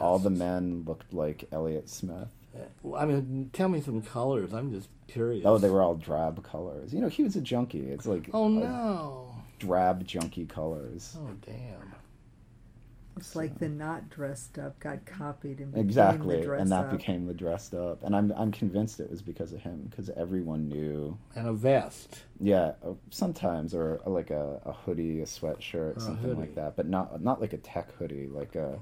all 0.00 0.18
the 0.18 0.30
men 0.30 0.84
looked 0.86 1.12
like 1.12 1.48
Elliott 1.52 1.88
Smith. 1.88 2.28
Well, 2.82 3.00
I 3.00 3.06
mean, 3.06 3.50
tell 3.54 3.68
me 3.68 3.80
some 3.80 4.02
colors. 4.02 4.52
I'm 4.52 4.72
just 4.72 4.88
curious. 5.08 5.44
Oh, 5.46 5.56
they 5.58 5.70
were 5.70 5.82
all 5.82 5.94
drab 5.94 6.42
colors. 6.44 6.92
You 6.92 7.00
know, 7.00 7.08
he 7.08 7.22
was 7.22 7.34
a 7.36 7.40
junkie. 7.40 7.88
It's 7.90 8.06
like 8.06 8.28
Oh 8.32 8.48
no. 8.48 9.34
drab 9.58 10.06
junky 10.06 10.48
colors. 10.48 11.16
Oh 11.18 11.30
damn. 11.46 11.94
It's 13.16 13.36
like 13.36 13.58
the 13.58 13.68
not 13.68 14.10
dressed 14.10 14.58
up 14.58 14.78
got 14.80 15.04
copied 15.06 15.60
and 15.60 15.72
became 15.72 16.26
the 16.26 16.36
Exactly, 16.36 16.36
dress 16.36 16.60
and 16.60 16.72
that 16.72 16.86
up. 16.86 16.90
became 16.90 17.26
the 17.26 17.34
dressed 17.34 17.74
up, 17.74 18.02
and 18.04 18.14
I'm 18.16 18.32
I'm 18.36 18.50
convinced 18.52 19.00
it 19.00 19.10
was 19.10 19.22
because 19.22 19.52
of 19.52 19.60
him, 19.60 19.86
because 19.90 20.10
everyone 20.10 20.68
knew 20.68 21.18
And 21.34 21.46
a 21.48 21.52
vest. 21.52 22.22
Yeah, 22.40 22.72
uh, 22.84 22.94
sometimes, 23.10 23.74
or 23.74 24.00
uh, 24.06 24.10
like 24.10 24.30
a, 24.30 24.60
a 24.64 24.72
hoodie, 24.72 25.20
a 25.20 25.24
sweatshirt, 25.26 25.96
Or 25.96 26.00
something 26.00 26.30
hoodie. 26.30 26.40
like 26.40 26.54
that. 26.56 26.76
But 26.76 26.88
not 26.88 27.22
not 27.22 27.40
like 27.40 27.52
a 27.52 27.58
tech 27.58 27.92
hoodie, 27.92 28.26
like 28.28 28.56
a, 28.56 28.78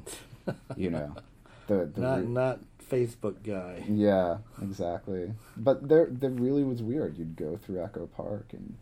you 0.77 0.91
know, 0.91 1.15
the 1.67 1.87
the 1.93 2.01
not 2.01 2.17
re- 2.21 2.27
not 2.27 2.61
Facebook 2.91 3.43
guy. 3.45 3.85
yeah, 3.89 4.39
exactly. 4.63 5.33
But 5.57 5.89
there 5.89 6.09
there 6.11 6.31
really 6.31 6.65
was 6.65 6.83
weird. 6.83 7.19
You'd 7.19 7.37
go 7.37 7.57
through 7.57 7.83
Echo 7.83 8.07
Park, 8.07 8.53
and 8.53 8.77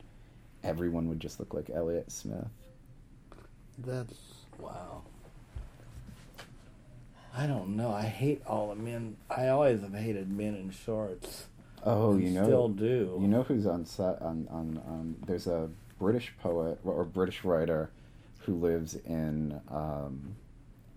everyone 0.63 1.09
would 1.09 1.21
just 1.21 1.41
look 1.41 1.55
like 1.55 1.71
Elliott 1.71 2.11
Smith. 2.13 2.49
That's 3.79 4.15
wow. 4.59 5.03
I 7.39 7.47
don't 7.47 7.77
know. 7.77 7.93
I 7.93 8.03
hate 8.03 8.43
all 8.49 8.71
the 8.71 8.75
men. 8.75 9.17
I 9.31 9.47
always 9.49 9.83
have 9.83 9.95
hated 9.95 10.29
men 10.29 10.57
in 10.57 10.73
shorts. 10.73 11.47
Oh, 11.85 12.17
you 12.17 12.31
know, 12.31 12.43
still 12.43 12.69
do. 12.69 13.17
you 13.21 13.29
know 13.29 13.45
who's 13.45 13.65
on 13.65 13.85
set 13.85 14.21
on 14.21 14.49
on 14.51 14.83
on. 14.89 15.15
There's 15.25 15.47
a 15.47 15.71
British 16.01 16.35
poet 16.43 16.81
or 16.85 17.05
British 17.05 17.45
writer 17.45 17.91
who 18.41 18.57
lives 18.57 18.97
in 18.97 19.61
um, 19.69 20.35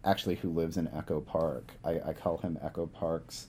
actually 0.04 0.34
who 0.34 0.50
lives 0.50 0.78
in 0.78 0.90
Echo 0.96 1.22
Park. 1.22 1.74
I, 1.86 2.00
I 2.08 2.14
call 2.14 2.38
him 2.38 2.58
Echo 2.64 2.88
Park's 2.88 3.46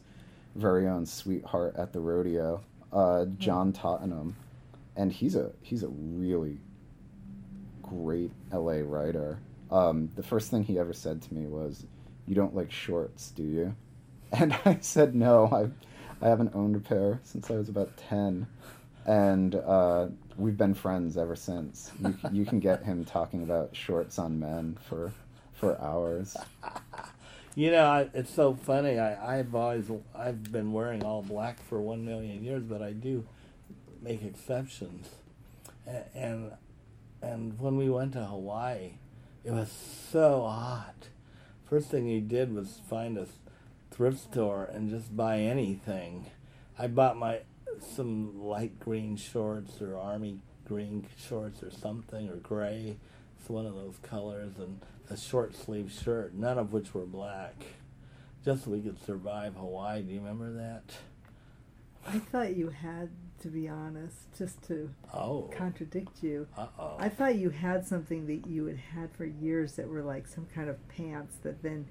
very 0.55 0.87
own 0.87 1.07
sweetheart 1.07 1.77
at 1.79 1.95
the 1.95 2.01
rodeo, 2.01 2.61
uh, 2.93 3.25
John 3.39 3.73
Tottenham, 3.73 4.37
and 4.97 5.11
he's 5.11 5.35
a 5.35 5.53
he's 5.63 5.83
a 5.83 5.89
really 5.89 6.59
great 7.83 8.33
LA 8.53 8.81
writer. 8.85 9.39
Um, 9.71 10.11
the 10.15 10.23
first 10.23 10.51
thing 10.51 10.65
he 10.65 10.79
ever 10.79 10.93
said 10.93 11.23
to 11.23 11.33
me 11.33 11.47
was, 11.47 11.87
"You 12.27 12.35
don't 12.35 12.55
like 12.55 12.71
shorts, 12.73 13.31
do 13.31 13.43
you?" 13.43 13.75
And 14.33 14.55
I 14.65 14.79
said, 14.81 15.15
"No, 15.15 15.47
I 15.53 16.25
I 16.25 16.29
haven't 16.29 16.55
owned 16.55 16.77
a 16.77 16.81
pair 16.81 17.21
since 17.25 17.51
I 17.51 17.55
was 17.57 17.69
about 17.69 17.97
ten, 17.97 18.47
and 19.07 19.55
uh, 19.55 20.09
we've 20.37 20.57
been 20.57 20.75
friends 20.75 21.17
ever 21.19 21.37
since. 21.37 21.93
You 22.01 22.15
you 22.33 22.45
can 22.47 22.61
get 22.61 22.85
him 22.85 23.05
talking 23.05 23.43
about 23.43 23.77
shorts 23.77 24.19
on 24.19 24.39
men 24.41 24.79
for 24.89 25.13
for 25.55 25.81
hours. 25.81 26.37
You 27.55 27.71
know, 27.71 27.85
I, 27.85 28.09
it's 28.15 28.33
so 28.33 28.55
funny. 28.55 28.99
I, 28.99 29.39
I've 29.41 29.55
always 29.55 29.85
I've 30.15 30.51
been 30.51 30.73
wearing 30.73 31.05
all 31.05 31.21
black 31.23 31.63
for 31.63 31.83
one 31.83 32.03
million 32.05 32.43
years, 32.43 32.63
but 32.63 32.81
I 32.81 32.93
do 32.93 33.27
make 34.01 34.23
exceptions. 34.25 35.09
A- 35.87 36.17
And 36.17 36.53
and 37.21 37.59
when 37.61 37.77
we 37.77 37.91
went 37.91 38.15
to 38.15 38.25
Hawaii, 38.25 38.93
it 39.45 39.51
was 39.53 39.71
so 40.11 40.43
hot. 40.49 41.09
First 41.73 41.89
thing 41.89 42.07
he 42.07 42.21
did 42.21 42.55
was 42.55 42.83
find 42.91 43.17
a 43.17 43.27
thrift 43.91 44.19
store 44.19 44.69
and 44.75 44.91
just 44.91 45.17
buy 45.17 45.39
anything. 45.39 46.27
I 46.79 46.87
bought 46.87 47.17
my 47.17 47.39
some 47.81 48.43
light 48.43 48.79
green 48.79 49.17
shorts 49.17 49.81
or 49.81 49.97
army 49.97 50.41
green 50.67 51.07
shorts 51.17 51.63
or 51.63 51.71
something 51.71 52.29
or 52.29 52.37
gray. 52.37 52.99
It's 53.41 53.49
one 53.49 53.65
of 53.65 53.75
those 53.75 53.97
colors 54.03 54.59
and 54.59 54.83
a 55.09 55.17
short 55.17 55.57
sleeve 55.57 55.91
shirt, 55.91 56.35
none 56.35 56.59
of 56.59 56.75
which 56.75 56.93
were 56.93 57.07
black. 57.07 57.55
Just 58.45 58.65
so 58.65 58.73
we 58.73 58.83
could 58.83 59.03
survive 59.03 59.55
Hawaii. 59.55 60.03
Do 60.03 60.13
you 60.13 60.21
remember 60.21 60.53
that? 60.53 60.83
I 62.07 62.19
thought 62.19 62.55
you 62.55 62.69
had 62.69 63.09
to 63.43 63.49
be 63.49 63.69
honest, 63.69 64.33
just 64.37 64.63
to 64.69 64.91
Oh. 65.13 65.51
contradict 65.57 66.23
you. 66.23 66.47
Uh 66.57 66.67
oh. 66.79 66.97
I 66.99 67.09
thought 67.09 67.37
you 67.37 67.51
had 67.51 67.87
something 67.87 68.27
that 68.27 68.49
you 68.49 68.67
had 68.67 68.79
had 68.79 69.11
for 69.13 69.25
years 69.25 69.75
that 69.75 69.89
were 69.89 70.03
like 70.03 70.27
some 70.27 70.47
kind 70.55 70.69
of 70.69 70.77
pants 70.89 71.37
that 71.43 71.63
then 71.63 71.87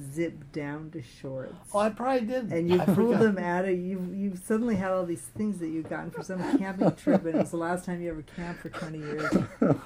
zipped 0.00 0.50
down 0.52 0.90
to 0.90 1.02
shorts. 1.02 1.52
Oh, 1.74 1.78
I 1.80 1.90
probably 1.90 2.26
did. 2.26 2.50
and 2.50 2.66
you 2.70 2.80
I 2.80 2.86
pulled 2.86 2.96
forgot. 3.16 3.20
them 3.20 3.38
out 3.38 3.66
of 3.66 3.78
you. 3.78 4.00
You 4.14 4.36
suddenly 4.42 4.76
had 4.76 4.90
all 4.90 5.04
these 5.04 5.20
things 5.20 5.58
that 5.58 5.68
you'd 5.68 5.90
gotten 5.90 6.10
for 6.10 6.22
some 6.22 6.38
camping 6.58 6.90
trip, 6.96 7.26
and 7.26 7.34
it 7.34 7.38
was 7.38 7.50
the 7.50 7.58
last 7.58 7.84
time 7.84 8.00
you 8.00 8.08
ever 8.08 8.22
camped 8.34 8.62
for 8.62 8.70
twenty 8.70 8.98
years. 9.00 9.30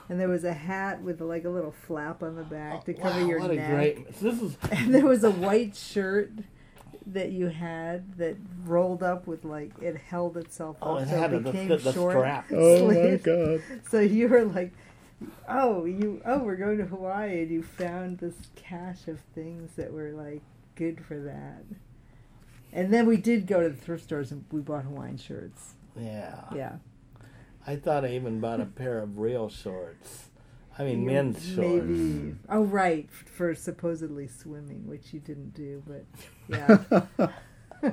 And 0.08 0.20
there 0.20 0.28
was 0.28 0.44
a 0.44 0.52
hat 0.52 1.02
with 1.02 1.20
like 1.20 1.44
a 1.44 1.48
little 1.48 1.72
flap 1.88 2.22
on 2.22 2.36
the 2.36 2.44
back 2.44 2.84
to 2.84 2.94
cover 2.94 3.18
Oh, 3.18 3.22
Wow, 3.22 3.26
your 3.28 3.40
what 3.40 3.50
neck. 3.54 3.68
a 3.68 3.74
great. 3.74 4.20
This 4.20 4.40
is 4.40 4.56
And 4.70 4.94
there 4.94 5.04
was 5.06 5.24
a 5.24 5.30
white 5.32 5.74
shirt 5.74 6.30
that 7.06 7.30
you 7.30 7.46
had 7.46 8.18
that 8.18 8.36
rolled 8.64 9.02
up 9.02 9.26
with 9.26 9.44
like 9.44 9.70
it 9.80 9.96
held 9.96 10.36
itself 10.36 10.76
oh, 10.82 10.96
up 10.96 11.02
it 11.02 11.08
so 11.08 11.16
had 11.16 11.32
it 11.32 11.44
the, 11.44 11.50
became 11.52 11.68
the, 11.68 11.76
the 11.76 11.92
short. 11.92 12.14
strap. 12.14 12.46
Oh 12.52 12.88
my 12.88 13.16
god. 13.16 13.62
So 13.90 14.00
you 14.00 14.28
were 14.28 14.44
like, 14.44 14.72
oh, 15.48 15.84
you 15.84 16.20
oh, 16.24 16.38
we're 16.38 16.56
going 16.56 16.78
to 16.78 16.84
Hawaii, 16.84 17.42
and 17.42 17.50
you 17.50 17.62
found 17.62 18.18
this 18.18 18.34
cache 18.56 19.06
of 19.06 19.20
things 19.34 19.72
that 19.76 19.92
were 19.92 20.10
like 20.10 20.42
good 20.74 21.04
for 21.04 21.18
that. 21.20 21.64
And 22.72 22.92
then 22.92 23.06
we 23.06 23.16
did 23.16 23.46
go 23.46 23.62
to 23.62 23.68
the 23.68 23.76
thrift 23.76 24.04
stores 24.04 24.32
and 24.32 24.44
we 24.50 24.60
bought 24.60 24.84
Hawaiian 24.84 25.16
shirts. 25.16 25.74
Yeah. 25.98 26.42
Yeah, 26.54 26.76
I 27.66 27.76
thought 27.76 28.04
I 28.04 28.08
even 28.10 28.40
bought 28.40 28.60
a 28.60 28.66
pair 28.66 28.98
of 28.98 29.18
real 29.18 29.48
shorts. 29.48 30.28
I 30.78 30.84
mean, 30.84 31.00
You- 31.02 31.06
men's 31.06 31.42
shorts. 31.44 31.86
Maybe. 31.86 32.34
Oh, 32.48 32.62
right, 32.64 33.08
for 33.10 33.54
supposedly 33.54 34.26
swimming, 34.28 34.86
which 34.86 35.12
you 35.14 35.20
didn't 35.20 35.54
do, 35.54 35.82
but 35.86 36.04
yeah. 36.48 37.28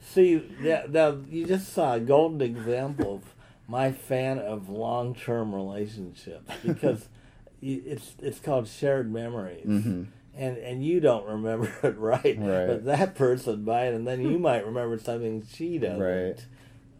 See, 0.00 0.36
that, 0.62 0.92
that 0.92 1.16
you 1.30 1.46
just 1.46 1.72
saw 1.72 1.94
a 1.94 2.00
golden 2.00 2.40
example 2.40 3.16
of 3.16 3.34
my 3.68 3.92
fan 3.92 4.38
of 4.38 4.68
long-term 4.68 5.54
relationships 5.54 6.50
because 6.64 7.08
it's 7.62 8.14
it's 8.20 8.38
called 8.40 8.68
shared 8.68 9.12
memories. 9.12 9.64
hmm 9.64 10.04
and 10.36 10.58
and 10.58 10.84
you 10.84 10.98
don't 10.98 11.24
remember 11.26 11.72
it 11.84 11.96
right, 11.96 12.36
Right. 12.38 12.66
but 12.66 12.84
that 12.86 13.14
person 13.14 13.64
might, 13.64 13.92
and 13.94 14.04
then 14.06 14.20
you 14.20 14.38
might 14.38 14.66
remember 14.66 14.98
something 14.98 15.46
she 15.48 15.78
doesn't, 15.78 16.00
Right. 16.00 16.44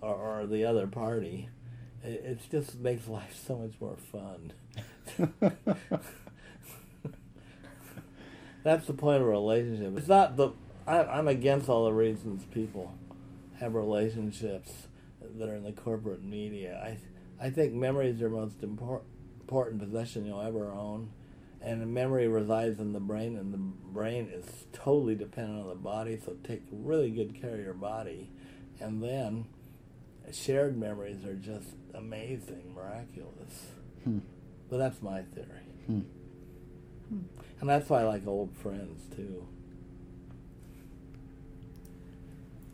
or, 0.00 0.14
or 0.42 0.46
the 0.46 0.64
other 0.64 0.86
party. 0.86 1.48
It, 2.04 2.22
it 2.24 2.38
just 2.50 2.78
makes 2.78 3.08
life 3.08 3.34
so 3.46 3.56
much 3.56 3.72
more 3.80 3.96
fun. 3.96 4.52
That's 8.62 8.86
the 8.86 8.94
point 8.94 9.20
of 9.20 9.28
a 9.28 9.30
relationship. 9.30 9.96
It's 9.98 10.08
not 10.08 10.36
the. 10.36 10.50
I, 10.86 11.04
I'm 11.04 11.28
against 11.28 11.68
all 11.68 11.86
the 11.86 11.92
reasons 11.92 12.44
people 12.52 12.94
have 13.58 13.74
relationships 13.74 14.88
that 15.38 15.48
are 15.48 15.54
in 15.54 15.64
the 15.64 15.72
corporate 15.72 16.22
media. 16.22 16.80
I 16.82 16.98
I 17.46 17.50
think 17.50 17.72
memories 17.74 18.22
are 18.22 18.30
most 18.30 18.60
impor- 18.60 19.02
important 19.40 19.80
possession 19.80 20.26
you'll 20.26 20.40
ever 20.40 20.70
own, 20.72 21.10
and 21.60 21.86
memory 21.92 22.26
resides 22.28 22.80
in 22.80 22.92
the 22.92 23.00
brain, 23.00 23.36
and 23.36 23.52
the 23.52 23.58
brain 23.58 24.30
is 24.32 24.66
totally 24.72 25.14
dependent 25.14 25.60
on 25.60 25.68
the 25.68 25.74
body. 25.74 26.18
So 26.24 26.36
take 26.42 26.62
really 26.70 27.10
good 27.10 27.34
care 27.38 27.54
of 27.54 27.60
your 27.60 27.74
body, 27.74 28.30
and 28.80 29.02
then 29.02 29.46
shared 30.32 30.76
memories 30.78 31.24
are 31.24 31.34
just 31.34 31.68
amazing, 31.94 32.72
miraculous. 32.74 33.66
Hmm. 34.04 34.18
But 34.70 34.78
that's 34.78 35.00
my 35.02 35.22
theory, 35.22 35.46
Hmm. 35.86 36.00
and 37.60 37.68
that's 37.68 37.88
why 37.88 38.00
I 38.00 38.04
like 38.04 38.26
old 38.26 38.56
friends 38.56 39.02
too. 39.14 39.46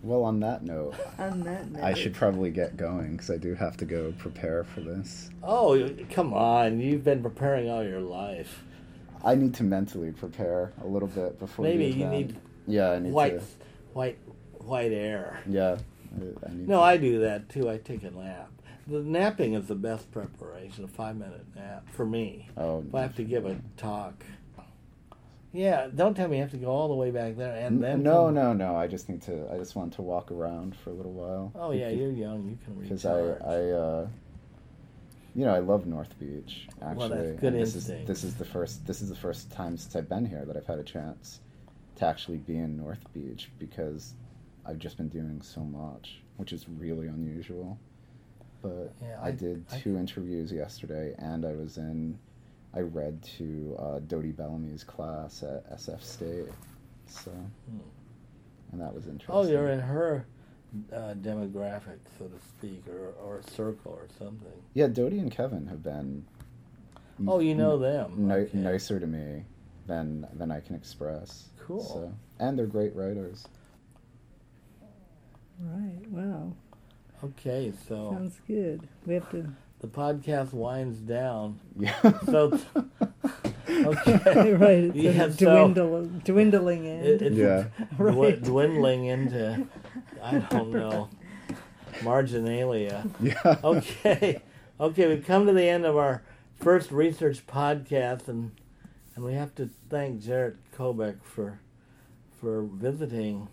Well, 0.02 0.22
on 0.24 0.40
that 0.40 0.64
note, 0.64 0.94
On 1.18 1.42
that 1.42 1.70
note, 1.72 1.82
I 1.82 1.92
should 1.92 2.14
probably 2.14 2.50
get 2.50 2.76
going 2.78 3.12
because 3.12 3.30
I 3.30 3.36
do 3.36 3.54
have 3.54 3.76
to 3.78 3.84
go 3.84 4.12
prepare 4.18 4.64
for 4.64 4.80
this. 4.80 5.28
Oh, 5.42 5.90
come 6.10 6.32
on! 6.32 6.80
You've 6.80 7.04
been 7.04 7.22
preparing 7.22 7.68
all 7.68 7.84
your 7.84 8.00
life. 8.00 8.64
I 9.22 9.34
need 9.34 9.52
to 9.56 9.62
mentally 9.64 10.12
prepare 10.12 10.72
a 10.82 10.86
little 10.86 11.08
bit 11.08 11.38
before. 11.38 11.66
the 11.66 11.74
Maybe 11.76 11.94
you 11.94 12.06
need 12.06 12.36
Yeah, 12.66 12.92
I 12.92 12.98
need 13.00 13.12
white, 13.12 13.40
to. 13.40 13.44
white, 13.92 14.18
white 14.58 14.92
air. 14.92 15.40
Yeah, 15.46 15.76
I, 16.16 16.50
need. 16.52 16.68
No. 16.68 16.80
I 16.82 16.96
do 16.96 17.20
that 17.20 17.48
too. 17.48 17.70
I 17.70 17.78
take 17.78 18.02
a 18.02 18.10
nap. 18.10 18.50
The 18.86 19.00
napping 19.00 19.54
is 19.54 19.66
the 19.66 19.74
best 19.76 20.10
preparation. 20.10 20.84
A 20.84 20.88
five-minute 20.88 21.46
nap 21.54 21.86
for 21.92 22.04
me. 22.04 22.48
Oh, 22.56 22.82
If 22.86 22.94
I 22.94 23.02
have 23.02 23.14
to 23.16 23.24
give 23.24 23.46
a 23.46 23.56
talk. 23.76 24.24
Yeah, 25.52 25.88
don't 25.94 26.14
tell 26.14 26.28
me 26.28 26.36
you 26.36 26.42
have 26.42 26.52
to 26.52 26.56
go 26.58 26.68
all 26.70 26.86
the 26.88 26.94
way 26.94 27.10
back 27.10 27.36
there 27.36 27.54
and 27.56 27.82
then. 27.82 28.02
no, 28.04 28.26
come- 28.26 28.34
no, 28.34 28.52
no. 28.52 28.76
I 28.76 28.86
just 28.86 29.08
need 29.08 29.22
to. 29.22 29.52
I 29.52 29.58
just 29.58 29.74
want 29.74 29.92
to 29.94 30.02
walk 30.02 30.30
around 30.30 30.76
for 30.76 30.90
a 30.90 30.92
little 30.92 31.12
while. 31.12 31.50
Oh 31.56 31.72
yeah, 31.72 31.88
you're 31.88 32.12
young. 32.12 32.48
You 32.50 32.58
can 32.64 32.74
because. 32.80 33.04
I, 33.04 33.18
I, 33.18 33.70
uh, 33.70 34.08
you 35.34 35.44
know, 35.44 35.54
I 35.54 35.58
love 35.58 35.86
North 35.86 36.16
Beach. 36.20 36.68
Actually, 36.82 36.96
Well, 36.96 37.08
that's 37.08 37.40
good 37.40 37.52
and 37.54 37.62
this 37.62 37.74
instinct. 37.74 38.02
is 38.02 38.06
this 38.08 38.24
is 38.24 38.34
the 38.36 38.44
first 38.44 38.86
this 38.86 39.00
is 39.02 39.08
the 39.08 39.14
first 39.16 39.50
time 39.50 39.76
since 39.76 39.94
I've 39.96 40.08
been 40.08 40.24
here 40.26 40.44
that 40.44 40.56
I've 40.56 40.66
had 40.66 40.78
a 40.78 40.84
chance 40.84 41.40
to 41.96 42.04
actually 42.06 42.38
be 42.38 42.56
in 42.56 42.76
North 42.76 43.04
Beach 43.12 43.50
because 43.58 44.14
I've 44.66 44.78
just 44.78 44.96
been 44.96 45.08
doing 45.08 45.40
so 45.42 45.60
much, 45.62 46.20
which 46.36 46.52
is 46.52 46.68
really 46.68 47.06
unusual. 47.08 47.78
But 48.62 48.92
Yeah, 49.02 49.18
I, 49.22 49.28
I- 49.28 49.32
did 49.32 49.64
I- 49.72 49.78
two 49.78 49.96
interviews 49.96 50.52
yesterday, 50.52 51.14
and 51.18 51.44
I 51.44 51.52
was 51.54 51.78
in. 51.78 52.18
I 52.72 52.80
read 52.80 53.20
to 53.38 53.76
uh, 53.80 53.98
Dodie 54.06 54.30
Bellamy's 54.30 54.84
class 54.84 55.42
at 55.42 55.68
SF 55.76 56.02
State, 56.04 56.48
so 57.06 57.32
Hmm. 57.32 57.78
and 58.70 58.80
that 58.80 58.94
was 58.94 59.06
interesting. 59.08 59.34
Oh, 59.34 59.42
you're 59.42 59.70
in 59.70 59.80
her 59.80 60.24
uh, 60.92 61.14
demographic, 61.20 61.98
so 62.16 62.26
to 62.26 62.38
speak, 62.46 62.84
or 62.86 63.08
or 63.24 63.42
circle 63.42 63.92
or 63.92 64.06
something. 64.18 64.52
Yeah, 64.74 64.86
Dodie 64.86 65.18
and 65.18 65.32
Kevin 65.32 65.66
have 65.66 65.82
been. 65.82 66.24
Oh, 67.26 67.40
you 67.40 67.54
know 67.56 67.76
them. 67.76 68.30
Okay. 68.30 68.56
nicer 68.56 69.00
to 69.00 69.06
me 69.06 69.42
than 69.88 70.28
than 70.34 70.52
I 70.52 70.60
can 70.60 70.76
express. 70.76 71.48
Cool. 71.58 71.82
So, 71.82 72.14
and 72.38 72.56
they're 72.56 72.66
great 72.66 72.94
writers. 72.94 73.48
Right. 75.60 76.06
Wow, 76.10 76.52
Okay, 77.22 77.72
so 77.86 78.12
sounds 78.12 78.40
good. 78.46 78.88
We 79.06 79.14
have 79.14 79.30
to. 79.32 79.46
the 79.80 79.88
podcast 79.88 80.52
winds 80.52 80.98
down. 81.00 81.60
Yeah. 81.78 81.94
So, 82.26 82.58
okay, 83.68 84.52
right, 84.54 84.84
it's 84.84 84.96
Yeah, 84.96 85.10
a 85.24 85.32
so- 85.32 85.66
dwindle, 85.74 86.04
dwindling 86.24 86.86
end. 86.86 87.04
It- 87.06 87.22
it's 87.22 87.36
Yeah. 87.36 87.64
dwi- 87.98 88.16
Right. 88.16 88.42
dwindling 88.42 89.04
into, 89.06 89.66
I 90.22 90.38
don't 90.38 90.70
know, 90.72 91.08
marginalia. 92.02 93.04
yeah. 93.20 93.56
Okay, 93.62 94.40
okay, 94.80 95.08
we've 95.08 95.24
come 95.26 95.46
to 95.46 95.52
the 95.52 95.64
end 95.68 95.84
of 95.84 95.96
our 95.96 96.22
first 96.58 96.90
RE/Search 96.90 97.46
podcast, 97.46 98.28
and 98.28 98.52
and 99.14 99.24
we 99.24 99.34
have 99.34 99.54
to 99.56 99.68
thank 99.90 100.22
Jarett 100.22 100.56
Kobek 100.74 101.22
for 101.22 101.60
for 102.40 102.62
visiting, 102.62 103.48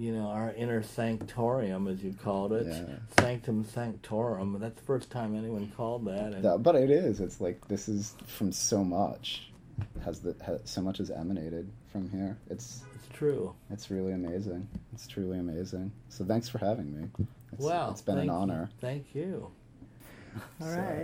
you 0.00 0.12
know, 0.14 0.28
our 0.28 0.50
inner 0.54 0.82
sanctorium, 0.82 1.86
as 1.92 2.02
you 2.02 2.14
called 2.24 2.54
it, 2.54 2.66
Yeah. 2.66 2.96
sanctum 3.18 3.64
sanctorum. 3.64 4.58
That's 4.58 4.76
the 4.76 4.86
first 4.86 5.10
time 5.10 5.36
anyone 5.36 5.70
called 5.76 6.06
that. 6.06 6.32
And, 6.32 6.62
but 6.62 6.74
it 6.74 6.90
is. 6.90 7.20
It's 7.20 7.38
like 7.38 7.68
this 7.68 7.86
is 7.86 8.14
from 8.26 8.50
so 8.50 8.82
much. 8.82 9.50
Has 10.04 10.20
the 10.20 10.34
has, 10.44 10.60
so 10.64 10.80
much 10.80 10.98
has 10.98 11.10
emanated 11.10 11.70
from 11.92 12.08
here. 12.10 12.38
It's 12.48 12.82
it's 12.94 13.08
true. 13.12 13.54
it's 13.70 13.90
really 13.90 14.12
amazing. 14.12 14.66
It's 14.94 15.06
truly 15.06 15.38
amazing. 15.38 15.92
So 16.08 16.24
thanks 16.24 16.48
for 16.48 16.56
having 16.58 16.98
me. 16.98 17.08
It's, 17.52 17.62
wow, 17.62 17.90
it's 17.90 18.00
been 18.00 18.14
an 18.18 18.20
thank 18.20 18.28
you. 18.30 18.34
honor. 18.36 18.70
Thank 18.80 19.14
you. 19.14 19.50
All 20.62 20.66
So- 20.66 20.76
right. 20.76 20.98